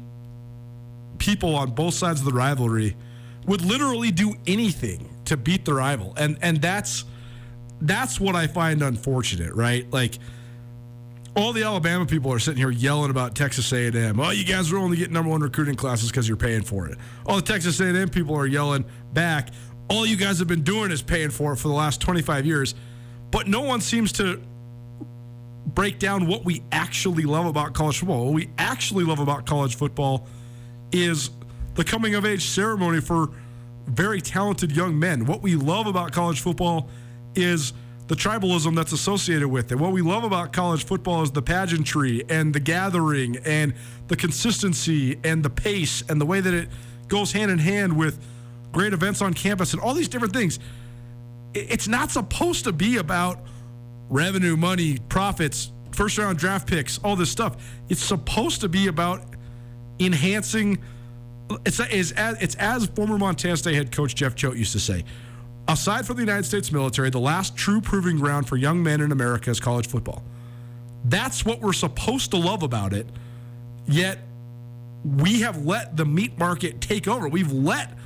people 1.18 1.54
on 1.56 1.70
both 1.70 1.94
sides 1.94 2.20
of 2.20 2.26
the 2.26 2.32
rivalry 2.32 2.96
would 3.46 3.62
literally 3.62 4.10
do 4.10 4.34
anything 4.46 5.08
to 5.26 5.36
beat 5.36 5.64
the 5.64 5.74
rival, 5.74 6.14
and 6.16 6.38
and 6.42 6.60
that's 6.60 7.04
that's 7.80 8.20
what 8.20 8.34
I 8.34 8.46
find 8.46 8.82
unfortunate, 8.82 9.54
right? 9.54 9.90
Like 9.92 10.18
all 11.36 11.52
the 11.52 11.64
Alabama 11.64 12.06
people 12.06 12.32
are 12.32 12.38
sitting 12.38 12.58
here 12.58 12.70
yelling 12.70 13.10
about 13.10 13.34
Texas 13.34 13.72
A&M. 13.72 14.20
Oh, 14.20 14.30
you 14.30 14.44
guys 14.44 14.72
are 14.72 14.78
only 14.78 14.96
getting 14.96 15.12
number 15.12 15.30
one 15.30 15.40
recruiting 15.40 15.74
classes 15.74 16.10
because 16.10 16.28
you're 16.28 16.36
paying 16.36 16.62
for 16.62 16.86
it. 16.86 16.96
All 17.26 17.36
the 17.36 17.42
Texas 17.42 17.80
A&M 17.80 18.08
people 18.08 18.36
are 18.36 18.46
yelling 18.46 18.84
back. 19.12 19.50
All 19.88 20.06
you 20.06 20.16
guys 20.16 20.38
have 20.38 20.48
been 20.48 20.62
doing 20.62 20.90
is 20.92 21.02
paying 21.02 21.30
for 21.30 21.52
it 21.52 21.56
for 21.56 21.68
the 21.68 21.74
last 21.74 22.00
25 22.00 22.46
years, 22.46 22.74
but 23.30 23.48
no 23.48 23.62
one 23.62 23.80
seems 23.80 24.12
to 24.12 24.40
break 25.66 25.98
down 25.98 26.26
what 26.26 26.44
we 26.44 26.62
actually 26.70 27.24
love 27.24 27.46
about 27.46 27.74
college 27.74 27.98
football. 27.98 28.26
What 28.26 28.34
we 28.34 28.50
actually 28.56 29.04
love 29.04 29.18
about 29.18 29.44
college 29.44 29.74
football 29.74 30.28
is 30.92 31.30
the 31.74 31.84
coming 31.84 32.14
of 32.14 32.24
age 32.24 32.46
ceremony 32.46 33.00
for 33.00 33.30
very 33.86 34.20
talented 34.20 34.72
young 34.72 34.98
men. 34.98 35.26
What 35.26 35.42
we 35.42 35.56
love 35.56 35.86
about 35.86 36.12
college 36.12 36.40
football 36.40 36.88
is 37.34 37.72
the 38.06 38.14
tribalism 38.14 38.74
that's 38.76 38.92
associated 38.92 39.48
with 39.48 39.72
it. 39.72 39.76
What 39.76 39.92
we 39.92 40.02
love 40.02 40.24
about 40.24 40.52
college 40.52 40.84
football 40.84 41.22
is 41.22 41.30
the 41.30 41.42
pageantry 41.42 42.22
and 42.28 42.54
the 42.54 42.60
gathering 42.60 43.38
and 43.44 43.74
the 44.08 44.16
consistency 44.16 45.18
and 45.24 45.42
the 45.42 45.50
pace 45.50 46.02
and 46.08 46.20
the 46.20 46.26
way 46.26 46.40
that 46.40 46.52
it 46.52 46.68
goes 47.08 47.32
hand 47.32 47.50
in 47.50 47.58
hand 47.58 47.96
with 47.96 48.22
great 48.72 48.92
events 48.92 49.22
on 49.22 49.32
campus 49.32 49.72
and 49.72 49.80
all 49.80 49.94
these 49.94 50.08
different 50.08 50.34
things. 50.34 50.58
It's 51.54 51.88
not 51.88 52.10
supposed 52.10 52.64
to 52.64 52.72
be 52.72 52.98
about 52.98 53.38
revenue, 54.10 54.56
money, 54.56 54.98
profits, 55.08 55.72
first 55.92 56.18
round 56.18 56.38
draft 56.38 56.68
picks, 56.68 56.98
all 56.98 57.16
this 57.16 57.30
stuff. 57.30 57.56
It's 57.88 58.02
supposed 58.02 58.60
to 58.62 58.68
be 58.68 58.88
about 58.88 59.22
enhancing. 59.98 60.78
It's 61.64 61.78
as 61.80 62.12
it's 62.16 62.54
as 62.56 62.86
former 62.86 63.18
Montana 63.18 63.56
State 63.56 63.74
head 63.74 63.92
coach 63.92 64.14
Jeff 64.14 64.34
Choate 64.34 64.56
used 64.56 64.72
to 64.72 64.80
say. 64.80 65.04
Aside 65.66 66.06
from 66.06 66.16
the 66.16 66.22
United 66.22 66.44
States 66.44 66.70
military, 66.70 67.10
the 67.10 67.20
last 67.20 67.56
true 67.56 67.80
proving 67.80 68.18
ground 68.18 68.48
for 68.48 68.56
young 68.56 68.82
men 68.82 69.00
in 69.00 69.12
America 69.12 69.50
is 69.50 69.60
college 69.60 69.86
football. 69.86 70.22
That's 71.06 71.44
what 71.44 71.60
we're 71.60 71.72
supposed 71.72 72.30
to 72.32 72.36
love 72.36 72.62
about 72.62 72.92
it. 72.92 73.06
Yet 73.86 74.18
we 75.04 75.40
have 75.40 75.64
let 75.64 75.96
the 75.96 76.04
meat 76.04 76.38
market 76.38 76.80
take 76.80 77.08
over. 77.08 77.28
We've 77.28 77.52
let 77.52 77.96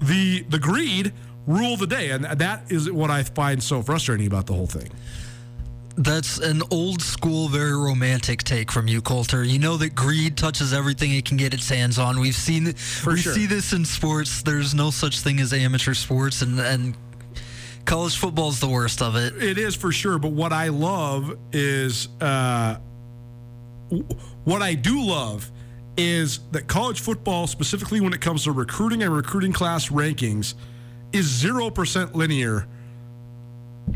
the 0.00 0.42
the 0.42 0.58
greed 0.58 1.12
rule 1.46 1.76
the 1.76 1.86
day, 1.86 2.10
and 2.10 2.24
that 2.24 2.70
is 2.70 2.90
what 2.90 3.10
I 3.10 3.22
find 3.22 3.62
so 3.62 3.82
frustrating 3.82 4.26
about 4.26 4.46
the 4.46 4.54
whole 4.54 4.66
thing. 4.66 4.90
That's 5.98 6.38
an 6.38 6.62
old 6.70 7.02
school, 7.02 7.48
very 7.48 7.76
romantic 7.76 8.44
take 8.44 8.70
from 8.70 8.86
you, 8.86 9.02
Colter. 9.02 9.42
You 9.42 9.58
know 9.58 9.76
that 9.78 9.96
greed 9.96 10.36
touches 10.36 10.72
everything 10.72 11.12
it 11.12 11.24
can 11.24 11.36
get 11.36 11.52
its 11.52 11.68
hands 11.68 11.98
on. 11.98 12.20
We've 12.20 12.36
seen 12.36 12.66
we 12.66 12.72
sure. 13.16 13.16
see 13.16 13.46
this 13.46 13.72
in 13.72 13.84
sports. 13.84 14.44
There's 14.44 14.76
no 14.76 14.92
such 14.92 15.18
thing 15.18 15.40
as 15.40 15.52
amateur 15.52 15.94
sports, 15.94 16.40
and 16.40 16.60
and 16.60 16.96
college 17.84 18.16
football 18.16 18.48
is 18.48 18.60
the 18.60 18.68
worst 18.68 19.02
of 19.02 19.16
it. 19.16 19.42
It 19.42 19.58
is 19.58 19.74
for 19.74 19.90
sure, 19.90 20.20
but 20.20 20.30
what 20.30 20.52
I 20.52 20.68
love 20.68 21.36
is 21.52 22.06
uh, 22.20 22.76
what 24.44 24.62
I 24.62 24.74
do 24.74 25.02
love 25.02 25.50
is 25.96 26.38
that 26.52 26.68
college 26.68 27.00
football, 27.00 27.48
specifically 27.48 28.00
when 28.00 28.12
it 28.12 28.20
comes 28.20 28.44
to 28.44 28.52
recruiting 28.52 29.02
and 29.02 29.12
recruiting 29.12 29.52
class 29.52 29.88
rankings, 29.88 30.54
is 31.12 31.26
0% 31.42 32.14
linear 32.14 32.68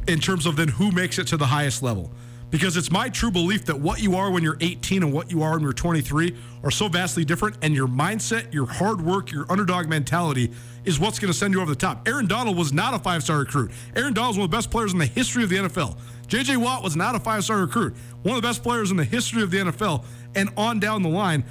in 0.08 0.18
terms 0.18 0.46
of 0.46 0.56
then 0.56 0.68
who 0.68 0.90
makes 0.90 1.18
it 1.18 1.26
to 1.28 1.36
the 1.36 1.46
highest 1.46 1.82
level. 1.82 2.10
Because 2.50 2.76
it's 2.76 2.90
my 2.90 3.08
true 3.08 3.30
belief 3.30 3.64
that 3.64 3.80
what 3.80 4.02
you 4.02 4.14
are 4.14 4.30
when 4.30 4.42
you're 4.42 4.58
18 4.60 5.02
and 5.02 5.12
what 5.12 5.30
you 5.30 5.42
are 5.42 5.52
when 5.52 5.62
you're 5.62 5.72
23 5.72 6.36
are 6.62 6.70
so 6.70 6.86
vastly 6.86 7.24
different, 7.24 7.56
and 7.62 7.74
your 7.74 7.88
mindset, 7.88 8.52
your 8.52 8.66
hard 8.66 9.00
work, 9.00 9.32
your 9.32 9.50
underdog 9.50 9.88
mentality 9.88 10.52
is 10.84 11.00
what's 11.00 11.18
going 11.18 11.32
to 11.32 11.38
send 11.38 11.54
you 11.54 11.62
over 11.62 11.70
the 11.70 11.76
top. 11.76 12.06
Aaron 12.06 12.26
Donald 12.26 12.58
was 12.58 12.70
not 12.72 12.92
a 12.92 12.98
five 12.98 13.22
star 13.22 13.38
recruit. 13.38 13.70
Aaron 13.96 14.12
Donald 14.12 14.36
one 14.36 14.44
of 14.44 14.50
the 14.50 14.56
best 14.56 14.70
players 14.70 14.92
in 14.92 14.98
the 14.98 15.06
history 15.06 15.42
of 15.42 15.48
the 15.48 15.56
NFL. 15.56 15.96
JJ 16.28 16.58
Watt 16.58 16.82
was 16.82 16.94
not 16.94 17.14
a 17.14 17.20
five 17.20 17.42
star 17.42 17.58
recruit, 17.58 17.94
one 18.22 18.36
of 18.36 18.42
the 18.42 18.48
best 18.48 18.62
players 18.62 18.90
in 18.90 18.98
the 18.98 19.04
history 19.04 19.42
of 19.42 19.50
the 19.50 19.58
NFL, 19.58 20.04
and 20.34 20.50
on 20.56 20.78
down 20.78 21.02
the 21.02 21.08
line. 21.08 21.44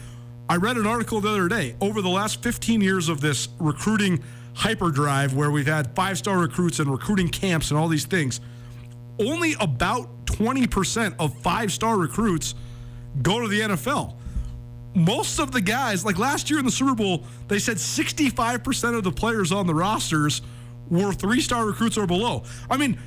I 0.50 0.58
read 0.58 0.76
an 0.78 0.86
article 0.86 1.20
the 1.20 1.30
other 1.30 1.48
day 1.48 1.76
over 1.82 2.02
the 2.02 2.10
last 2.10 2.44
15 2.44 2.82
years 2.82 3.10
of 3.10 3.22
this 3.22 3.48
recruiting 3.58 4.24
hyperdrive 4.62 5.34
where 5.34 5.50
we've 5.50 5.66
had 5.66 5.96
five 5.96 6.20
star 6.20 6.38
recruits 6.38 6.78
and 6.78 6.92
recruiting 6.92 7.28
camps 7.28 7.72
and 7.72 7.80
all 7.80 7.88
these 7.88 8.06
things. 8.06 8.40
Only 9.20 9.56
about 9.60 10.26
20% 10.28 11.16
of 11.18 11.36
five 11.40 11.72
star 11.72 11.98
recruits 11.98 12.54
go 13.24 13.42
to 13.42 13.48
the 13.48 13.62
NFL. 13.62 14.16
Most 14.94 15.40
of 15.40 15.52
the 15.52 15.62
guys, 15.62 16.06
like 16.06 16.20
last 16.20 16.50
year 16.50 16.60
in 16.60 16.66
the 16.66 16.72
Super 16.72 16.94
Bowl, 16.94 17.24
they 17.48 17.58
said 17.58 17.78
65% 17.78 18.96
of 18.96 19.04
the 19.04 19.12
players 19.12 19.52
on 19.52 19.66
the 19.66 19.74
rosters 19.74 20.44
were 20.90 21.12
three 21.12 21.42
star 21.42 21.66
recruits 21.66 21.98
or 21.98 22.06
below. 22.06 22.44
I 22.70 22.78
mean, 22.78 23.00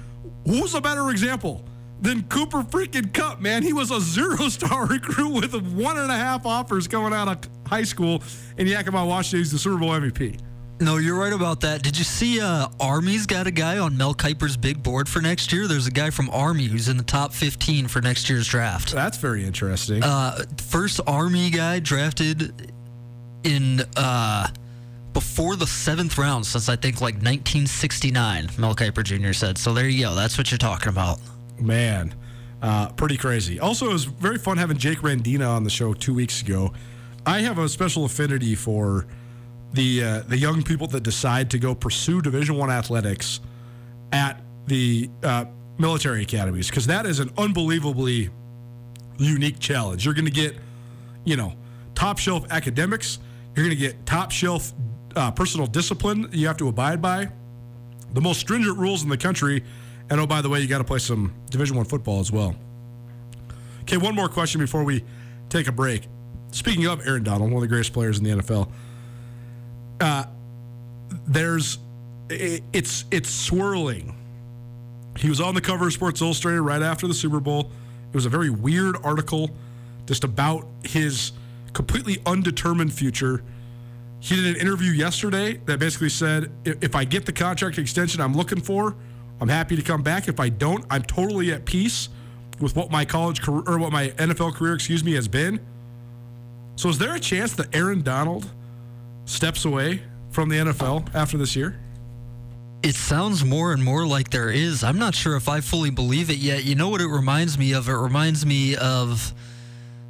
who's 0.46 0.74
a 0.74 0.80
better 0.80 1.10
example? 1.10 1.64
than 2.00 2.22
Cooper 2.24 2.62
freaking 2.62 3.14
Kupp, 3.14 3.40
man. 3.40 3.62
He 3.62 3.72
was 3.72 3.90
a 3.90 3.98
zero 3.98 4.48
star 4.50 4.84
recruit 4.88 5.28
with 5.30 5.54
one 5.72 5.96
and 5.96 6.10
a 6.10 6.16
half 6.16 6.44
offers 6.44 6.86
coming 6.86 7.14
out 7.14 7.28
of 7.28 7.50
high 7.66 7.84
school 7.84 8.22
in 8.58 8.66
Yakima, 8.66 9.06
Washington. 9.06 9.38
He's 9.38 9.52
the 9.52 9.58
Super 9.58 9.78
Bowl 9.78 9.90
MVP. 9.90 10.38
No, 10.80 10.96
you're 10.96 11.14
right 11.18 11.32
about 11.32 11.60
that. 11.60 11.82
Did 11.82 11.96
you 11.96 12.04
see 12.04 12.40
uh, 12.40 12.66
Army's 12.80 13.26
got 13.26 13.46
a 13.46 13.50
guy 13.50 13.78
on 13.78 13.96
Mel 13.96 14.14
Kiper's 14.14 14.56
big 14.56 14.82
board 14.82 15.08
for 15.08 15.20
next 15.20 15.52
year? 15.52 15.68
There's 15.68 15.86
a 15.86 15.90
guy 15.90 16.10
from 16.10 16.28
Army 16.30 16.64
who's 16.64 16.88
in 16.88 16.96
the 16.96 17.04
top 17.04 17.32
15 17.32 17.86
for 17.86 18.00
next 18.00 18.28
year's 18.28 18.48
draft. 18.48 18.92
That's 18.92 19.16
very 19.16 19.44
interesting. 19.44 20.02
Uh, 20.02 20.44
first 20.58 21.00
Army 21.06 21.50
guy 21.50 21.78
drafted 21.78 22.72
in 23.44 23.82
uh, 23.96 24.48
before 25.12 25.54
the 25.54 25.66
seventh 25.66 26.18
round 26.18 26.44
since 26.44 26.68
I 26.68 26.74
think 26.76 27.00
like 27.00 27.14
1969. 27.14 28.48
Mel 28.58 28.74
Kiper 28.74 29.04
Jr. 29.04 29.32
said. 29.32 29.56
So 29.56 29.72
there 29.72 29.88
you 29.88 30.06
go. 30.06 30.14
That's 30.14 30.36
what 30.36 30.50
you're 30.50 30.58
talking 30.58 30.88
about. 30.88 31.20
Man, 31.60 32.12
uh, 32.62 32.88
pretty 32.90 33.16
crazy. 33.16 33.60
Also, 33.60 33.88
it 33.88 33.92
was 33.92 34.04
very 34.04 34.38
fun 34.38 34.58
having 34.58 34.76
Jake 34.76 34.98
Randina 34.98 35.48
on 35.48 35.62
the 35.62 35.70
show 35.70 35.94
two 35.94 36.14
weeks 36.14 36.42
ago. 36.42 36.72
I 37.24 37.40
have 37.40 37.58
a 37.58 37.68
special 37.68 38.04
affinity 38.04 38.56
for 38.56 39.06
the 39.74 40.02
uh, 40.02 40.20
the 40.20 40.38
young 40.38 40.62
people 40.62 40.86
that 40.88 41.02
decide 41.02 41.50
to 41.50 41.58
go 41.58 41.74
pursue 41.74 42.22
Division 42.22 42.56
One 42.56 42.70
athletics 42.70 43.40
at 44.12 44.40
the 44.66 45.10
uh, 45.22 45.44
military 45.78 46.22
academies 46.22 46.68
because 46.68 46.86
that 46.86 47.06
is 47.06 47.18
an 47.18 47.30
unbelievably 47.36 48.30
unique 49.18 49.58
challenge. 49.58 50.04
You're 50.04 50.14
going 50.14 50.24
to 50.24 50.30
get, 50.30 50.56
you 51.24 51.36
know, 51.36 51.54
top 51.94 52.18
shelf 52.18 52.46
academics. 52.50 53.18
You're 53.54 53.66
going 53.66 53.76
to 53.76 53.82
get 53.82 54.06
top 54.06 54.30
shelf 54.30 54.72
uh, 55.14 55.30
personal 55.30 55.66
discipline 55.66 56.28
you 56.32 56.46
have 56.46 56.56
to 56.56 56.68
abide 56.68 57.02
by. 57.02 57.28
The 58.12 58.20
most 58.20 58.40
stringent 58.40 58.78
rules 58.78 59.02
in 59.02 59.08
the 59.08 59.18
country 59.18 59.64
and 60.10 60.20
oh, 60.20 60.26
by 60.26 60.42
the 60.42 60.48
way, 60.48 60.60
you 60.60 60.66
got 60.66 60.78
to 60.78 60.84
play 60.84 60.98
some 60.98 61.32
Division 61.50 61.76
One 61.76 61.86
football 61.86 62.20
as 62.20 62.30
well. 62.30 62.54
Okay, 63.82 63.96
one 63.96 64.14
more 64.14 64.28
question 64.28 64.60
before 64.60 64.84
we 64.84 65.04
take 65.48 65.66
a 65.66 65.72
break. 65.72 66.06
Speaking 66.52 66.86
of 66.86 67.06
Aaron 67.06 67.22
Donald, 67.22 67.50
one 67.50 67.56
of 67.56 67.62
the 67.62 67.68
greatest 67.68 67.92
players 67.92 68.18
in 68.18 68.24
the 68.24 68.30
NFL, 68.30 68.70
uh, 70.00 70.24
there's 71.26 71.78
it, 72.28 72.62
it's 72.72 73.04
it's 73.10 73.30
swirling. 73.30 74.16
He 75.18 75.28
was 75.28 75.40
on 75.40 75.54
the 75.54 75.60
cover 75.60 75.86
of 75.86 75.92
Sports 75.92 76.20
Illustrated 76.20 76.62
right 76.62 76.82
after 76.82 77.06
the 77.06 77.14
Super 77.14 77.40
Bowl. 77.40 77.70
It 78.08 78.14
was 78.14 78.26
a 78.26 78.30
very 78.30 78.50
weird 78.50 78.96
article, 79.04 79.50
just 80.06 80.24
about 80.24 80.66
his 80.82 81.32
completely 81.72 82.18
undetermined 82.26 82.92
future. 82.92 83.42
He 84.20 84.36
did 84.36 84.56
an 84.56 84.60
interview 84.60 84.90
yesterday 84.90 85.60
that 85.66 85.78
basically 85.78 86.08
said, 86.08 86.50
"If 86.64 86.82
if 86.82 86.94
I 86.94 87.04
get 87.04 87.26
the 87.26 87.32
contract 87.32 87.78
extension 87.78 88.20
I'm 88.20 88.34
looking 88.34 88.60
for." 88.60 88.96
I'm 89.40 89.48
happy 89.48 89.76
to 89.76 89.82
come 89.82 90.02
back. 90.02 90.28
If 90.28 90.38
I 90.40 90.48
don't, 90.48 90.84
I'm 90.90 91.02
totally 91.02 91.52
at 91.52 91.64
peace 91.64 92.08
with 92.60 92.76
what 92.76 92.90
my 92.90 93.04
college 93.04 93.42
career 93.42 93.62
or 93.66 93.78
what 93.78 93.92
my 93.92 94.08
NFL 94.10 94.54
career, 94.54 94.74
excuse 94.74 95.02
me, 95.02 95.12
has 95.14 95.28
been. 95.28 95.60
So 96.76 96.88
is 96.88 96.98
there 96.98 97.14
a 97.14 97.20
chance 97.20 97.52
that 97.54 97.74
Aaron 97.74 98.02
Donald 98.02 98.50
steps 99.24 99.64
away 99.64 100.02
from 100.30 100.48
the 100.48 100.56
NFL 100.56 101.14
after 101.14 101.36
this 101.36 101.54
year? 101.54 101.78
It 102.82 102.94
sounds 102.94 103.44
more 103.44 103.72
and 103.72 103.82
more 103.82 104.06
like 104.06 104.30
there 104.30 104.50
is. 104.50 104.84
I'm 104.84 104.98
not 104.98 105.14
sure 105.14 105.36
if 105.36 105.48
I 105.48 105.60
fully 105.60 105.90
believe 105.90 106.28
it 106.28 106.36
yet. 106.36 106.64
You 106.64 106.74
know 106.74 106.90
what 106.90 107.00
it 107.00 107.08
reminds 107.08 107.56
me 107.56 107.72
of? 107.72 107.88
It 107.88 107.94
reminds 107.94 108.44
me 108.44 108.76
of 108.76 109.32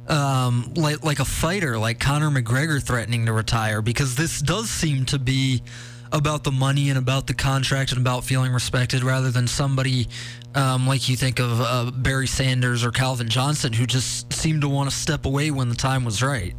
um, 0.07 0.73
like 0.75 1.03
like 1.03 1.19
a 1.19 1.25
fighter, 1.25 1.77
like 1.77 1.99
Conor 1.99 2.29
McGregor 2.29 2.83
threatening 2.83 3.25
to 3.27 3.33
retire, 3.33 3.81
because 3.81 4.15
this 4.15 4.41
does 4.41 4.69
seem 4.69 5.05
to 5.05 5.19
be 5.19 5.63
about 6.11 6.43
the 6.43 6.51
money 6.51 6.89
and 6.89 6.97
about 6.97 7.27
the 7.27 7.33
contract 7.33 7.91
and 7.91 7.99
about 7.99 8.23
feeling 8.23 8.51
respected 8.51 9.03
rather 9.03 9.31
than 9.31 9.47
somebody 9.47 10.07
um, 10.53 10.87
like 10.87 11.09
you 11.09 11.15
think 11.15 11.39
of 11.39 11.59
uh, 11.59 11.91
Barry 11.91 12.27
Sanders 12.27 12.83
or 12.83 12.91
Calvin 12.91 13.27
Johnson 13.27 13.73
who 13.73 13.85
just 13.85 14.31
seemed 14.31 14.61
to 14.61 14.69
want 14.69 14.89
to 14.89 14.95
step 14.95 15.25
away 15.25 15.51
when 15.51 15.69
the 15.69 15.75
time 15.75 16.05
was 16.05 16.23
right. 16.23 16.55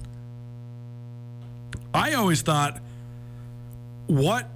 I 1.96 2.14
always 2.14 2.42
thought, 2.42 2.80
what 4.06 4.48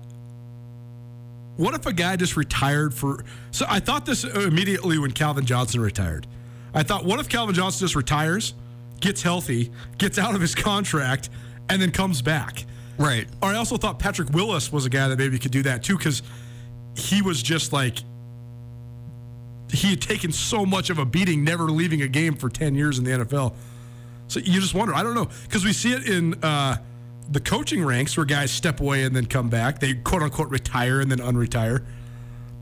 what 1.57 1.75
if 1.75 1.85
a 1.85 1.93
guy 1.93 2.17
just 2.17 2.37
retired 2.37 2.95
for? 2.95 3.25
So 3.51 3.67
I 3.69 3.81
thought 3.81 4.07
this 4.07 4.25
immediately 4.25 4.99
when 4.99 5.11
Calvin 5.11 5.45
Johnson 5.45 5.81
retired. 5.81 6.27
I 6.73 6.83
thought, 6.83 7.05
what 7.05 7.21
if 7.21 7.29
Calvin 7.29 7.55
Johnson 7.55 7.81
just 7.81 7.95
retires, 7.95 8.55
gets 9.01 9.23
healthy, 9.23 9.71
gets 9.99 10.19
out 10.19 10.35
of 10.35 10.41
his 10.41 10.55
contract, 10.55 11.29
and 11.69 11.83
then 11.83 11.91
comes 11.91 12.23
back? 12.23 12.65
Right. 12.97 13.27
Or 13.43 13.51
I 13.51 13.57
also 13.57 13.77
thought 13.77 13.99
Patrick 13.99 14.31
Willis 14.31 14.73
was 14.73 14.87
a 14.87 14.91
guy 14.91 15.09
that 15.09 15.19
maybe 15.19 15.39
could 15.39 15.51
do 15.51 15.63
that 15.65 15.83
too 15.83 15.99
because 15.99 16.23
he 16.97 17.21
was 17.21 17.43
just 17.43 17.73
like 17.73 17.99
he 19.71 19.91
had 19.91 20.01
taken 20.01 20.33
so 20.33 20.65
much 20.65 20.91
of 20.91 20.99
a 20.99 21.05
beating, 21.05 21.45
never 21.45 21.65
leaving 21.65 22.03
a 22.03 22.09
game 22.09 22.37
for 22.37 22.49
ten 22.49 22.75
years 22.75 22.99
in 22.99 23.05
the 23.05 23.11
NFL. 23.11 23.55
So 24.29 24.41
you 24.41 24.61
just 24.61 24.75
wonder. 24.75 24.95
I 24.95 25.03
don't 25.03 25.15
know 25.15 25.29
because 25.43 25.65
we 25.65 25.73
see 25.73 25.93
it 25.93 26.09
in 26.09 26.43
uh, 26.43 26.77
the 27.31 27.41
coaching 27.41 27.85
ranks 27.85 28.17
where 28.17 28.27
guys 28.27 28.51
step 28.51 28.81
away 28.81 29.05
and 29.05 29.15
then 29.15 29.27
come 29.27 29.49
back. 29.49 29.79
They 29.79 29.95
quote 29.95 30.23
unquote 30.23 30.51
retire 30.51 31.01
and 31.01 31.11
then 31.11 31.19
unretire. 31.19 31.85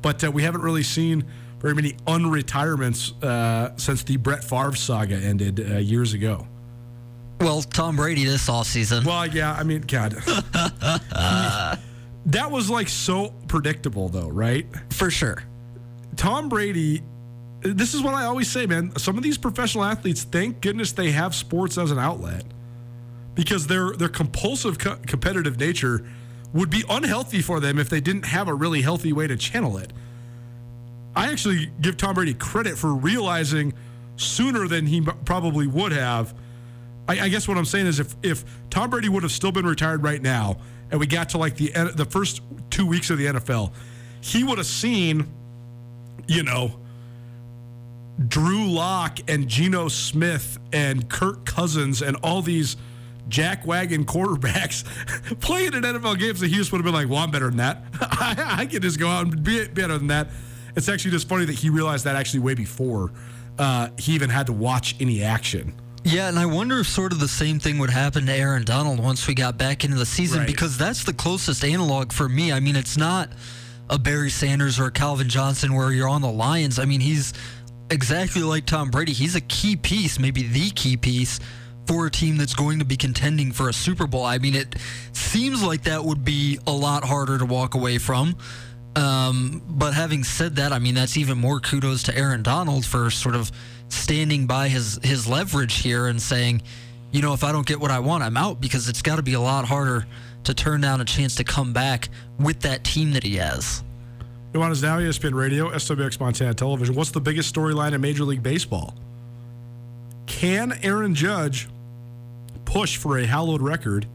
But 0.02 0.22
uh, 0.22 0.30
we 0.30 0.42
haven't 0.42 0.60
really 0.60 0.82
seen 0.82 1.24
very 1.58 1.74
many 1.74 1.92
unretirements 2.06 3.20
uh, 3.22 3.76
since 3.76 4.04
the 4.04 4.16
Brett 4.16 4.44
Favre 4.44 4.76
saga 4.76 5.16
ended 5.16 5.58
uh, 5.60 5.78
years 5.78 6.12
ago. 6.12 6.46
Well, 7.40 7.62
Tom 7.62 7.96
Brady 7.96 8.24
this 8.24 8.48
all 8.48 8.64
season. 8.64 9.04
Well, 9.04 9.26
yeah, 9.26 9.52
I 9.52 9.62
mean, 9.62 9.82
God. 9.82 10.12
that 12.26 12.50
was 12.50 12.68
like 12.68 12.88
so 12.88 13.32
predictable, 13.46 14.08
though, 14.08 14.28
right? 14.28 14.66
For 14.90 15.10
sure. 15.10 15.42
Tom 16.16 16.48
Brady, 16.48 17.02
this 17.60 17.94
is 17.94 18.02
what 18.02 18.14
I 18.14 18.24
always 18.24 18.50
say, 18.50 18.66
man. 18.66 18.96
Some 18.98 19.16
of 19.16 19.22
these 19.22 19.38
professional 19.38 19.84
athletes, 19.84 20.24
thank 20.24 20.60
goodness 20.60 20.92
they 20.92 21.12
have 21.12 21.34
sports 21.34 21.78
as 21.78 21.92
an 21.92 21.98
outlet 21.98 22.44
because 23.38 23.68
their 23.68 23.92
their 23.92 24.08
compulsive 24.08 24.80
co- 24.80 24.96
competitive 25.06 25.60
nature 25.60 26.04
would 26.52 26.68
be 26.68 26.82
unhealthy 26.90 27.40
for 27.40 27.60
them 27.60 27.78
if 27.78 27.88
they 27.88 28.00
didn't 28.00 28.24
have 28.24 28.48
a 28.48 28.54
really 28.54 28.82
healthy 28.82 29.12
way 29.12 29.28
to 29.28 29.36
channel 29.36 29.78
it. 29.78 29.92
I 31.14 31.30
actually 31.30 31.70
give 31.80 31.96
Tom 31.96 32.16
Brady 32.16 32.34
credit 32.34 32.76
for 32.76 32.92
realizing 32.92 33.74
sooner 34.16 34.66
than 34.66 34.86
he 34.86 35.02
probably 35.24 35.68
would 35.68 35.92
have. 35.92 36.34
I, 37.06 37.20
I 37.20 37.28
guess 37.28 37.46
what 37.46 37.56
I'm 37.56 37.64
saying 37.64 37.86
is 37.86 38.00
if 38.00 38.16
if 38.24 38.44
Tom 38.70 38.90
Brady 38.90 39.08
would 39.08 39.22
have 39.22 39.30
still 39.30 39.52
been 39.52 39.66
retired 39.66 40.02
right 40.02 40.20
now, 40.20 40.56
and 40.90 40.98
we 40.98 41.06
got 41.06 41.28
to 41.28 41.38
like 41.38 41.54
the 41.54 41.70
the 41.94 42.06
first 42.06 42.42
two 42.70 42.86
weeks 42.86 43.08
of 43.08 43.18
the 43.18 43.26
NFL, 43.26 43.72
he 44.20 44.42
would 44.42 44.58
have 44.58 44.66
seen, 44.66 45.32
you 46.26 46.42
know, 46.42 46.72
Drew 48.26 48.68
Lock 48.68 49.20
and 49.28 49.46
Geno 49.46 49.86
Smith 49.86 50.58
and 50.72 51.08
Kirk 51.08 51.46
Cousins 51.46 52.02
and 52.02 52.16
all 52.24 52.42
these 52.42 52.76
jackwagon 53.28 54.04
quarterbacks 54.04 54.84
playing 55.40 55.74
in 55.74 55.82
NFL 55.82 56.18
games 56.18 56.40
he 56.40 56.48
just 56.48 56.72
would 56.72 56.78
have 56.78 56.84
been 56.84 56.94
like, 56.94 57.08
well, 57.08 57.18
I'm 57.18 57.30
better 57.30 57.48
than 57.48 57.58
that. 57.58 57.84
I, 58.00 58.56
I 58.60 58.66
can 58.66 58.82
just 58.82 58.98
go 58.98 59.08
out 59.08 59.26
and 59.26 59.42
be 59.42 59.66
better 59.68 59.98
than 59.98 60.08
that. 60.08 60.28
It's 60.76 60.88
actually 60.88 61.10
just 61.10 61.28
funny 61.28 61.44
that 61.44 61.54
he 61.54 61.70
realized 61.70 62.04
that 62.04 62.16
actually 62.16 62.40
way 62.40 62.54
before 62.54 63.10
uh, 63.58 63.88
he 63.98 64.12
even 64.14 64.30
had 64.30 64.46
to 64.46 64.52
watch 64.52 64.94
any 65.00 65.22
action. 65.22 65.74
Yeah, 66.04 66.28
and 66.28 66.38
I 66.38 66.46
wonder 66.46 66.78
if 66.78 66.86
sort 66.86 67.12
of 67.12 67.18
the 67.18 67.28
same 67.28 67.58
thing 67.58 67.78
would 67.78 67.90
happen 67.90 68.24
to 68.26 68.32
Aaron 68.32 68.64
Donald 68.64 69.00
once 69.00 69.26
we 69.26 69.34
got 69.34 69.58
back 69.58 69.84
into 69.84 69.96
the 69.96 70.06
season 70.06 70.40
Right. 70.40 70.46
because 70.46 70.78
that's 70.78 71.04
the 71.04 71.12
closest 71.12 71.64
analog 71.64 72.12
for 72.12 72.28
me. 72.28 72.52
I 72.52 72.60
mean, 72.60 72.76
it's 72.76 72.96
not 72.96 73.30
a 73.90 73.98
Barry 73.98 74.30
Sanders 74.30 74.78
or 74.78 74.86
a 74.86 74.90
Calvin 74.92 75.28
Johnson 75.28 75.74
where 75.74 75.90
you're 75.90 76.08
on 76.08 76.22
the 76.22 76.30
Lions. 76.30 76.78
I 76.78 76.84
mean, 76.84 77.00
he's 77.00 77.34
exactly 77.90 78.42
like 78.42 78.64
Tom 78.64 78.90
Brady. 78.90 79.12
He's 79.12 79.34
a 79.34 79.40
key 79.40 79.74
piece, 79.76 80.18
maybe 80.18 80.44
the 80.44 80.70
key 80.70 80.96
piece 80.96 81.40
for 81.88 82.06
a 82.06 82.10
team 82.10 82.36
that's 82.36 82.54
going 82.54 82.78
to 82.78 82.84
be 82.84 82.98
contending 82.98 83.50
for 83.50 83.70
a 83.70 83.72
Super 83.72 84.06
Bowl. 84.06 84.24
I 84.24 84.36
mean, 84.36 84.54
it 84.54 84.76
seems 85.12 85.62
like 85.62 85.84
that 85.84 86.04
would 86.04 86.22
be 86.22 86.58
a 86.66 86.70
lot 86.70 87.02
harder 87.02 87.38
to 87.38 87.46
walk 87.46 87.74
away 87.74 87.96
from. 87.96 88.36
Um, 88.94 89.62
but 89.66 89.94
having 89.94 90.22
said 90.22 90.56
that, 90.56 90.72
I 90.72 90.78
mean, 90.78 90.94
that's 90.94 91.16
even 91.16 91.38
more 91.38 91.60
kudos 91.60 92.02
to 92.04 92.16
Aaron 92.16 92.42
Donald 92.42 92.84
for 92.84 93.10
sort 93.10 93.34
of 93.34 93.50
standing 93.88 94.46
by 94.46 94.68
his, 94.68 95.00
his 95.02 95.26
leverage 95.26 95.80
here 95.80 96.08
and 96.08 96.20
saying, 96.20 96.60
you 97.10 97.22
know, 97.22 97.32
if 97.32 97.42
I 97.42 97.52
don't 97.52 97.66
get 97.66 97.80
what 97.80 97.90
I 97.90 98.00
want, 98.00 98.22
I'm 98.22 98.36
out 98.36 98.60
because 98.60 98.88
it's 98.88 99.00
got 99.00 99.16
to 99.16 99.22
be 99.22 99.32
a 99.32 99.40
lot 99.40 99.64
harder 99.64 100.06
to 100.44 100.52
turn 100.52 100.82
down 100.82 101.00
a 101.00 101.06
chance 101.06 101.36
to 101.36 101.44
come 101.44 101.72
back 101.72 102.10
with 102.38 102.60
that 102.60 102.84
team 102.84 103.12
that 103.12 103.22
he 103.22 103.36
has. 103.36 103.82
Nuanez 104.52 104.82
Now, 104.82 104.98
ESPN 104.98 105.34
Radio, 105.34 105.70
SWX 105.70 106.20
Montana 106.20 106.52
Television. 106.52 106.94
What's 106.94 107.12
the 107.12 107.20
biggest 107.20 107.54
storyline 107.54 107.92
in 107.92 108.00
Major 108.00 108.24
League 108.24 108.42
Baseball? 108.42 108.94
Can 110.26 110.78
Aaron 110.82 111.14
Judge 111.14 111.68
push 112.68 112.98
for 112.98 113.16
a 113.16 113.24
hallowed 113.24 113.62
record? 113.62 114.06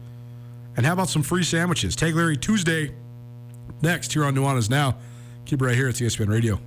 And 0.76 0.86
how 0.86 0.92
about 0.92 1.08
some 1.08 1.24
free 1.24 1.42
sandwiches? 1.42 1.96
Tagliare 1.96 2.40
Tuesday 2.40 2.94
next 3.82 4.12
here 4.12 4.24
on 4.24 4.34
Nuanez 4.34 4.70
Now. 4.70 4.96
Keep 5.44 5.60
it 5.60 5.64
right 5.64 5.74
here 5.74 5.88
at 5.88 5.96
ESPN 5.96 6.28
Radio. 6.28 6.60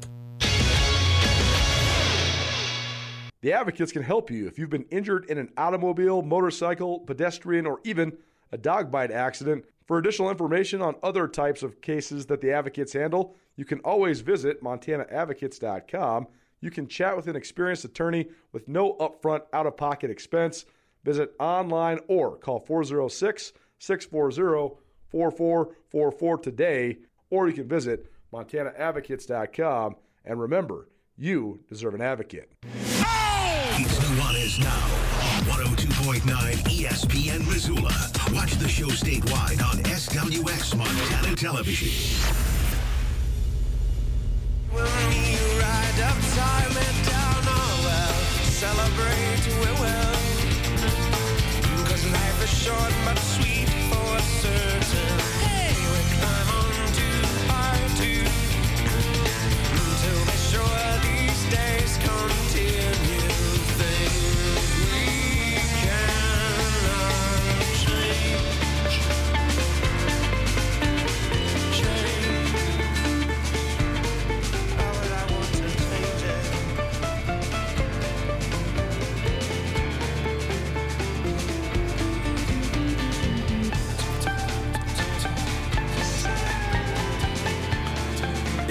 The 3.41 3.53
Advocates 3.53 3.93
can 3.93 4.03
help 4.03 4.29
you 4.29 4.47
if 4.47 4.59
you've 4.59 4.69
been 4.69 4.85
injured 4.91 5.29
in 5.29 5.37
an 5.37 5.49
automobile, 5.55 6.21
motorcycle, 6.21 6.99
pedestrian, 6.99 7.65
or 7.65 7.79
even 7.85 8.17
a 8.51 8.57
dog 8.57 8.91
bite 8.91 9.11
accident. 9.11 9.63
For 9.85 9.97
additional 9.97 10.29
information 10.29 10.81
on 10.81 10.95
other 11.01 11.25
types 11.25 11.63
of 11.63 11.79
cases 11.79 12.25
that 12.25 12.41
the 12.41 12.51
Advocates 12.51 12.91
handle, 12.91 13.37
you 13.55 13.63
can 13.63 13.79
always 13.79 14.19
visit 14.19 14.61
montanaadvocates.com. 14.61 16.27
You 16.59 16.71
can 16.71 16.87
chat 16.87 17.15
with 17.15 17.27
an 17.27 17.37
experienced 17.37 17.85
attorney 17.85 18.27
with 18.51 18.67
no 18.67 18.95
upfront 18.95 19.43
out 19.53 19.65
of 19.65 19.77
pocket 19.77 20.11
expense. 20.11 20.65
Visit 21.07 21.33
online 21.39 21.99
or 22.09 22.35
call 22.35 22.59
406 22.59 23.53
640 23.79 24.75
4444 25.09 26.37
today, 26.39 26.97
or 27.29 27.47
you 27.47 27.53
can 27.53 27.65
visit 27.65 28.11
montanaadvocates.com. 28.33 29.95
And 30.25 30.37
remember, 30.41 30.89
you 31.15 31.61
deserve 31.69 31.93
an 31.93 32.01
advocate. 32.01 32.51
It's 32.65 33.99
Nuanez 33.99 34.59
Now 34.59 35.53
on 35.55 35.75
102.9 35.77 36.23
ESPN 36.75 37.47
Missoula. 37.47 37.95
Watch 38.33 38.55
the 38.55 38.67
show 38.67 38.87
statewide 38.87 39.63
on 39.63 39.77
SWX 39.83 40.75
Montana 40.75 41.37
Television. 41.37 42.46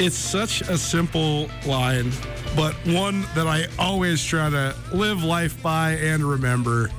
It's 0.07 0.17
such 0.17 0.61
a 0.61 0.79
simple 0.79 1.51
line, 1.67 2.13
but 2.55 2.75
one 2.87 3.23
that 3.35 3.49
I 3.49 3.67
always 3.77 4.23
try 4.25 4.49
to 4.49 4.73
live 4.93 5.25
life 5.25 5.61
by 5.65 5.95
and 5.95 6.23
remember. 6.23 6.93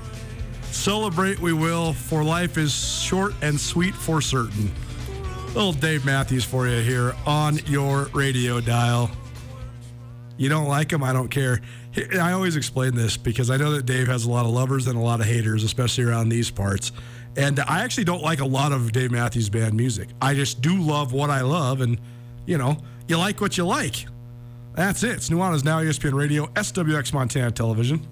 Celebrate 0.71 1.39
we 1.39 1.53
will, 1.53 1.93
for 1.93 2.21
life 2.21 2.57
is 2.57 2.73
short 2.73 3.33
and 3.41 3.57
sweet 3.57 3.95
for 3.95 4.19
certain. 4.19 4.69
Little 5.55 5.71
Dave 5.71 6.05
Matthews 6.05 6.43
for 6.43 6.67
you 6.67 6.81
here 6.81 7.15
on 7.25 7.59
your 7.59 8.09
radio 8.13 8.59
dial. 8.59 9.09
You 10.35 10.49
don't 10.49 10.67
like 10.67 10.91
him, 10.91 11.01
I 11.01 11.13
don't 11.13 11.29
care. 11.29 11.61
I 12.19 12.33
always 12.33 12.57
explain 12.57 12.93
this 12.93 13.15
because 13.15 13.49
I 13.49 13.55
know 13.55 13.71
that 13.71 13.85
Dave 13.85 14.07
has 14.07 14.25
a 14.25 14.29
lot 14.29 14.45
of 14.45 14.51
lovers 14.51 14.85
and 14.85 14.97
a 14.97 15.01
lot 15.01 15.21
of 15.21 15.27
haters, 15.27 15.63
especially 15.63 16.03
around 16.03 16.27
these 16.27 16.51
parts. 16.51 16.91
And 17.37 17.61
I 17.61 17.85
actually 17.85 18.03
don't 18.03 18.21
like 18.21 18.41
a 18.41 18.45
lot 18.45 18.73
of 18.73 18.91
Dave 18.91 19.11
Matthews 19.11 19.47
Band 19.47 19.75
music. 19.75 20.09
I 20.21 20.33
just 20.33 20.61
do 20.61 20.77
love 20.77 21.13
what 21.13 21.29
I 21.29 21.39
love, 21.39 21.79
and 21.79 21.97
you 22.45 22.57
know, 22.57 22.77
you 23.07 23.17
like 23.17 23.41
what 23.41 23.57
you 23.57 23.65
like. 23.65 24.05
That's 24.73 25.03
it. 25.03 25.11
It's 25.11 25.29
Nuanez 25.29 25.63
Now, 25.63 25.79
ESPN 25.79 26.13
Radio, 26.13 26.47
SWX 26.47 27.13
Montana 27.13 27.51
Television. 27.51 28.05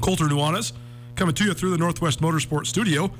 Colter 0.00 0.24
Nuanez 0.24 0.72
coming 1.14 1.34
to 1.36 1.44
you 1.44 1.54
through 1.54 1.70
the 1.70 1.78
Northwest 1.78 2.20
Motorsport 2.20 2.66
Studio. 2.66 3.10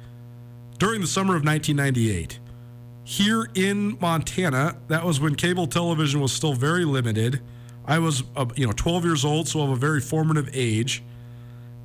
during 0.78 1.02
the 1.02 1.06
summer 1.06 1.36
of 1.36 1.44
1998. 1.44 2.38
Here 3.04 3.46
in 3.54 3.98
Montana, 4.00 4.78
that 4.88 5.04
was 5.04 5.20
when 5.20 5.34
cable 5.34 5.66
television 5.66 6.22
was 6.22 6.32
still 6.32 6.54
very 6.54 6.86
limited. 6.86 7.42
I 7.84 7.98
was, 7.98 8.22
uh, 8.36 8.46
you 8.56 8.66
know, 8.66 8.72
12 8.72 9.04
years 9.04 9.24
old, 9.26 9.48
so 9.48 9.60
of 9.60 9.70
a 9.70 9.76
very 9.76 10.00
formative 10.00 10.48
age. 10.54 11.02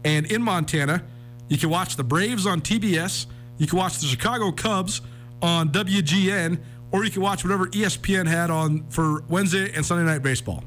And 0.05 0.25
in 0.31 0.41
Montana, 0.41 1.03
you 1.49 1.57
can 1.57 1.69
watch 1.69 1.97
the 1.97 2.03
Braves 2.05 2.45
on 2.45 2.61
TBS, 2.61 3.25
you 3.57 3.67
can 3.67 3.77
watch 3.77 3.99
the 3.99 4.05
Chicago 4.05 4.51
Cubs 4.51 5.01
on 5.41 5.69
WGN, 5.69 6.59
or 6.91 7.03
you 7.03 7.11
can 7.11 7.21
watch 7.21 7.43
whatever 7.43 7.67
ESPN 7.67 8.27
had 8.27 8.49
on 8.49 8.85
for 8.89 9.23
Wednesday 9.29 9.71
and 9.73 9.85
Sunday 9.85 10.05
night 10.05 10.23
baseball. 10.23 10.63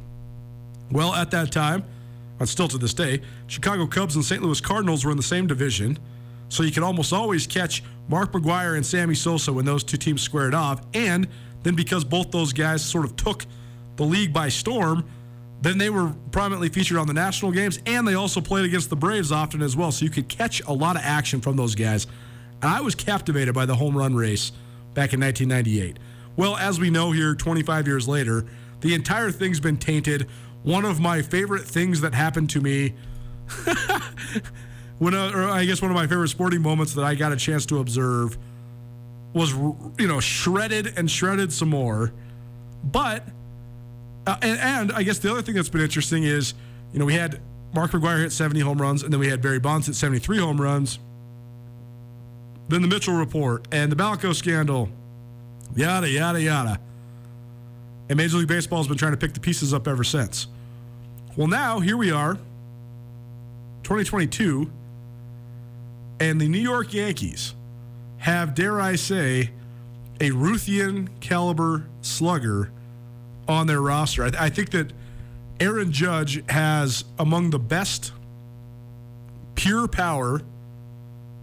Well, 0.91 1.15
at 1.15 1.31
that 1.31 1.53
time, 1.53 1.85
and 2.41 2.49
still 2.49 2.69
to 2.69 2.79
this 2.79 2.95
day, 2.95 3.21
Chicago 3.47 3.87
Cubs 3.87 4.17
and 4.17 4.25
St. 4.25 4.43
Louis 4.43 4.61
Cardinals 4.61 5.05
were 5.05 5.11
in 5.11 5.17
the 5.17 5.23
same 5.23 5.47
division. 5.47 5.99
So 6.49 6.63
you 6.65 6.73
could 6.73 6.83
almost 6.83 7.13
always 7.13 7.47
catch 7.47 7.83
Mark 8.09 8.33
McGwire 8.33 8.77
and 8.77 8.85
Sammy 8.85 9.15
Sosa 9.15 9.53
when 9.53 9.65
those 9.65 9.85
two 9.85 9.97
teams 9.97 10.21
squared 10.23 10.55
off. 10.55 10.81
And 10.95 11.29
then 11.63 11.77
because 11.77 12.03
both 12.03 12.31
those 12.33 12.53
guys 12.53 12.85
sort 12.85 13.05
of 13.05 13.15
took 13.15 13.45
the 13.97 14.05
league 14.05 14.33
by 14.33 14.49
storm, 14.49 15.05
then 15.61 15.79
they 15.79 15.91
were 15.91 16.13
prominently 16.33 16.71
featured 16.71 16.97
on 16.97 17.07
the 17.07 17.13
national 17.13 17.53
games 17.53 17.79
and 17.85 18.09
they 18.09 18.15
also 18.15 18.41
played 18.41 18.65
against 18.65 18.89
the 18.89 18.97
Braves 18.97 19.31
often 19.31 19.63
as 19.63 19.77
well. 19.77 19.93
So 19.93 20.05
you 20.05 20.11
could 20.11 20.29
catch 20.29 20.61
a 20.63 20.73
lot 20.73 20.97
of 20.97 21.03
action 21.03 21.41
from 21.41 21.57
those 21.57 21.75
guys 21.75 22.07
And 22.63 22.71
I 22.71 22.81
was 22.81 22.95
captivated 22.95 23.55
by 23.55 23.67
the 23.67 23.75
home 23.75 23.97
run 23.97 24.15
race 24.15 24.53
back 24.95 25.13
in 25.13 25.21
1998. 25.21 25.99
Well, 26.37 26.57
as 26.57 26.79
we 26.79 26.91
know 26.91 27.13
here, 27.13 27.35
25 27.35 27.87
years 27.87 28.09
later, 28.09 28.47
the 28.81 28.95
entire 28.95 29.31
thing's 29.31 29.61
been 29.61 29.77
tainted. 29.77 30.29
One 30.63 30.85
of 30.85 31.01
my 31.01 31.23
favorite 31.23 31.65
things 31.65 32.01
that 32.01 32.15
happened 32.15 32.51
to 32.51 32.61
me, 32.61 32.95
when 34.99 35.15
uh, 35.15 35.33
or 35.35 35.49
I 35.49 35.65
guess 35.65 35.83
one 35.83 35.91
of 35.91 35.95
my 35.95 36.07
favorite 36.07 36.29
sporting 36.29 36.63
moments 36.63 36.95
that 36.95 37.05
I 37.05 37.15
got 37.15 37.33
a 37.33 37.37
chance 37.37 37.67
to 37.67 37.79
observe 37.79 38.39
was, 39.33 39.53
you 39.53 40.07
know, 40.07 40.21
shredded 40.21 40.95
and 40.97 41.11
shredded 41.11 41.53
some 41.53 41.71
more. 41.71 42.13
But, 42.83 43.27
uh, 44.27 44.37
and, 44.43 44.59
and 44.59 44.93
I 44.93 45.03
guess 45.03 45.19
the 45.19 45.31
other 45.31 45.43
thing 45.43 45.55
that's 45.55 45.69
been 45.69 45.83
interesting 45.83 46.25
is, 46.25 46.55
you 46.93 46.99
know, 46.99 47.05
we 47.05 47.15
had 47.15 47.41
Mark 47.75 47.93
McGwire 47.93 48.21
hit 48.23 48.33
70 48.33 48.61
home 48.61 48.81
runs, 48.81 49.03
and 49.03 49.13
then 49.13 49.21
we 49.21 49.29
had 49.29 49.41
Barry 49.41 49.61
Bonds 49.61 49.87
hit 49.87 49.95
73 49.95 50.39
home 50.39 50.61
runs. 50.61 50.99
Then 52.71 52.83
the 52.83 52.89
Mitchell 52.89 53.15
report 53.15 53.67
and 53.73 53.91
the 53.91 53.97
Balco 53.97 54.33
scandal, 54.33 54.89
yada, 55.75 56.09
yada, 56.09 56.41
yada. 56.41 56.81
And 58.09 58.17
Major 58.17 58.37
League 58.37 58.47
Baseball 58.47 58.79
has 58.79 58.87
been 58.87 58.97
trying 58.97 59.11
to 59.11 59.17
pick 59.17 59.35
the 59.35 59.41
pieces 59.41 59.75
up 59.75 59.89
ever 59.89 60.05
since. 60.05 60.47
Well, 61.37 61.49
now 61.49 61.81
here 61.81 61.97
we 61.97 62.13
are, 62.13 62.35
2022, 63.83 64.71
and 66.21 66.41
the 66.41 66.47
New 66.47 66.61
York 66.61 66.95
Yankees 66.95 67.55
have, 68.19 68.55
dare 68.55 68.81
I 68.81 68.95
say, 68.95 69.51
a 70.21 70.31
Ruthian 70.31 71.09
caliber 71.19 71.89
slugger 72.03 72.71
on 73.49 73.67
their 73.67 73.81
roster. 73.81 74.27
I, 74.27 74.31
I 74.39 74.49
think 74.49 74.71
that 74.71 74.93
Aaron 75.59 75.91
Judge 75.91 76.49
has 76.49 77.05
among 77.19 77.51
the 77.51 77.59
best 77.59 78.13
pure 79.57 79.89
power 79.89 80.43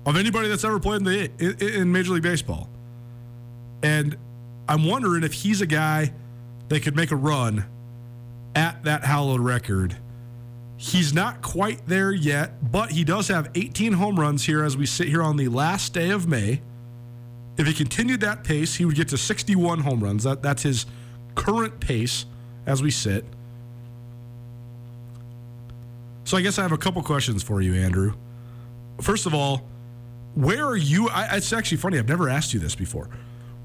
of 0.08 0.16
anybody 0.16 0.48
that's 0.48 0.64
ever 0.64 0.80
played 0.80 1.02
in 1.02 1.04
the 1.04 1.30
in, 1.38 1.82
in 1.82 1.92
Major 1.92 2.14
League 2.14 2.24
Baseball. 2.24 2.70
And 3.84 4.18
I'm 4.68 4.86
wondering 4.86 5.24
if 5.24 5.34
he's 5.34 5.62
a 5.62 5.68
guy 5.68 6.14
that 6.70 6.80
could 6.82 6.96
make 6.96 7.12
a 7.12 7.16
run 7.16 7.66
at 8.56 8.84
that 8.86 9.04
hallowed 9.04 9.42
record. 9.42 9.98
He's 10.78 11.14
not 11.14 11.42
quite 11.42 11.86
there 11.88 12.12
yet, 12.12 12.72
but 12.72 12.92
he 12.92 13.04
does 13.04 13.28
have 13.28 13.52
18 13.54 13.94
home 13.94 14.20
runs 14.20 14.46
here 14.46 14.64
as 14.64 14.78
we 14.78 14.86
sit 14.86 15.08
here 15.08 15.22
on 15.22 15.36
the 15.36 15.50
last 15.50 15.94
day 15.94 16.10
of 16.10 16.28
May. 16.28 16.62
If 17.58 17.68
he 17.68 17.74
continued 17.74 18.22
that 18.22 18.44
pace, 18.44 18.76
he 18.76 18.86
would 18.86 18.96
get 18.96 19.10
to 19.10 19.18
61 19.18 19.80
home 19.80 20.04
runs. 20.04 20.24
That, 20.24 20.42
that's 20.42 20.64
his 20.64 20.86
current 21.36 21.80
pace 21.80 22.26
as 22.66 22.82
we 22.82 22.92
sit. 22.92 23.26
So 26.26 26.38
I 26.38 26.42
guess 26.42 26.60
I 26.60 26.62
have 26.62 26.72
a 26.72 26.78
couple 26.78 27.02
questions 27.02 27.42
for 27.42 27.62
you, 27.62 27.74
Andrew. 27.74 28.14
First 29.02 29.26
of 29.26 29.34
all, 29.34 29.64
where 30.38 30.66
are 30.66 30.78
you? 30.78 31.10
I, 31.10 31.38
it's 31.38 31.52
actually 31.52 31.78
funny. 31.78 31.98
I've 31.98 32.08
never 32.08 32.30
asked 32.30 32.54
you 32.54 32.60
this 32.60 32.76
before. 32.76 33.10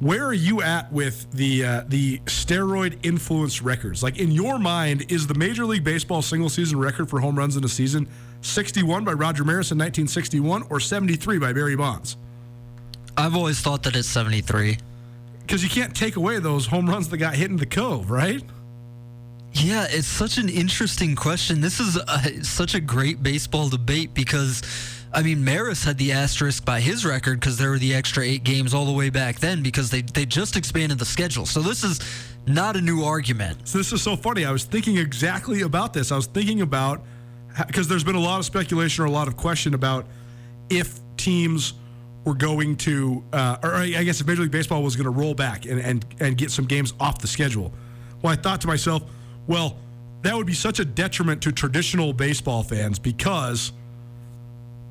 Where 0.00 0.24
are 0.24 0.32
you 0.32 0.62
at 0.62 0.90
with 0.90 1.30
the 1.30 1.64
uh, 1.64 1.84
the 1.86 2.18
steroid 2.20 2.98
influence 3.04 3.62
records? 3.62 4.02
Like 4.02 4.18
in 4.18 4.32
your 4.32 4.58
mind, 4.58 5.12
is 5.12 5.26
the 5.26 5.34
Major 5.34 5.66
League 5.66 5.84
Baseball 5.84 6.22
single 6.22 6.48
season 6.48 6.78
record 6.78 7.10
for 7.10 7.20
home 7.20 7.36
runs 7.36 7.56
in 7.56 7.64
a 7.64 7.68
season 7.68 8.08
61 8.40 9.04
by 9.04 9.12
Roger 9.12 9.44
Maris 9.44 9.70
in 9.70 9.78
1961 9.78 10.64
or 10.70 10.80
73 10.80 11.38
by 11.38 11.52
Barry 11.52 11.76
Bonds? 11.76 12.16
I've 13.16 13.36
always 13.36 13.60
thought 13.60 13.82
that 13.82 13.94
it's 13.94 14.08
73. 14.08 14.78
Because 15.42 15.62
you 15.62 15.68
can't 15.68 15.94
take 15.94 16.16
away 16.16 16.38
those 16.38 16.66
home 16.66 16.88
runs 16.88 17.08
that 17.10 17.18
got 17.18 17.34
hit 17.34 17.50
in 17.50 17.58
the 17.58 17.66
cove, 17.66 18.10
right? 18.10 18.42
Yeah, 19.52 19.86
it's 19.90 20.06
such 20.06 20.38
an 20.38 20.48
interesting 20.48 21.14
question. 21.14 21.60
This 21.60 21.78
is 21.78 21.96
a, 21.96 22.42
such 22.42 22.74
a 22.74 22.80
great 22.80 23.22
baseball 23.22 23.68
debate 23.68 24.14
because, 24.14 24.62
I 25.14 25.22
mean, 25.22 25.44
Maris 25.44 25.84
had 25.84 25.98
the 25.98 26.12
asterisk 26.12 26.64
by 26.64 26.80
his 26.80 27.04
record 27.04 27.38
because 27.38 27.58
there 27.58 27.70
were 27.70 27.78
the 27.78 27.94
extra 27.94 28.24
eight 28.24 28.44
games 28.44 28.72
all 28.72 28.86
the 28.86 28.92
way 28.92 29.10
back 29.10 29.38
then 29.38 29.62
because 29.62 29.90
they, 29.90 30.00
they 30.02 30.24
just 30.24 30.56
expanded 30.56 30.98
the 30.98 31.04
schedule. 31.04 31.44
So 31.44 31.60
this 31.60 31.84
is 31.84 32.00
not 32.46 32.76
a 32.76 32.80
new 32.80 33.02
argument. 33.02 33.68
So 33.68 33.78
this 33.78 33.92
is 33.92 34.02
so 34.02 34.16
funny. 34.16 34.44
I 34.44 34.52
was 34.52 34.64
thinking 34.64 34.96
exactly 34.96 35.62
about 35.62 35.92
this. 35.92 36.12
I 36.12 36.16
was 36.16 36.26
thinking 36.26 36.62
about 36.62 37.02
because 37.66 37.88
there's 37.88 38.04
been 38.04 38.14
a 38.14 38.20
lot 38.20 38.38
of 38.38 38.46
speculation 38.46 39.04
or 39.04 39.06
a 39.06 39.10
lot 39.10 39.28
of 39.28 39.36
question 39.36 39.74
about 39.74 40.06
if 40.70 40.98
teams 41.18 41.74
were 42.24 42.34
going 42.34 42.76
to, 42.76 43.22
uh, 43.32 43.58
or 43.62 43.74
I 43.74 44.04
guess 44.04 44.20
if 44.20 44.26
Major 44.26 44.42
League 44.42 44.50
Baseball 44.50 44.82
was 44.82 44.96
going 44.96 45.04
to 45.04 45.10
roll 45.10 45.34
back 45.34 45.66
and, 45.66 45.78
and 45.80 46.06
and 46.20 46.38
get 46.38 46.50
some 46.50 46.64
games 46.64 46.94
off 46.98 47.18
the 47.18 47.28
schedule. 47.28 47.72
Well, 48.22 48.32
I 48.32 48.36
thought 48.36 48.60
to 48.62 48.66
myself, 48.66 49.02
well, 49.46 49.76
that 50.22 50.34
would 50.34 50.46
be 50.46 50.54
such 50.54 50.78
a 50.78 50.84
detriment 50.84 51.42
to 51.42 51.52
traditional 51.52 52.12
baseball 52.12 52.62
fans 52.62 52.98
because 52.98 53.72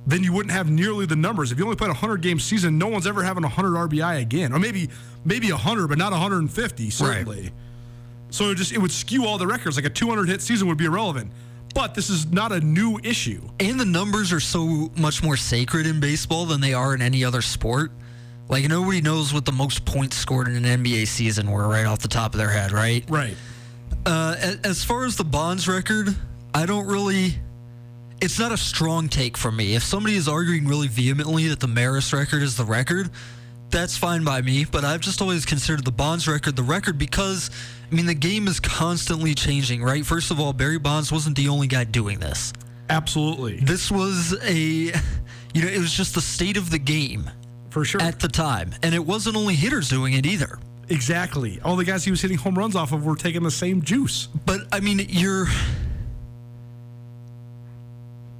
then 0.07 0.23
you 0.23 0.33
wouldn't 0.33 0.51
have 0.51 0.69
nearly 0.69 1.05
the 1.05 1.15
numbers. 1.15 1.51
If 1.51 1.59
you 1.59 1.63
only 1.63 1.75
played 1.75 1.89
a 1.89 1.93
100 1.93 2.21
game 2.21 2.39
season, 2.39 2.77
no 2.77 2.87
one's 2.87 3.05
ever 3.05 3.23
having 3.23 3.43
100 3.43 3.89
RBI 3.89 4.21
again. 4.21 4.53
Or 4.53 4.59
maybe 4.59 4.89
maybe 5.23 5.51
100, 5.51 5.87
but 5.87 5.97
not 5.97 6.11
150, 6.11 6.89
certainly. 6.89 7.51
So 8.29 8.49
it 8.51 8.55
just 8.55 8.71
it 8.71 8.79
would 8.79 8.91
skew 8.91 9.25
all 9.25 9.37
the 9.37 9.47
records. 9.47 9.75
Like 9.75 9.85
a 9.85 9.89
200 9.89 10.27
hit 10.27 10.41
season 10.41 10.67
would 10.67 10.77
be 10.77 10.85
irrelevant. 10.85 11.31
But 11.73 11.93
this 11.93 12.09
is 12.09 12.25
not 12.31 12.51
a 12.51 12.59
new 12.59 12.99
issue. 13.03 13.47
And 13.59 13.79
the 13.79 13.85
numbers 13.85 14.33
are 14.33 14.39
so 14.39 14.91
much 14.97 15.23
more 15.23 15.37
sacred 15.37 15.87
in 15.87 15.99
baseball 15.99 16.45
than 16.45 16.59
they 16.59 16.73
are 16.73 16.93
in 16.93 17.01
any 17.01 17.23
other 17.23 17.41
sport. 17.41 17.91
Like 18.49 18.67
nobody 18.67 18.99
knows 18.99 19.33
what 19.33 19.45
the 19.45 19.53
most 19.53 19.85
points 19.85 20.17
scored 20.17 20.49
in 20.49 20.65
an 20.65 20.83
NBA 20.83 21.07
season 21.07 21.49
were 21.49 21.67
right 21.67 21.85
off 21.85 21.99
the 21.99 22.09
top 22.09 22.33
of 22.33 22.37
their 22.37 22.49
head, 22.49 22.73
right? 22.73 23.05
Right. 23.09 23.35
Uh, 24.05 24.55
as 24.63 24.83
far 24.83 25.05
as 25.05 25.15
the 25.15 25.23
Bonds 25.23 25.67
record, 25.67 26.13
I 26.53 26.65
don't 26.65 26.87
really. 26.87 27.35
It's 28.21 28.37
not 28.37 28.51
a 28.51 28.57
strong 28.57 29.09
take 29.09 29.35
from 29.35 29.55
me. 29.55 29.73
If 29.75 29.83
somebody 29.83 30.15
is 30.15 30.27
arguing 30.27 30.67
really 30.67 30.87
vehemently 30.87 31.47
that 31.47 31.59
the 31.59 31.67
Maris 31.67 32.13
record 32.13 32.43
is 32.43 32.55
the 32.55 32.63
record, 32.65 33.09
that's 33.71 33.97
fine 33.97 34.23
by 34.23 34.41
me. 34.41 34.63
But 34.65 34.85
I've 34.85 35.01
just 35.01 35.21
always 35.21 35.43
considered 35.45 35.83
the 35.85 35.91
Bonds 35.91 36.27
record 36.27 36.55
the 36.55 36.61
record 36.63 36.97
because, 36.99 37.49
I 37.91 37.95
mean, 37.95 38.05
the 38.05 38.13
game 38.13 38.47
is 38.47 38.59
constantly 38.59 39.33
changing, 39.33 39.81
right? 39.81 40.05
First 40.05 40.29
of 40.29 40.39
all, 40.39 40.53
Barry 40.53 40.77
Bonds 40.77 41.11
wasn't 41.11 41.35
the 41.35 41.47
only 41.49 41.65
guy 41.67 41.83
doing 41.83 42.19
this. 42.19 42.53
Absolutely. 42.89 43.57
This 43.57 43.89
was 43.89 44.35
a, 44.43 44.53
you 45.53 45.61
know, 45.61 45.67
it 45.67 45.79
was 45.79 45.91
just 45.93 46.13
the 46.13 46.21
state 46.21 46.57
of 46.57 46.69
the 46.69 46.77
game 46.79 47.27
For 47.71 47.83
sure. 47.83 48.01
at 48.01 48.19
the 48.19 48.27
time. 48.27 48.75
And 48.83 48.93
it 48.93 49.03
wasn't 49.03 49.35
only 49.35 49.55
hitters 49.55 49.89
doing 49.89 50.13
it 50.13 50.25
either. 50.27 50.59
exactly. 50.89 51.59
All 51.63 51.75
the 51.75 51.85
guys 51.85 52.03
he 52.03 52.11
was 52.11 52.21
hitting 52.21 52.37
home 52.37 52.55
runs 52.55 52.75
off 52.75 52.91
of 52.91 53.03
were 53.03 53.15
taking 53.15 53.41
the 53.41 53.49
same 53.51 53.81
juice. 53.81 54.27
But 54.45 54.61
I 54.71 54.79
mean, 54.79 55.05
you're 55.09 55.47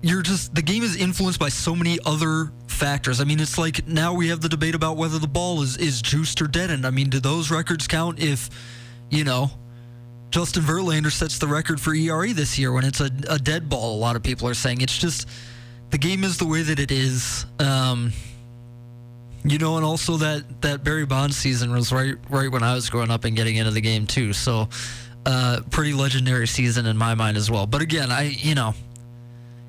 you're 0.01 0.21
just 0.21 0.55
the 0.55 0.61
game 0.61 0.83
is 0.83 0.95
influenced 0.95 1.39
by 1.39 1.49
so 1.49 1.75
many 1.75 1.99
other 2.05 2.51
factors. 2.67 3.21
I 3.21 3.23
mean, 3.23 3.39
it's 3.39 3.57
like 3.57 3.87
now 3.87 4.13
we 4.13 4.29
have 4.29 4.41
the 4.41 4.49
debate 4.49 4.75
about 4.75 4.97
whether 4.97 5.19
the 5.19 5.27
ball 5.27 5.61
is 5.61 5.77
is 5.77 6.01
juiced 6.01 6.41
or 6.41 6.47
deadened. 6.47 6.85
I 6.85 6.89
mean, 6.89 7.09
do 7.09 7.19
those 7.19 7.51
records 7.51 7.87
count 7.87 8.19
if 8.19 8.49
you 9.09 9.23
know 9.23 9.51
Justin 10.31 10.63
Verlander 10.63 11.11
sets 11.11 11.37
the 11.37 11.47
record 11.47 11.79
for 11.79 11.93
ERA 11.93 12.33
this 12.33 12.57
year 12.57 12.71
when 12.71 12.83
it's 12.83 12.99
a, 12.99 13.11
a 13.29 13.37
dead 13.37 13.69
ball? 13.69 13.95
A 13.95 13.99
lot 13.99 14.15
of 14.15 14.23
people 14.23 14.47
are 14.47 14.53
saying 14.53 14.81
it's 14.81 14.97
just 14.97 15.27
the 15.91 15.97
game 15.97 16.23
is 16.23 16.37
the 16.37 16.47
way 16.47 16.63
that 16.63 16.79
it 16.79 16.91
is. 16.91 17.45
Um, 17.59 18.11
you 19.43 19.57
know, 19.57 19.75
and 19.77 19.85
also 19.85 20.17
that 20.17 20.61
that 20.61 20.83
Barry 20.83 21.05
Bonds 21.05 21.37
season 21.37 21.71
was 21.71 21.91
right 21.91 22.15
right 22.29 22.51
when 22.51 22.63
I 22.63 22.73
was 22.73 22.89
growing 22.89 23.11
up 23.11 23.25
and 23.25 23.35
getting 23.35 23.55
into 23.55 23.71
the 23.71 23.81
game 23.81 24.07
too. 24.07 24.33
So, 24.33 24.69
uh, 25.25 25.61
pretty 25.69 25.93
legendary 25.93 26.47
season 26.47 26.85
in 26.85 26.97
my 26.97 27.15
mind 27.15 27.37
as 27.37 27.49
well. 27.49 27.67
But 27.67 27.81
again, 27.81 28.11
I 28.11 28.23
you 28.29 28.55
know, 28.55 28.73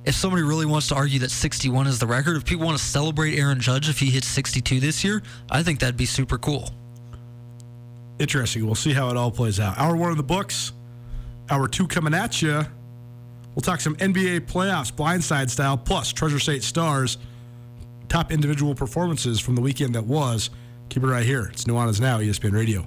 if 0.05 0.15
somebody 0.15 0.43
really 0.43 0.67
wants 0.67 0.89
to 0.89 0.95
argue 0.95 1.19
that 1.21 1.31
61 1.31 1.87
is 1.87 1.99
the 1.99 2.07
record, 2.07 2.37
if 2.37 2.45
people 2.45 2.67
want 2.67 2.79
to 2.79 2.85
celebrate 2.85 3.39
Aaron 3.39 3.61
Judge 3.61 3.89
if 3.89 3.99
he 3.99 4.07
hits 4.07 4.27
62 4.27 4.81
this 4.81 5.05
year, 5.05 5.23
I 5.51 5.63
think 5.63 5.81
that'd 5.81 5.97
be 5.97 6.07
super 6.07 6.39
cool. 6.39 6.71
Interesting. 8.19 8.67
We'll 8.67 8.75
see 8.75 8.93
how 8.93 9.11
it 9.11 9.17
all 9.17 9.31
plays 9.31 9.61
out. 9.61 9.79
Hour 9.79 9.97
one 9.97 10.11
of 10.11 10.17
the 10.17 10.23
books. 10.23 10.73
Hour 11.51 11.69
two 11.69 11.87
coming 11.87 12.15
at 12.15 12.43
you. 12.43 12.63
We'll 13.55 13.63
talk 13.63 13.81
some 13.81 13.97
NBA 13.97 14.41
playoffs, 14.43 14.93
blindside 14.93 15.51
style, 15.51 15.77
plus 15.77 16.13
Treasure 16.13 16.39
State 16.39 16.63
Stars, 16.63 17.19
top 18.09 18.33
individual 18.33 18.75
performances 18.75 19.41
from 19.41 19.57
the 19.57 19.61
weekend 19.61 19.95
that 19.95 20.05
was. 20.05 20.51
Keep 20.89 21.05
it 21.05 21.07
right 21.07 21.25
here. 21.25 21.51
It's 21.53 21.65
Nuanez 21.65 22.01
Now, 22.01 22.19
ESPN 22.19 22.53
Radio. 22.53 22.87